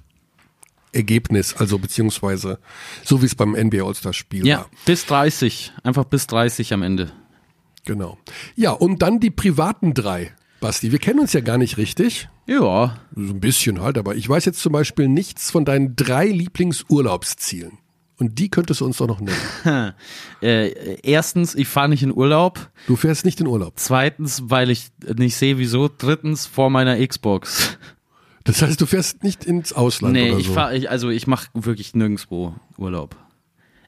Ergebnis, 0.92 1.56
also 1.58 1.78
beziehungsweise 1.78 2.58
so 3.04 3.22
wie 3.22 3.26
es 3.26 3.36
beim 3.36 3.52
NBA 3.54 3.84
All-Star-Spiel 3.86 4.48
Ja, 4.48 4.60
war. 4.60 4.70
bis 4.86 5.06
30, 5.06 5.74
einfach 5.84 6.06
bis 6.06 6.28
30 6.28 6.74
am 6.74 6.84
Ende. 6.84 7.12
Genau. 7.84 8.18
Ja, 8.56 8.72
und 8.72 9.02
dann 9.02 9.20
die 9.20 9.30
privaten 9.30 9.94
drei. 9.94 10.32
Basti, 10.60 10.92
wir 10.92 11.00
kennen 11.00 11.20
uns 11.20 11.34
ja 11.34 11.42
gar 11.42 11.58
nicht 11.58 11.78
richtig. 11.78 12.30
Ja, 12.48 12.98
So 13.16 13.34
ein 13.34 13.40
bisschen 13.40 13.82
halt, 13.82 13.98
aber 13.98 14.16
ich 14.16 14.28
weiß 14.28 14.46
jetzt 14.46 14.60
zum 14.60 14.72
Beispiel 14.72 15.08
nichts 15.08 15.52
von 15.52 15.66
deinen 15.66 15.96
drei 15.96 16.28
Lieblingsurlaubszielen. 16.28 17.80
Und 18.18 18.40
die 18.40 18.50
könntest 18.50 18.80
du 18.80 18.86
uns 18.86 18.98
doch 18.98 19.08
noch 19.08 19.20
nennen. 19.20 19.94
äh, 20.42 21.00
erstens, 21.02 21.54
ich 21.54 21.68
fahre 21.68 21.90
nicht 21.90 22.02
in 22.02 22.14
Urlaub. 22.14 22.72
Du 22.88 22.96
fährst 22.96 23.26
nicht 23.26 23.42
in 23.42 23.48
Urlaub. 23.48 23.74
Zweitens, 23.76 24.44
weil 24.46 24.70
ich 24.70 24.88
nicht 25.18 25.36
sehe, 25.36 25.58
wieso. 25.58 25.90
Drittens, 25.90 26.46
vor 26.46 26.70
meiner 26.70 27.06
Xbox. 27.06 27.78
Das 28.46 28.62
heißt, 28.62 28.80
du 28.80 28.86
fährst 28.86 29.24
nicht 29.24 29.44
ins 29.44 29.74
Ausland 29.74 30.14
nee, 30.14 30.32
oder 30.32 30.40
ich 30.40 30.48
so. 30.48 30.54
fahr, 30.54 30.74
ich, 30.74 30.90
also 30.90 31.10
ich 31.10 31.28
mache 31.28 31.48
wirklich 31.54 31.94
nirgendwo 31.94 32.54
Urlaub. 32.78 33.18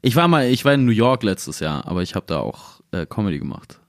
Ich 0.01 0.15
war 0.15 0.27
mal, 0.27 0.47
ich 0.47 0.65
war 0.65 0.73
in 0.73 0.83
New 0.83 0.91
York 0.91 1.23
letztes 1.23 1.59
Jahr, 1.59 1.87
aber 1.87 2.01
ich 2.01 2.15
habe 2.15 2.25
da 2.27 2.39
auch 2.39 2.81
äh, 2.91 3.05
Comedy 3.05 3.39
gemacht. 3.39 3.79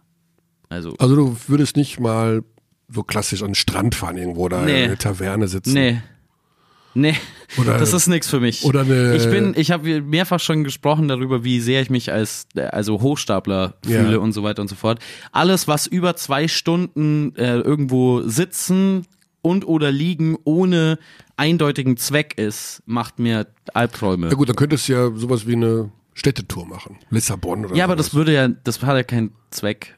Also, 0.69 0.95
also 0.99 1.17
du 1.17 1.37
würdest 1.49 1.77
nicht 1.77 1.99
mal 1.99 2.45
so 2.91 3.03
klassisch 3.03 3.43
an 3.43 3.49
den 3.51 3.55
Strand 3.55 3.95
fahren 3.95 4.17
irgendwo 4.17 4.43
oder 4.45 4.63
Nee. 4.63 4.81
in 4.81 4.85
eine 4.91 4.99
Taverne 4.99 5.49
sitzen. 5.49 5.75
nee. 5.75 6.01
Nee, 6.95 7.15
Oder- 7.59 7.79
das 7.79 7.93
ist 7.93 8.09
nichts 8.09 8.29
für 8.29 8.41
mich. 8.41 8.65
oder 8.65 8.81
eine- 8.81 9.15
ich 9.15 9.25
bin, 9.31 9.53
ich 9.57 9.71
habe 9.71 10.01
mehrfach 10.01 10.41
schon 10.41 10.65
gesprochen 10.65 11.07
darüber, 11.07 11.45
wie 11.45 11.61
sehr 11.61 11.81
ich 11.83 11.91
mich 11.91 12.11
als 12.11 12.49
also 12.57 13.01
Hochstapler 13.03 13.75
Ja. 13.87 14.01
fühle 14.01 14.19
und 14.21 14.33
so 14.33 14.43
weiter 14.43 14.63
und 14.63 14.69
so 14.69 14.75
fort. 14.75 14.99
Alles, 15.31 15.69
was 15.69 15.87
über 15.87 16.17
zwei 16.17 16.49
Stunden 16.49 17.37
äh, 17.37 17.59
irgendwo 17.59 18.23
sitzen 18.23 19.07
und 19.43 19.69
oder 19.69 19.93
liegen 19.93 20.37
ohne 20.45 20.99
eindeutigen 21.37 21.99
Zweck 21.99 22.35
ist, 22.37 22.83
macht 22.87 23.21
mir 23.21 23.47
Albträume. 23.75 24.29
Ja 24.31 24.35
gut, 24.35 24.49
dann 24.49 24.57
könntest 24.57 24.89
du 24.89 24.93
ja 24.95 25.11
sowas 25.15 25.47
wie 25.47 25.53
eine 25.53 25.93
Städtetour 26.15 26.67
machen. 26.67 26.97
Lissabon 27.11 27.67
oder 27.67 27.77
Ja, 27.77 27.85
aber 27.85 27.93
sowas. 27.95 28.07
das 28.07 28.15
würde 28.15 28.33
ja, 28.35 28.49
das 28.49 28.83
hat 28.83 28.97
ja 28.97 29.05
keinen 29.05 29.31
Zweck. 29.51 29.97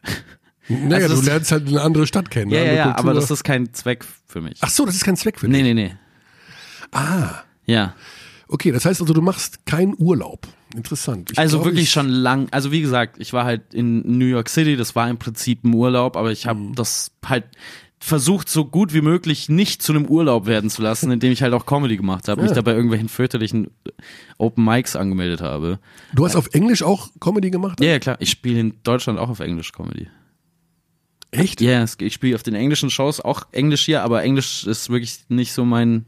Naja, 0.71 1.05
also 1.09 1.21
du 1.21 1.27
lernst 1.27 1.53
halt 1.53 1.69
eine 1.69 1.81
andere 1.83 2.07
Stadt 2.07 2.31
kennen. 2.31 2.51
Ja, 2.51 2.61
eine 2.61 2.69
ja, 2.69 2.75
ja, 2.75 2.85
Kultur. 2.85 2.99
aber 3.01 3.15
das 3.15 3.31
ist 3.31 3.45
kein 3.45 3.73
Zweck 3.75 4.05
für 4.27 4.41
mich. 4.41 4.59
Ach 4.61 4.71
so, 4.71 4.87
das 4.87 4.95
ist 4.95 5.05
kein 5.05 5.17
Zweck 5.17 5.39
für 5.41 5.49
dich. 5.49 5.57
Nee, 5.63 5.75
nee, 5.75 5.75
nee. 5.75 5.95
Ah, 6.93 7.43
Ja. 7.67 7.95
okay, 8.49 8.73
das 8.73 8.85
heißt 8.85 9.01
also, 9.01 9.13
du 9.15 9.23
machst 9.23 9.67
keinen 9.67 9.95
Urlaub. 9.99 10.47
Interessant. 10.75 11.33
Ich 11.33 11.39
Also 11.39 11.59
glaub, 11.59 11.67
wirklich 11.67 11.85
ich, 11.85 11.91
schon 11.91 12.09
lang. 12.09 12.49
Also 12.53 12.71
wie 12.73 12.81
gesagt, 12.81 13.17
ich 13.19 13.33
war 13.33 13.45
halt 13.45 13.75
in 13.75 14.19
New 14.19 14.27
York 14.27 14.49
City, 14.49 14.77
das 14.77 14.95
war 14.95 15.09
im 15.11 15.19
Prinzip 15.19 15.65
ein 15.65 15.75
Urlaub, 15.75 16.17
aber 16.17 16.31
ich 16.31 16.47
habe 16.47 16.61
Mhm. 16.61 16.75
das 16.77 17.11
halt 17.27 17.45
versucht, 18.03 18.49
so 18.49 18.65
gut 18.65 18.95
wie 18.95 19.03
möglich 19.03 19.49
nicht 19.51 19.83
zu 19.83 19.93
einem 19.93 20.07
Urlaub 20.07 20.47
werden 20.47 20.71
zu 20.71 20.81
lassen, 20.81 21.11
indem 21.11 21.33
ich 21.33 21.43
halt 21.43 21.53
auch 21.53 21.67
Comedy 21.67 21.97
gemacht 21.99 22.29
habe, 22.29 22.41
mich 22.41 22.51
Ja. 22.51 22.55
da 22.55 22.63
bei 22.63 22.73
irgendwelchen 22.73 23.09
fürchterlichen 23.11 23.69
Open 24.39 24.65
Mics 24.65 24.97
angemeldet 24.97 25.43
habe. 25.43 25.81
Du 26.15 26.25
hast 26.25 26.35
auf 26.37 26.49
Englisch 26.55 26.83
auch 26.83 27.11
Comedy 27.21 27.51
gemacht? 27.51 27.79
Ja, 27.81 27.89
ja 27.91 27.99
klar, 27.99 28.17
ich 28.21 28.31
spiele 28.31 28.61
in 28.61 28.75
Deutschland 28.85 29.19
auch 29.19 29.29
auf 29.29 29.41
Englisch 29.41 29.73
Comedy. 29.73 30.09
Echt? 31.33 31.61
Ja, 31.61 31.83
es- 31.83 31.97
ich 32.01 32.15
spiele 32.15 32.35
auf 32.35 32.43
den 32.43 32.55
englischen 32.55 32.91
Shows 32.91 33.21
auch 33.21 33.45
Englisch 33.53 33.85
hier, 33.85 34.03
aber 34.03 34.23
Englisch 34.23 34.67
ist 34.67 34.91
wirklich 34.91 35.21
nicht 35.29 35.53
so 35.53 35.65
mein 35.65 36.07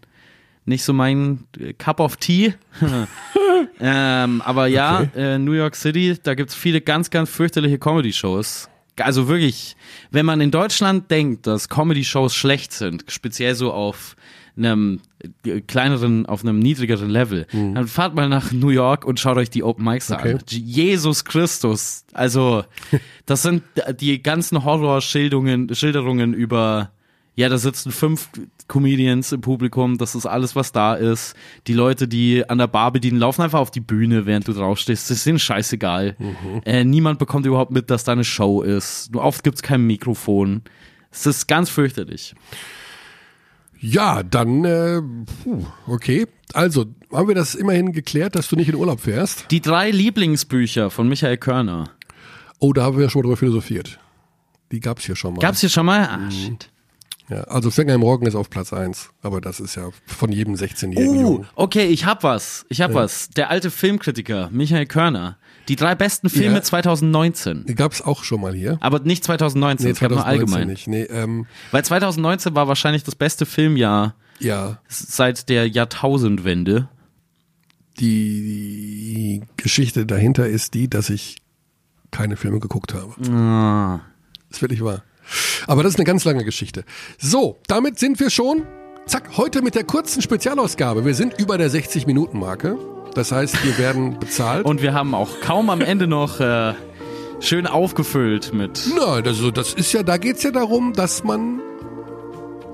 nicht 0.64 0.84
so 0.84 0.92
mein 0.92 1.44
äh, 1.58 1.72
Cup 1.72 1.98
of 1.98 2.16
Tea. 2.18 2.54
ähm, 3.80 4.42
aber 4.42 4.66
ja, 4.68 5.00
Okay. 5.00 5.34
äh, 5.34 5.38
New 5.38 5.52
York 5.52 5.74
City, 5.76 6.16
da 6.22 6.34
gibt's 6.34 6.54
viele 6.54 6.80
ganz, 6.80 7.10
ganz 7.10 7.30
fürchterliche 7.30 7.78
Comedy-Shows. 7.78 8.68
Also 9.00 9.26
wirklich, 9.26 9.76
wenn 10.10 10.26
man 10.26 10.40
in 10.40 10.50
Deutschland 10.50 11.10
denkt, 11.10 11.46
dass 11.46 11.68
Comedy-Shows 11.68 12.34
schlecht 12.34 12.72
sind, 12.72 13.04
speziell 13.08 13.54
so 13.54 13.72
auf 13.72 14.16
einem 14.56 15.00
äh, 15.46 15.60
kleineren, 15.60 16.26
auf 16.26 16.42
einem 16.42 16.58
niedrigeren 16.58 17.08
Level, 17.10 17.46
dann 17.52 17.86
fahrt 17.86 18.14
mal 18.14 18.28
nach 18.28 18.52
New 18.52 18.68
York 18.70 19.04
und 19.04 19.18
schaut 19.20 19.36
euch 19.36 19.50
die 19.50 19.62
Open 19.62 19.84
Mics 19.84 20.08
Mhm. 20.10 20.14
Okay. 20.16 20.32
an. 20.34 20.40
Jesus 20.48 21.24
Christus. 21.24 22.04
Also, 22.12 22.64
das 23.26 23.42
sind 23.42 23.62
die 24.00 24.22
ganzen 24.22 24.64
Horrorschilderungen, 24.64 25.74
Schilderungen 25.74 26.34
über, 26.34 26.90
ja, 27.34 27.48
da 27.48 27.56
sitzen 27.58 27.92
fünf 27.92 28.28
Comedians 28.68 29.32
im 29.32 29.40
Publikum, 29.40 29.98
das 29.98 30.14
ist 30.14 30.24
alles, 30.26 30.54
was 30.56 30.72
da 30.72 30.94
ist. 30.94 31.34
Die 31.66 31.74
Leute, 31.74 32.08
die 32.08 32.48
an 32.48 32.58
der 32.58 32.66
Bar 32.68 32.90
bedienen, 32.92 33.18
laufen 33.18 33.42
einfach 33.42 33.58
auf 33.58 33.70
die 33.70 33.80
Bühne, 33.80 34.24
während 34.26 34.48
du 34.48 34.52
draufstehst. 34.52 35.10
Das 35.10 35.18
ist 35.18 35.26
denen 35.26 35.38
scheißegal. 35.38 36.16
Äh, 36.64 36.84
niemand 36.84 37.18
bekommt 37.18 37.44
überhaupt 37.46 37.70
mit, 37.70 37.90
dass 37.90 38.04
da 38.04 38.12
eine 38.12 38.24
Show 38.24 38.62
ist. 38.62 39.12
Nur 39.12 39.24
oft 39.24 39.42
gibt's 39.44 39.62
kein 39.62 39.82
Mikrofon. 39.86 40.62
Es 41.10 41.26
ist 41.26 41.48
ganz 41.48 41.68
fürchterlich. 41.68 42.34
Ja, 43.84 44.22
dann, 44.22 44.64
äh, 44.64 45.02
puh, 45.42 45.64
okay. 45.88 46.26
Also, 46.54 46.86
haben 47.12 47.26
wir 47.26 47.34
das 47.34 47.56
immerhin 47.56 47.92
geklärt, 47.92 48.36
dass 48.36 48.48
du 48.48 48.54
nicht 48.56 48.68
in 48.68 48.76
Urlaub 48.76 49.00
fährst? 49.00 49.46
Die 49.50 49.60
drei 49.60 49.90
Lieblingsbücher 49.90 50.88
von 50.90 51.08
Michael 51.08 51.36
Körner. 51.36 51.90
Oh, 52.60 52.72
da 52.72 52.84
haben 52.84 52.96
wir 52.96 53.04
ja 53.04 53.10
schon 53.10 53.20
mal 53.20 53.24
drüber 53.24 53.36
philosophiert. 53.36 53.98
Die 54.70 54.78
gab's 54.78 55.04
hier 55.04 55.16
schon 55.16 55.34
mal. 55.34 55.40
Gab's 55.40 55.60
hier 55.60 55.68
schon 55.68 55.84
mal? 55.86 56.06
Ah, 56.06 56.30
shit. 56.30 56.70
Ja, 57.28 57.42
also 57.44 57.70
Fänger 57.70 57.96
Roggen 57.96 58.26
ist 58.28 58.34
auf 58.36 58.50
Platz 58.50 58.72
eins, 58.72 59.10
aber 59.22 59.40
das 59.40 59.58
ist 59.58 59.74
ja 59.74 59.90
von 60.06 60.30
jedem 60.30 60.54
16-jährigen 60.54 61.16
Uh, 61.16 61.20
Jungen. 61.20 61.46
okay, 61.56 61.86
ich 61.86 62.04
hab 62.04 62.22
was. 62.22 62.66
Ich 62.68 62.80
hab 62.82 62.94
was. 62.94 63.30
Der 63.30 63.50
alte 63.50 63.70
Filmkritiker, 63.70 64.48
Michael 64.52 64.86
Körner. 64.86 65.38
Die 65.68 65.76
drei 65.76 65.94
besten 65.94 66.28
Filme 66.28 66.56
Ja. 66.56 66.62
2019. 66.62 67.64
Die 67.66 67.74
gab's 67.74 68.02
auch 68.02 68.24
schon 68.24 68.40
mal 68.40 68.52
hier. 68.54 68.78
Aber 68.80 68.98
nicht 69.00 69.22
2019, 69.24 69.86
Nee, 69.86 69.92
es 69.92 70.00
gab 70.00 70.10
nur 70.10 70.20
2019 70.20 70.54
allgemein. 70.54 70.68
nicht. 70.72 70.88
Nee, 70.88 71.02
ähm, 71.04 71.46
Weil 71.70 71.84
2019 71.84 72.54
war 72.54 72.66
wahrscheinlich 72.68 73.04
das 73.04 73.14
beste 73.14 73.46
Filmjahr 73.46 74.14
ja, 74.40 74.78
seit 74.88 75.48
der 75.48 75.68
Jahrtausendwende. 75.68 76.88
die 78.00 79.42
Geschichte 79.56 80.06
dahinter 80.06 80.46
ist 80.48 80.74
die, 80.74 80.88
dass 80.88 81.10
ich 81.10 81.36
keine 82.10 82.36
Filme 82.36 82.58
geguckt 82.60 82.94
habe. 82.94 83.14
Ah. 83.32 84.00
Ist 84.50 84.60
wirklich 84.62 84.82
wahr. 84.82 85.02
Aber 85.66 85.82
das 85.82 85.92
ist 85.92 85.98
eine 85.98 86.04
ganz 86.04 86.24
lange 86.24 86.44
Geschichte. 86.44 86.84
So, 87.18 87.60
damit 87.68 87.98
sind 87.98 88.18
wir 88.20 88.28
schon, 88.30 88.64
zack, 89.06 89.36
heute 89.36 89.62
mit 89.62 89.74
der 89.74 89.84
kurzen 89.84 90.20
Spezialausgabe. 90.20 91.04
Wir 91.04 91.14
sind 91.14 91.38
über 91.38 91.56
der 91.58 91.70
60-Minuten-Marke. 91.70 92.76
Das 93.14 93.32
heißt, 93.32 93.64
wir 93.64 93.78
werden 93.78 94.18
bezahlt. 94.18 94.64
Und 94.64 94.82
wir 94.82 94.94
haben 94.94 95.14
auch 95.14 95.40
kaum 95.40 95.70
am 95.70 95.80
Ende 95.80 96.06
noch 96.06 96.40
äh, 96.40 96.72
schön 97.40 97.66
aufgefüllt 97.66 98.54
mit. 98.54 98.88
Nein, 98.96 99.26
also 99.26 99.50
das 99.50 99.74
ist 99.74 99.92
ja, 99.92 100.02
da 100.02 100.16
geht's 100.16 100.42
ja 100.42 100.50
darum, 100.50 100.94
dass 100.94 101.22
man, 101.22 101.60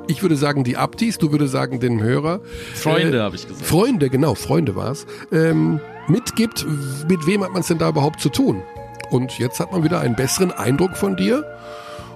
ich 0.07 0.23
würde 0.23 0.37
sagen, 0.37 0.63
die 0.63 0.77
Abdis, 0.77 1.19
du 1.19 1.33
würde 1.33 1.49
sagen, 1.49 1.81
den 1.81 2.03
Hörer. 2.03 2.41
Freunde, 2.75 3.19
äh, 3.19 3.21
habe 3.21 3.37
ich 3.37 3.49
gesagt. 3.49 3.67
Freunde, 3.67 4.11
genau, 4.11 4.35
Freunde 4.35 4.77
war's. 4.77 5.07
Ähm, 5.33 5.81
mitgibt, 6.07 6.65
mit 7.09 7.27
wem 7.27 7.43
hat 7.43 7.53
man 7.53 7.63
es 7.63 7.69
denn 7.69 7.79
da 7.79 7.89
überhaupt 7.89 8.21
zu 8.21 8.29
tun? 8.29 8.63
Und 9.11 9.39
jetzt 9.39 9.59
hat 9.59 9.73
man 9.73 9.83
wieder 9.83 10.01
einen 10.01 10.15
besseren 10.15 10.53
Eindruck 10.53 10.97
von 10.97 11.17
dir. 11.17 11.45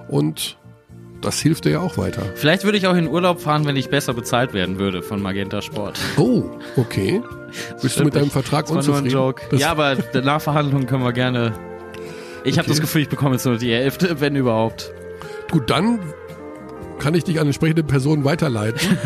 Und 0.07 0.57
das 1.21 1.39
hilft 1.39 1.65
dir 1.65 1.71
ja 1.71 1.79
auch 1.79 1.97
weiter. 1.97 2.21
Vielleicht 2.35 2.65
würde 2.65 2.77
ich 2.77 2.87
auch 2.87 2.95
in 2.95 3.07
Urlaub 3.07 3.41
fahren, 3.41 3.65
wenn 3.65 3.75
ich 3.75 3.89
besser 3.89 4.13
bezahlt 4.13 4.53
werden 4.53 4.77
würde 4.77 5.01
von 5.01 5.21
Magenta 5.21 5.61
Sport. 5.61 5.99
Oh, 6.17 6.43
okay. 6.75 7.21
Bist 7.81 7.99
du 7.99 8.03
mit 8.05 8.15
deinem 8.15 8.29
Vertrag 8.31 8.65
Das 8.65 8.69
war 8.75 8.75
nur 8.83 8.83
ein 8.83 8.87
unzufrieden? 9.03 9.13
Joke. 9.13 9.41
Das- 9.51 9.59
ja, 9.61 9.71
aber 9.71 9.95
der 9.95 10.21
Nachverhandlung 10.21 10.85
können 10.85 11.03
wir 11.03 11.13
gerne. 11.13 11.53
Ich 12.43 12.57
habe 12.57 12.65
Okay. 12.65 12.71
das 12.71 12.81
Gefühl, 12.81 13.01
ich 13.03 13.09
bekomme 13.09 13.35
jetzt 13.35 13.45
nur 13.45 13.57
die 13.57 13.71
Hälfte, 13.73 14.19
wenn 14.19 14.35
überhaupt. 14.35 14.91
Gut, 15.51 15.69
dann 15.69 15.99
kann 16.99 17.15
ich 17.15 17.23
dich 17.23 17.39
an 17.39 17.45
entsprechende 17.47 17.83
Personen 17.83 18.23
weiterleiten. 18.25 18.79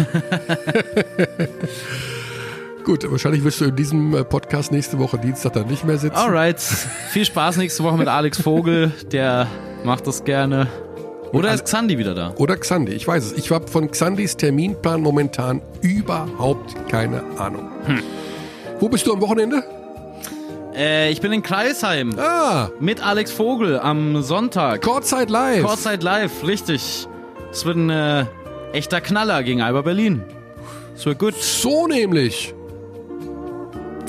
Gut, 2.83 3.09
wahrscheinlich 3.11 3.43
wirst 3.43 3.59
du 3.59 3.65
in 3.65 3.75
diesem 3.75 4.15
äh, 4.15 4.23
Podcast 4.23 4.71
nächste 4.71 4.97
Woche 4.97 5.17
Dienstag 5.17 5.53
dann 5.53 5.67
nicht 5.67 5.83
mehr 5.83 5.97
sitzen. 5.97 6.15
Alright. 6.15 6.59
Viel 6.59 7.25
Spaß 7.25 7.57
nächste 7.57 7.83
Woche 7.83 7.97
mit 7.97 8.07
Alex 8.07 8.41
Vogel. 8.41 8.91
Der 9.11 9.47
macht 9.83 10.07
das 10.07 10.23
gerne. 10.23 10.67
Oder 11.33 11.53
ist 11.53 11.65
Xandi 11.65 11.97
wieder 11.97 12.15
da? 12.15 12.33
Oder 12.37 12.55
Xandi, 12.55 12.93
ich 12.93 13.05
weiß 13.05 13.25
es. 13.25 13.33
Ich 13.33 13.51
habe 13.51 13.67
von 13.67 13.91
Xandis 13.91 14.37
Terminplan 14.37 15.01
momentan 15.01 15.61
überhaupt 15.81 16.75
keine 16.89 17.21
Ahnung. 17.37 17.69
Hm. 17.85 17.99
Wo 18.79 18.89
bist 18.89 19.07
du 19.07 19.13
am 19.13 19.21
Wochenende? 19.21 19.63
Äh, 20.75 21.11
ich 21.11 21.21
bin 21.21 21.31
in 21.33 21.41
Kreisheim 21.41 22.17
Ah, 22.19 22.69
mit 22.79 23.03
Alex 23.05 23.31
Vogel 23.31 23.79
am 23.79 24.21
Sonntag. 24.21 24.81
Courtside 24.83 25.31
Live. 25.31 25.63
Kurzzeit 25.63 26.03
live, 26.03 26.45
richtig. 26.45 27.07
Es 27.51 27.65
wird 27.65 27.77
ein 27.77 27.89
äh, 27.89 28.25
echter 28.73 29.01
Knaller 29.01 29.41
gegen 29.43 29.61
Alba 29.61 29.81
Berlin. 29.81 30.23
Es 30.95 31.05
wird 31.05 31.17
gut. 31.19 31.33
So 31.35 31.87
nämlich. 31.87 32.53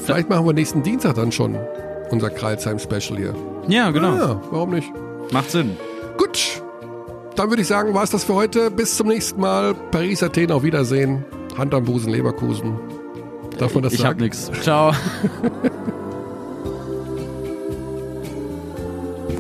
Vielleicht 0.05 0.29
machen 0.29 0.45
wir 0.47 0.53
nächsten 0.53 0.83
Dienstag 0.83 1.15
dann 1.15 1.33
schon 1.33 1.57
unser 2.11 2.31
Kreilsheim-Special 2.31 3.19
hier. 3.19 3.35
Ja, 3.69 3.91
genau. 3.91 4.17
Ja, 4.17 4.41
warum 4.51 4.71
nicht? 4.71 4.91
Macht 5.31 5.51
Sinn. 5.51 5.77
Gut, 6.17 6.63
dann 7.37 7.51
würde 7.51 7.63
ich 7.63 7.69
sagen, 7.69 7.93
war 7.95 8.03
es 8.03 8.11
das 8.11 8.25
für 8.25 8.35
heute. 8.35 8.71
Bis 8.71 8.97
zum 8.97 9.09
nächsten 9.09 9.41
Mal. 9.41 9.75
Paris, 9.91 10.23
Athen, 10.23 10.51
auf 10.51 10.63
Wiedersehen. 10.63 11.25
Hand 11.57 11.75
am 11.75 11.85
Busen, 11.85 12.11
Leverkusen. 12.13 12.79
Darf 13.59 13.75
man 13.75 13.83
das 13.83 13.93
Ich 13.95 14.01
hab 14.05 14.11
sagen? 14.13 14.21
nix. 14.21 14.51
Ciao. 14.63 14.93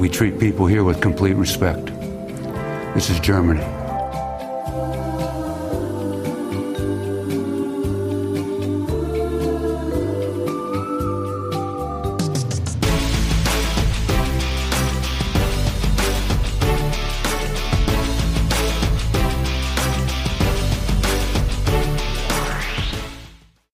We 0.00 0.08
treat 0.08 0.38
people 0.38 0.66
here 0.66 0.84
with 0.84 1.00
complete 1.00 1.36
respect. 1.36 1.90
This 2.94 3.10
is 3.10 3.18
Germany. 3.20 3.60